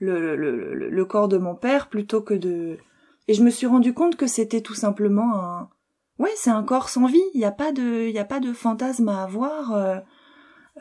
le, 0.00 1.04
corps 1.04 1.28
de 1.28 1.38
mon 1.38 1.54
père 1.54 1.88
plutôt 1.88 2.22
que 2.22 2.34
de 2.34 2.78
et 3.28 3.34
je 3.34 3.42
me 3.44 3.50
suis 3.50 3.66
rendu 3.66 3.94
compte 3.94 4.16
que 4.16 4.26
c'était 4.26 4.62
tout 4.62 4.74
simplement 4.74 5.34
un 5.34 5.70
ouais 6.18 6.32
c'est 6.34 6.50
un 6.50 6.64
corps 6.64 6.88
sans 6.88 7.06
vie 7.06 7.22
il 7.34 7.38
n'y 7.38 7.44
a 7.44 7.52
pas 7.52 7.72
de 7.72 8.08
il 8.08 8.18
a 8.18 8.24
pas 8.24 8.40
de 8.40 8.52
fantasme 8.52 9.08
à 9.08 9.22
avoir 9.22 9.72
euh, 9.74 9.98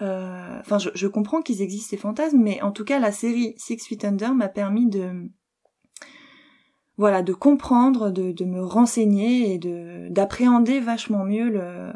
euh, 0.01 0.59
enfin 0.59 0.79
je, 0.79 0.89
je 0.95 1.07
comprends 1.07 1.41
qu'ils 1.41 1.61
existent 1.61 1.89
ces 1.91 1.97
fantasmes 1.97 2.39
mais 2.39 2.61
en 2.61 2.71
tout 2.71 2.85
cas 2.85 2.99
la 2.99 3.11
série 3.11 3.53
Six 3.57 3.85
Feet 3.85 4.05
Under 4.05 4.33
m'a 4.33 4.49
permis 4.49 4.87
de 4.87 5.29
voilà, 6.97 7.21
de 7.21 7.33
comprendre, 7.33 8.11
de, 8.11 8.31
de 8.31 8.45
me 8.45 8.63
renseigner 8.63 9.53
et 9.53 9.57
de 9.57 10.07
d'appréhender 10.09 10.79
vachement 10.79 11.23
mieux 11.23 11.49
le, 11.49 11.93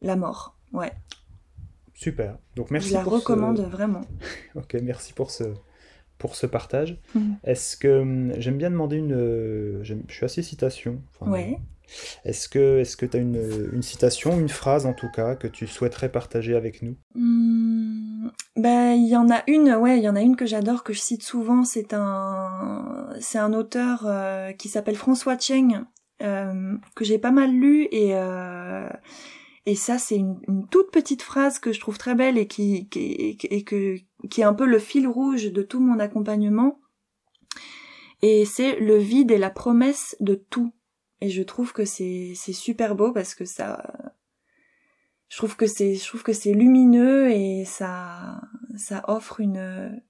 la 0.00 0.16
mort. 0.16 0.56
Ouais. 0.72 0.92
Super. 1.94 2.38
Donc 2.54 2.70
merci. 2.70 2.90
Je 2.90 2.94
la 2.94 3.02
recommande 3.02 3.60
vraiment. 3.60 4.02
ok, 4.54 4.76
merci 4.82 5.12
pour 5.12 5.30
ce 5.30 5.44
pour 6.18 6.34
ce 6.34 6.46
partage. 6.46 6.98
Mhm. 7.14 7.36
Est-ce 7.44 7.76
que 7.76 8.00
hum, 8.00 8.32
j'aime 8.38 8.58
bien 8.58 8.70
demander 8.70 8.96
une, 8.96 9.14
euh, 9.14 9.82
je 9.82 9.94
suis 10.08 10.24
assez 10.24 10.42
citation. 10.42 11.02
ouais. 11.20 11.58
Est-ce 12.24 12.48
que 12.48 12.80
est-ce 12.80 12.96
que 12.96 13.06
tu 13.06 13.16
as 13.16 13.20
une, 13.20 13.70
une, 13.72 13.82
citation, 13.82 14.40
une 14.40 14.48
phrase 14.48 14.86
en 14.86 14.92
tout 14.92 15.08
cas 15.08 15.36
que 15.36 15.46
tu 15.46 15.68
souhaiterais 15.68 16.10
partager 16.10 16.56
avec 16.56 16.82
nous? 16.82 16.96
Mmh, 17.14 18.15
Ben 18.56 18.92
il 18.92 19.08
y 19.08 19.16
en 19.16 19.30
a 19.30 19.42
une, 19.46 19.74
ouais, 19.74 19.98
il 19.98 20.02
y 20.02 20.08
en 20.08 20.16
a 20.16 20.22
une 20.22 20.36
que 20.36 20.46
j'adore 20.46 20.82
que 20.82 20.92
je 20.92 21.00
cite 21.00 21.22
souvent. 21.22 21.64
C'est 21.64 21.92
un 21.92 23.08
c'est 23.20 23.38
un 23.38 23.52
auteur 23.52 24.04
euh, 24.06 24.52
qui 24.52 24.68
s'appelle 24.68 24.96
François 24.96 25.38
Cheng 25.38 25.84
euh, 26.22 26.76
que 26.94 27.04
j'ai 27.04 27.18
pas 27.18 27.30
mal 27.30 27.50
lu 27.50 27.88
et 27.90 28.14
euh, 28.14 28.88
et 29.66 29.74
ça 29.74 29.98
c'est 29.98 30.16
une, 30.16 30.66
toute 30.70 30.90
petite 30.90 31.22
phrase 31.22 31.58
que 31.58 31.72
je 31.72 31.80
trouve 31.80 31.98
très 31.98 32.14
belle 32.14 32.38
et 32.38 32.46
qui, 32.46 32.88
qui 32.88 33.36
et 33.42 33.64
que 33.64 33.96
qui 34.30 34.40
est 34.40 34.44
un 34.44 34.54
peu 34.54 34.66
le 34.66 34.78
fil 34.78 35.06
rouge 35.06 35.52
de 35.52 35.62
tout 35.62 35.80
mon 35.80 35.98
accompagnement. 35.98 36.80
Et 38.22 38.46
c'est 38.46 38.80
le 38.80 38.96
vide 38.96 39.30
et 39.30 39.38
la 39.38 39.50
promesse 39.50 40.16
de 40.20 40.34
tout. 40.34 40.72
Et 41.20 41.28
je 41.28 41.42
trouve 41.42 41.74
que 41.74 41.84
c'est 41.84 42.32
c'est 42.34 42.54
super 42.54 42.94
beau 42.94 43.12
parce 43.12 43.34
que 43.34 43.44
ça 43.44 44.14
je 45.28 45.36
trouve 45.36 45.56
que 45.56 45.66
c'est 45.66 45.94
je 45.94 46.06
trouve 46.06 46.22
que 46.22 46.32
c'est 46.32 46.52
lumineux 46.52 47.30
et 47.30 47.64
ça 47.64 48.40
ça 48.76 49.02
offre 49.08 49.40
une 49.40 50.00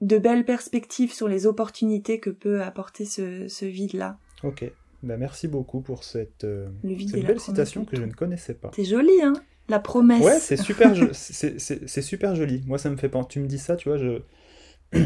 de 0.00 0.18
belles 0.18 0.44
perspectives 0.44 1.12
sur 1.12 1.28
les 1.28 1.46
opportunités 1.46 2.18
que 2.20 2.30
peut 2.30 2.62
apporter 2.62 3.04
ce, 3.04 3.48
ce 3.48 3.64
vide 3.64 3.94
là. 3.94 4.18
OK. 4.42 4.64
Bah 5.02 5.18
merci 5.18 5.48
beaucoup 5.48 5.82
pour 5.82 6.02
cette, 6.02 6.44
euh, 6.44 6.70
cette 6.82 7.26
belle 7.26 7.40
citation 7.40 7.84
que 7.84 7.96
je 7.96 8.04
ne 8.04 8.12
connaissais 8.12 8.54
pas. 8.54 8.70
C'est 8.74 8.84
joli 8.84 9.12
hein 9.22 9.34
La 9.68 9.78
promesse. 9.78 10.24
Ouais, 10.24 10.38
c'est 10.38 10.56
super 10.56 10.94
c'est 11.12 12.02
super 12.02 12.34
joli. 12.34 12.62
Moi 12.66 12.78
ça 12.78 12.90
me 12.90 12.96
fait 12.96 13.10
penser 13.10 13.28
tu 13.30 13.40
me 13.40 13.46
dis 13.46 13.58
ça, 13.58 13.76
tu 13.76 13.90
vois, 13.90 13.98
je 13.98 14.22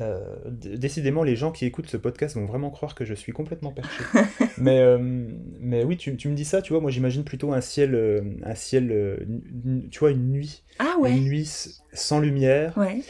euh, 0.00 0.36
décidément, 0.46 1.22
les 1.22 1.36
gens 1.36 1.52
qui 1.52 1.64
écoutent 1.64 1.88
ce 1.88 1.96
podcast 1.96 2.36
vont 2.36 2.46
vraiment 2.46 2.70
croire 2.70 2.94
que 2.94 3.04
je 3.04 3.14
suis 3.14 3.32
complètement 3.32 3.72
perché. 3.72 4.02
mais, 4.58 4.80
euh, 4.80 4.98
mais 5.60 5.84
oui, 5.84 5.96
tu, 5.96 6.16
tu, 6.16 6.28
me 6.28 6.34
dis 6.34 6.44
ça, 6.44 6.62
tu 6.62 6.72
vois, 6.72 6.80
moi 6.80 6.90
j'imagine 6.90 7.24
plutôt 7.24 7.52
un 7.52 7.60
ciel, 7.60 7.94
euh, 7.94 8.22
un 8.44 8.54
ciel 8.54 9.26
tu 9.90 9.98
vois, 9.98 10.10
une 10.10 10.30
nuit. 10.30 10.62
Ah 10.78 10.96
ouais. 11.00 11.12
Une 11.12 11.24
nuit 11.24 11.50
sans 11.92 12.20
lumière. 12.20 12.76
Ouais. 12.76 13.02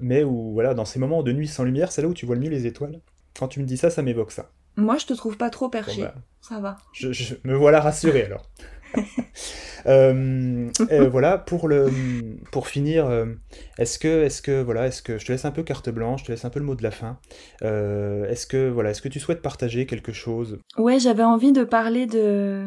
mais 0.00 0.24
où, 0.24 0.52
voilà, 0.52 0.74
dans 0.74 0.84
ces 0.84 0.98
moments 0.98 1.22
de 1.22 1.32
nuit 1.32 1.48
sans 1.48 1.64
lumière, 1.64 1.92
c'est 1.92 2.02
là 2.02 2.08
où 2.08 2.14
tu 2.14 2.26
vois 2.26 2.34
le 2.34 2.40
mieux 2.40 2.50
les 2.50 2.66
étoiles. 2.66 3.00
Quand 3.38 3.48
tu 3.48 3.60
me 3.60 3.64
dis 3.64 3.76
ça, 3.76 3.90
ça 3.90 4.02
m'évoque 4.02 4.32
ça. 4.32 4.50
Moi, 4.76 4.96
je 4.98 5.06
te 5.06 5.14
trouve 5.14 5.36
pas 5.36 5.50
trop 5.50 5.68
perché. 5.68 6.02
Bah, 6.02 6.14
ça 6.40 6.60
va. 6.60 6.78
Je, 6.92 7.34
me 7.44 7.54
voilà 7.54 7.80
rassuré 7.80 8.24
alors. 8.24 8.50
Voilà, 9.84 11.38
pour, 11.38 11.68
le, 11.68 11.90
pour 12.50 12.68
finir, 12.68 13.10
est-ce 13.78 13.98
que, 13.98 14.24
est 14.24 14.42
que, 14.42 14.62
voilà, 14.62 14.86
est-ce 14.86 15.02
que 15.02 15.18
je 15.18 15.26
te 15.26 15.32
laisse 15.32 15.44
un 15.44 15.50
peu 15.50 15.62
carte 15.62 15.90
blanche, 15.90 16.20
je 16.20 16.26
te 16.26 16.32
laisse 16.32 16.44
un 16.44 16.50
peu 16.50 16.60
le 16.60 16.66
mot 16.66 16.74
de 16.74 16.82
la 16.82 16.90
fin. 16.90 17.18
est-ce 17.62 18.46
que, 18.46 18.68
voilà, 18.68 18.90
est-ce 18.90 19.02
que 19.02 19.08
tu 19.08 19.20
souhaites 19.20 19.42
partager 19.42 19.86
quelque 19.86 20.12
chose? 20.12 20.58
Ouais, 20.78 20.98
j'avais 20.98 21.24
envie 21.24 21.52
de 21.52 21.64
parler 21.64 22.06
de 22.06 22.66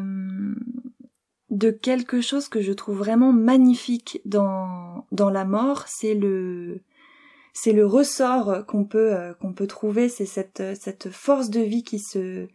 de 1.50 1.70
quelque 1.70 2.20
chose 2.20 2.48
que 2.48 2.60
je 2.60 2.72
trouve 2.72 2.98
vraiment 2.98 3.32
magnifique 3.32 4.20
dans 4.24 5.06
dans 5.12 5.30
la 5.30 5.44
mort, 5.44 5.84
c'est 5.86 6.14
le 6.14 6.80
c'est 7.54 7.72
le 7.72 7.86
ressort 7.86 8.66
qu'on 8.66 8.84
peut 8.84 9.14
euh, 9.14 9.32
qu'on 9.34 9.52
peut 9.52 9.66
trouver, 9.66 10.08
c'est 10.08 10.26
cette 10.26 10.62
cette 10.78 11.10
force 11.10 11.50
de 11.50 11.60
vie 11.60 11.82
qui 11.82 11.98
se 11.98 12.46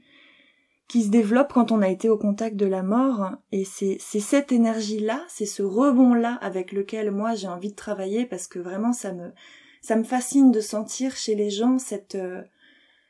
qui 0.88 1.04
se 1.04 1.10
développe 1.10 1.54
quand 1.54 1.72
on 1.72 1.82
a 1.82 1.90
été 1.90 2.10
au 2.10 2.18
contact 2.18 2.56
de 2.56 2.66
la 2.66 2.84
mort. 2.84 3.32
Et 3.52 3.66
c'est 3.66 3.98
cette 4.00 4.52
énergie 4.52 5.00
là, 5.00 5.24
c'est 5.28 5.46
ce 5.46 5.64
rebond 5.64 6.14
là 6.14 6.36
avec 6.42 6.72
lequel 6.72 7.12
moi 7.12 7.36
j'ai 7.36 7.48
envie 7.48 7.72
de 7.72 7.76
travailler 7.76 8.26
parce 8.26 8.48
que 8.48 8.60
vraiment 8.60 8.94
ça 8.94 9.14
me 9.14 9.32
ça 9.82 9.96
me 9.96 10.04
fascine 10.04 10.52
de 10.52 10.62
sentir 10.62 11.16
chez 11.16 11.36
les 11.36 11.50
gens 11.50 11.78
cette 11.78 12.16
euh, 12.16 12.42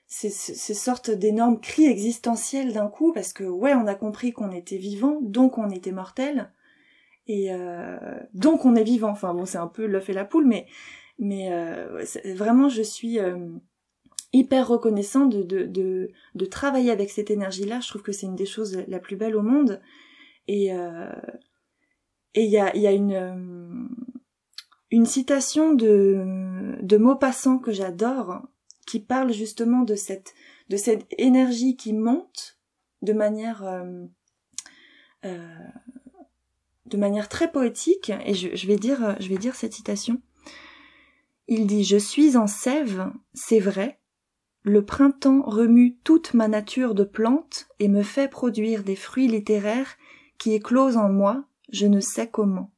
ces, 0.08 0.30
ces 0.30 0.74
sortes 0.74 1.10
d'énormes 1.12 1.60
cris 1.60 1.86
existentiels 1.86 2.74
d'un 2.74 2.88
coup 2.88 3.14
parce 3.14 3.34
que 3.34 3.44
ouais 3.44 3.74
on 3.74 3.88
a 3.88 3.96
compris 3.96 4.32
qu'on 4.32 4.52
était 4.52 4.78
vivant 4.78 5.20
donc 5.22 5.58
on 5.58 5.70
était 5.70 5.92
mortel. 5.92 6.52
Et 7.28 7.54
euh, 7.54 7.98
donc 8.34 8.66
on 8.66 8.76
est 8.76 8.84
vivant. 8.84 9.10
Enfin 9.10 9.34
bon 9.34 9.46
c'est 9.46 9.58
un 9.58 9.68
peu 9.68 9.86
l'œuf 9.86 10.10
et 10.10 10.14
la 10.14 10.26
poule 10.26 10.46
mais 10.46 10.68
mais 11.20 11.52
euh, 11.52 12.04
vraiment, 12.36 12.70
je 12.70 12.82
suis 12.82 13.20
euh, 13.20 13.38
hyper 14.34 14.68
reconnaissant 14.68 15.26
de, 15.26 15.44
de, 15.44 15.66
de, 15.66 16.10
de, 16.36 16.46
travailler 16.46 16.92
avec 16.92 17.12
cette 17.12 17.32
énergie-là. 17.32 17.80
Je 17.80 17.88
trouve 17.88 18.02
que 18.02 18.12
c'est 18.12 18.26
une 18.26 18.36
des 18.36 18.46
choses 18.46 18.84
la 18.88 19.00
plus 19.00 19.16
belle 19.16 19.36
au 19.36 19.42
monde. 19.42 19.82
Et 20.48 20.74
euh, 20.74 21.12
et 22.36 22.46
il 22.46 22.50
y 22.50 22.58
a, 22.58 22.76
y 22.76 22.88
a 22.88 22.92
une, 22.92 23.88
une 24.90 25.06
citation 25.06 25.74
de, 25.74 26.76
de 26.82 26.98
Maupassant 26.98 27.60
que 27.60 27.72
j'adore, 27.72 28.42
qui 28.88 29.00
parle 29.00 29.32
justement 29.32 29.84
de 29.84 29.94
cette, 29.94 30.34
de 30.70 30.76
cette 30.76 31.06
énergie 31.18 31.78
qui 31.78 31.94
monte 31.94 32.58
de 33.02 33.14
manière... 33.14 33.64
de 35.24 36.98
manière 36.98 37.30
très 37.30 37.52
poétique 37.52 38.12
et 38.26 38.34
je, 38.34 38.56
je, 38.56 38.68
vais 38.68 38.76
dire 38.76 39.16
je 39.20 39.30
vais 39.30 39.38
dire 39.38 39.56
cette 39.56 39.74
citation 39.74 40.22
il 41.48 41.68
dit 41.68 41.84
Je 41.84 41.98
suis 41.98 42.38
en 42.38 42.48
sève, 42.48 43.12
c'est 43.34 43.60
vrai. 43.60 44.00
Le 44.64 44.86
printemps 44.86 45.44
remue 45.44 45.98
toute 46.04 46.34
ma 46.34 46.48
nature 46.48 46.96
de 46.96 47.04
plante 47.04 47.68
et 47.80 47.90
me 47.90 48.02
fait 48.02 48.30
produire 48.30 48.84
des 48.84 48.96
fruits 48.96 49.28
littéraires 49.28 49.98
qui 50.38 50.54
éclosent 50.54 50.98
en 50.98 51.10
moi, 51.10 51.46
je 51.70 51.86
ne 51.86 52.00
sais 52.00 52.28
comment. 52.28 52.72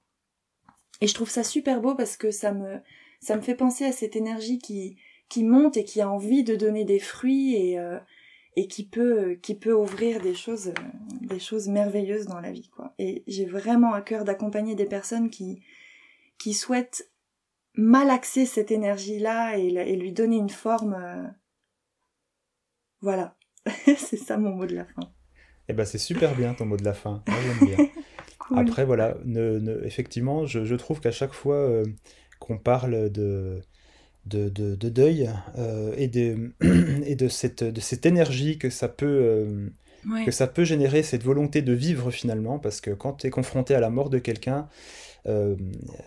Et 1.01 1.07
je 1.07 1.13
trouve 1.13 1.29
ça 1.29 1.43
super 1.43 1.81
beau 1.81 1.95
parce 1.95 2.17
que 2.17 2.31
ça 2.31 2.53
me, 2.53 2.79
ça 3.19 3.35
me 3.35 3.41
fait 3.41 3.55
penser 3.55 3.85
à 3.85 3.91
cette 3.91 4.15
énergie 4.15 4.59
qui, 4.59 4.97
qui 5.29 5.43
monte 5.43 5.77
et 5.77 5.83
qui 5.83 6.01
a 6.01 6.09
envie 6.09 6.43
de 6.43 6.55
donner 6.55 6.85
des 6.85 6.99
fruits 6.99 7.55
et, 7.55 7.79
euh, 7.79 7.99
et 8.55 8.67
qui 8.67 8.85
peut, 8.85 9.37
qui 9.41 9.55
peut 9.55 9.73
ouvrir 9.73 10.21
des 10.21 10.33
choses, 10.33 10.73
des 11.21 11.39
choses 11.39 11.67
merveilleuses 11.67 12.25
dans 12.25 12.39
la 12.39 12.51
vie, 12.51 12.69
quoi. 12.69 12.93
Et 12.97 13.23
j'ai 13.27 13.45
vraiment 13.45 13.93
à 13.93 14.01
cœur 14.01 14.23
d'accompagner 14.23 14.75
des 14.75 14.85
personnes 14.85 15.29
qui, 15.29 15.61
qui 16.37 16.53
souhaitent 16.53 17.11
malaxer 17.73 18.45
cette 18.45 18.71
énergie-là 18.71 19.57
et, 19.57 19.95
lui 19.95 20.13
donner 20.13 20.37
une 20.37 20.49
forme. 20.49 21.33
Euh, 22.95 23.01
voilà, 23.01 23.35
c'est 23.97 24.17
ça 24.17 24.37
mon 24.37 24.51
mot 24.51 24.65
de 24.65 24.75
la 24.75 24.85
fin. 24.85 25.11
Eh 25.67 25.73
ben 25.73 25.85
c'est 25.85 25.97
super 25.97 26.35
bien 26.35 26.53
ton 26.53 26.65
mot 26.65 26.77
de 26.77 26.83
la 26.83 26.93
fin. 26.93 27.23
Moi 27.27 27.37
j'aime 27.43 27.67
bien. 27.67 27.87
Après 28.55 28.85
voilà, 28.85 29.17
ne, 29.25 29.81
effectivement, 29.83 30.45
je, 30.45 30.75
trouve 30.75 30.99
qu'à 30.99 31.11
chaque 31.11 31.33
fois 31.33 31.55
euh, 31.55 31.85
qu'on 32.39 32.57
parle 32.57 33.09
de 33.09 33.61
de, 34.25 34.49
de, 34.49 34.89
deuil 34.89 35.29
euh, 35.57 35.93
et, 35.97 36.07
de, 36.07 36.51
et 37.05 37.15
de, 37.15 37.27
cette, 37.27 37.63
de 37.63 37.79
cette 37.79 38.07
énergie 38.07 38.57
que 38.57 38.71
ça 38.71 38.87
peut 38.89 39.71
que 40.25 40.31
ça 40.31 40.47
peut 40.47 40.63
générer 40.63 41.03
cette 41.03 41.23
volonté 41.23 41.61
de 41.61 41.73
vivre 41.73 42.11
finalement, 42.11 42.59
parce 42.59 42.81
que 42.81 42.91
quand 42.91 43.13
tu 43.13 43.27
es 43.27 43.29
confronté 43.29 43.75
à 43.75 43.79
la 43.79 43.89
mort 43.89 44.09
de 44.09 44.19
quelqu'un, 44.19 44.67
euh, 45.27 45.55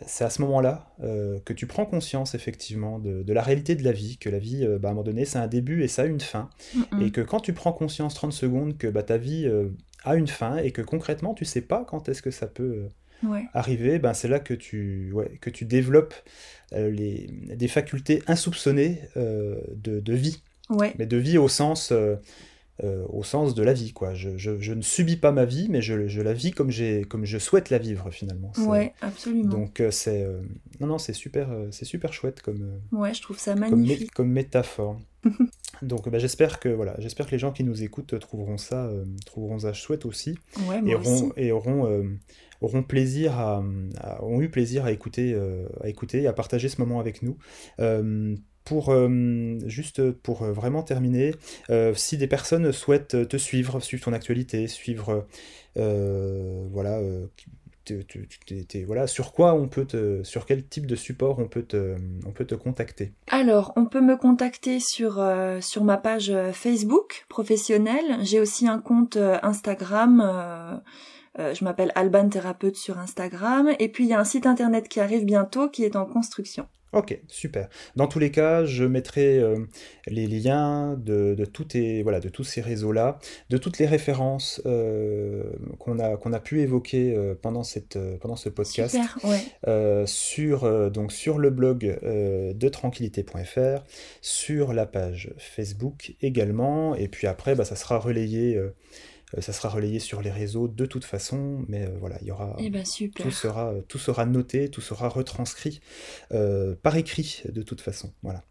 c'est 0.06 0.24
à 0.24 0.30
ce 0.30 0.42
moment-là 0.42 0.94
euh, 1.02 1.38
que 1.44 1.52
tu 1.52 1.66
prends 1.66 1.84
conscience 1.84 2.34
effectivement 2.34 2.98
de, 2.98 3.32
la 3.32 3.42
réalité 3.42 3.74
de 3.74 3.84
la 3.84 3.92
vie, 3.92 4.16
que 4.18 4.28
la 4.28 4.38
vie, 4.38 4.64
euh, 4.64 4.78
bah, 4.78 4.88
à 4.88 4.90
un 4.92 4.94
moment 4.94 5.04
donné, 5.04 5.24
c'est 5.24 5.38
un 5.38 5.48
début 5.48 5.82
et 5.82 5.88
ça 5.88 6.02
a 6.02 6.06
une 6.06 6.20
fin. 6.20 6.50
Et 7.00 7.10
que 7.10 7.20
quand 7.20 7.40
tu 7.40 7.52
prends 7.52 7.72
conscience 7.72 8.14
30 8.14 8.32
secondes 8.32 8.78
que 8.78 8.86
bah, 8.86 9.02
ta 9.02 9.16
vie 9.16 9.50
a 10.04 10.14
une 10.14 10.28
fin 10.28 10.56
et 10.56 10.70
que 10.70 10.82
concrètement, 10.82 11.34
tu 11.34 11.44
sais 11.44 11.60
pas 11.60 11.84
quand 11.84 12.08
est-ce 12.08 12.22
que 12.22 12.30
ça 12.30 12.46
peut... 12.46 12.88
arriver, 13.52 13.98
ben 13.98 14.14
c'est 14.14 14.28
là 14.28 14.38
que 14.38 14.54
tu, 14.54 15.10
ouais, 15.12 15.38
que 15.40 15.50
tu 15.50 15.64
développes 15.64 16.14
les, 16.72 17.26
des 17.56 17.68
facultés 17.68 18.22
insoupçonnées 18.28 19.00
de, 19.16 20.00
de, 20.00 20.14
vie. 20.14 20.42
Mais 20.98 21.06
de 21.06 21.16
vie 21.16 21.38
au 21.38 21.48
sens, 21.48 21.92
euh, 21.92 22.16
au 22.82 23.22
sens 23.24 23.54
de 23.54 23.62
la 23.62 23.72
vie. 23.72 23.92
Quoi. 23.92 24.14
Je, 24.14 24.36
je, 24.36 24.72
ne 24.72 24.82
subis 24.82 25.16
pas 25.16 25.32
ma 25.32 25.44
vie, 25.44 25.68
mais 25.68 25.82
je, 25.82 26.06
je 26.06 26.20
la 26.20 26.32
vis 26.32 26.52
comme, 26.52 26.70
comme 27.08 27.24
je 27.24 27.38
souhaite 27.38 27.70
la 27.70 27.78
vivre 27.78 28.10
finalement. 28.10 28.52
Ouais, 28.58 28.92
absolument. 29.00 29.48
Donc 29.50 29.80
euh, 29.80 29.90
c'est 29.90 30.22
euh, 30.22 30.40
non 30.80 30.86
non 30.86 30.98
c'est 30.98 31.12
super 31.12 31.48
c'est 31.70 31.84
super 31.84 32.12
chouette 32.12 32.40
comme 32.40 32.80
ouais 32.92 33.14
je 33.14 33.22
trouve 33.22 33.38
ça 33.38 33.54
magnifique 33.54 34.12
comme, 34.12 34.30
métaphore. 34.30 35.00
Donc 35.82 36.08
bah, 36.08 36.18
j'espère 36.18 36.60
que 36.60 36.68
voilà 36.68 36.94
j'espère 36.98 37.26
que 37.26 37.32
les 37.32 37.38
gens 37.38 37.52
qui 37.52 37.64
nous 37.64 37.82
écoutent 37.82 38.18
trouveront 38.18 38.58
ça 38.58 38.90
trouveront 39.26 39.60
ça 39.60 39.72
chouette 39.72 40.06
aussi 40.06 40.36
ouais, 40.68 40.80
et 40.86 40.94
auront 40.94 41.32
et 41.36 41.52
auront 41.52 42.08
auront 42.60 42.82
plaisir 42.82 43.38
à, 43.38 43.62
ont 44.20 44.40
eu 44.40 44.48
plaisir 44.48 44.84
à 44.84 44.92
écouter 44.92 45.36
à 45.82 45.88
écouter 45.88 46.22
et 46.22 46.26
à 46.26 46.32
partager 46.32 46.68
ce 46.68 46.80
moment 46.80 47.00
avec 47.00 47.22
nous 47.22 47.36
pour 48.68 48.90
euh, 48.90 49.58
juste 49.64 50.12
pour 50.12 50.42
euh, 50.42 50.52
vraiment 50.52 50.82
terminer, 50.82 51.34
euh, 51.70 51.94
si 51.94 52.18
des 52.18 52.26
personnes 52.26 52.70
souhaitent 52.70 53.26
te 53.26 53.36
suivre, 53.38 53.80
suivre 53.80 54.04
ton 54.04 54.12
actualité, 54.12 54.66
suivre 54.68 55.26
voilà, 55.74 57.00
sur 59.06 59.32
quoi 59.32 59.54
on 59.54 59.68
peut 59.68 59.86
te, 59.86 60.22
sur 60.22 60.44
quel 60.44 60.66
type 60.66 60.86
de 60.86 60.96
support 60.96 61.38
on 61.38 61.48
peut 61.48 61.62
te, 61.62 62.54
contacter? 62.56 63.12
Alors, 63.28 63.72
on 63.76 63.86
peut 63.86 64.02
me 64.02 64.16
contacter 64.16 64.80
sur 64.80 65.14
ma 65.16 65.96
page 65.96 66.32
Facebook 66.52 67.24
professionnelle. 67.30 68.18
J'ai 68.22 68.40
aussi 68.40 68.68
un 68.68 68.80
compte 68.80 69.16
Instagram. 69.16 70.82
Je 71.38 71.64
m'appelle 71.64 71.92
Alban 71.94 72.28
Thérapeute 72.28 72.76
sur 72.76 72.98
Instagram. 72.98 73.70
Et 73.78 73.88
puis, 73.88 74.04
il 74.04 74.10
y 74.10 74.14
a 74.14 74.20
un 74.20 74.24
site 74.24 74.46
internet 74.46 74.88
qui 74.88 75.00
arrive 75.00 75.24
bientôt 75.24 75.68
qui 75.68 75.84
est 75.84 75.96
en 75.96 76.06
construction. 76.06 76.66
Ok, 76.92 77.20
super. 77.28 77.68
Dans 77.96 78.06
tous 78.06 78.18
les 78.18 78.30
cas, 78.30 78.64
je 78.64 78.84
mettrai 78.84 79.38
euh, 79.38 79.58
les 80.06 80.26
liens 80.26 80.94
de, 80.94 81.34
de, 81.34 82.02
voilà, 82.02 82.18
de 82.18 82.30
tous 82.30 82.44
ces 82.44 82.62
réseaux-là, 82.62 83.18
de 83.50 83.58
toutes 83.58 83.78
les 83.78 83.84
références 83.84 84.62
euh, 84.64 85.44
qu'on 85.78 85.98
a, 85.98 86.16
qu'on 86.16 86.32
a 86.32 86.40
pu 86.40 86.62
évoquer 86.62 87.14
euh, 87.14 87.34
pendant, 87.34 87.62
cette, 87.62 87.98
pendant 88.20 88.36
ce 88.36 88.48
podcast 88.48 88.96
sur, 90.06 90.90
donc 90.90 91.12
sur 91.12 91.38
le 91.38 91.50
blog 91.50 91.98
de 92.02 92.68
tranquillité.fr, 92.68 93.84
sur 94.22 94.72
la 94.72 94.86
page 94.86 95.34
Facebook 95.36 96.14
également, 96.22 96.94
et 96.94 97.08
puis 97.08 97.26
après, 97.26 97.54
bah, 97.54 97.66
ça 97.66 97.76
sera 97.76 97.98
relayé 97.98 98.56
euh, 98.56 98.74
ça 99.40 99.52
sera 99.52 99.68
relayé 99.68 99.98
sur 99.98 100.22
les 100.22 100.30
réseaux 100.30 100.68
de 100.68 100.86
toute 100.86 101.04
façon, 101.04 101.64
mais 101.68 101.84
euh, 101.84 101.90
voilà, 102.00 102.16
il 102.22 102.28
y 102.28 102.30
aura 102.30 102.56
eh 102.58 102.70
ben, 102.70 102.84
tout 103.14 103.30
sera 103.30 103.74
tout 103.86 103.98
sera 103.98 104.24
noté, 104.24 104.70
tout 104.70 104.80
sera 104.80 105.08
retranscrit 105.08 105.80
euh, 106.32 106.74
par 106.82 106.96
écrit 106.96 107.42
de 107.48 107.62
toute 107.62 107.80
façon. 107.80 108.12
Voilà. 108.22 108.42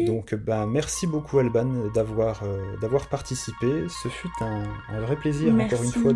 Donc 0.00 0.34
ben 0.34 0.66
merci 0.66 1.08
beaucoup 1.08 1.38
Alban 1.38 1.90
d'avoir 1.94 2.44
d'avoir 2.80 3.08
participé. 3.08 3.66
Ce 4.02 4.08
fut 4.08 4.30
un, 4.40 5.00
vrai 5.00 5.16
plaisir 5.16 5.52
encore 5.54 5.82
une 5.82 5.90
fois 5.90 6.12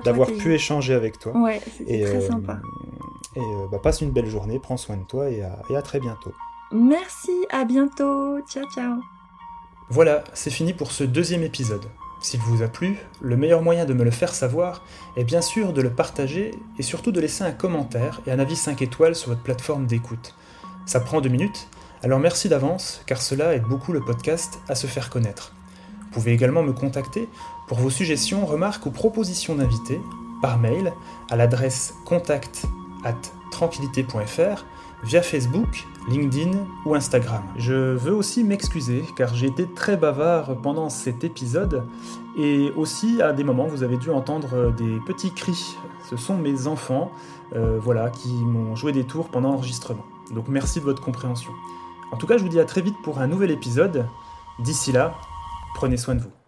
d'avoir 0.00 0.28
pu 0.32 0.54
échanger 0.54 0.94
avec 0.94 1.18
toi. 1.18 1.36
Ouais, 1.36 1.60
c'était 1.76 2.04
très 2.04 2.20
sympa. 2.20 2.60
Et 3.36 3.40
bah, 3.70 3.80
passe 3.82 4.00
une 4.00 4.12
belle 4.12 4.28
journée, 4.28 4.58
prends 4.60 4.76
soin 4.76 4.96
de 4.96 5.04
toi 5.04 5.28
et 5.28 5.42
à, 5.42 5.60
et 5.68 5.76
à 5.76 5.82
très 5.82 5.98
bientôt. 5.98 6.32
Merci, 6.72 7.32
à 7.50 7.64
bientôt. 7.64 8.40
Ciao 8.48 8.64
ciao. 8.74 9.00
Voilà, 9.90 10.24
c'est 10.32 10.50
fini 10.50 10.72
pour 10.72 10.92
ce 10.92 11.04
deuxième 11.04 11.42
épisode. 11.42 11.84
S'il 12.24 12.40
vous 12.40 12.62
a 12.62 12.68
plu, 12.68 12.96
le 13.20 13.36
meilleur 13.36 13.60
moyen 13.60 13.84
de 13.84 13.92
me 13.92 14.02
le 14.02 14.10
faire 14.10 14.32
savoir 14.32 14.82
est 15.18 15.24
bien 15.24 15.42
sûr 15.42 15.74
de 15.74 15.82
le 15.82 15.90
partager 15.90 16.52
et 16.78 16.82
surtout 16.82 17.12
de 17.12 17.20
laisser 17.20 17.44
un 17.44 17.52
commentaire 17.52 18.22
et 18.26 18.32
un 18.32 18.38
avis 18.38 18.56
5 18.56 18.80
étoiles 18.80 19.14
sur 19.14 19.28
votre 19.28 19.42
plateforme 19.42 19.84
d'écoute. 19.84 20.34
Ça 20.86 21.00
prend 21.00 21.20
deux 21.20 21.28
minutes, 21.28 21.68
alors 22.02 22.18
merci 22.18 22.48
d'avance 22.48 23.02
car 23.04 23.20
cela 23.20 23.54
aide 23.54 23.64
beaucoup 23.64 23.92
le 23.92 24.00
podcast 24.00 24.58
à 24.70 24.74
se 24.74 24.86
faire 24.86 25.10
connaître. 25.10 25.52
Vous 26.00 26.12
pouvez 26.12 26.32
également 26.32 26.62
me 26.62 26.72
contacter 26.72 27.28
pour 27.68 27.78
vos 27.78 27.90
suggestions, 27.90 28.46
remarques 28.46 28.86
ou 28.86 28.90
propositions 28.90 29.56
d'invités 29.56 30.00
par 30.40 30.58
mail 30.58 30.94
à 31.30 31.36
l'adresse 31.36 31.92
contact 32.06 32.62
at 33.04 33.20
via 35.04 35.22
Facebook, 35.22 35.86
LinkedIn 36.08 36.50
ou 36.84 36.94
Instagram. 36.94 37.42
Je 37.56 37.74
veux 37.94 38.14
aussi 38.14 38.44
m'excuser 38.44 39.04
car 39.16 39.34
j'ai 39.34 39.46
été 39.46 39.66
très 39.66 39.96
bavard 39.96 40.56
pendant 40.62 40.88
cet 40.88 41.24
épisode 41.24 41.84
et 42.36 42.72
aussi 42.76 43.22
à 43.22 43.32
des 43.32 43.44
moments 43.44 43.66
vous 43.66 43.82
avez 43.82 43.96
dû 43.96 44.10
entendre 44.10 44.72
des 44.72 44.98
petits 45.06 45.32
cris. 45.32 45.76
Ce 46.10 46.16
sont 46.16 46.36
mes 46.36 46.66
enfants 46.66 47.10
euh, 47.54 47.78
voilà, 47.80 48.10
qui 48.10 48.32
m'ont 48.32 48.74
joué 48.74 48.92
des 48.92 49.04
tours 49.04 49.28
pendant 49.28 49.52
l'enregistrement. 49.52 50.04
Donc 50.32 50.48
merci 50.48 50.80
de 50.80 50.84
votre 50.84 51.02
compréhension. 51.02 51.52
En 52.12 52.16
tout 52.16 52.26
cas, 52.26 52.36
je 52.36 52.42
vous 52.42 52.48
dis 52.48 52.60
à 52.60 52.64
très 52.64 52.80
vite 52.80 52.96
pour 53.02 53.18
un 53.18 53.26
nouvel 53.26 53.50
épisode. 53.50 54.06
D'ici 54.58 54.92
là, 54.92 55.14
prenez 55.74 55.96
soin 55.96 56.14
de 56.14 56.20
vous. 56.20 56.43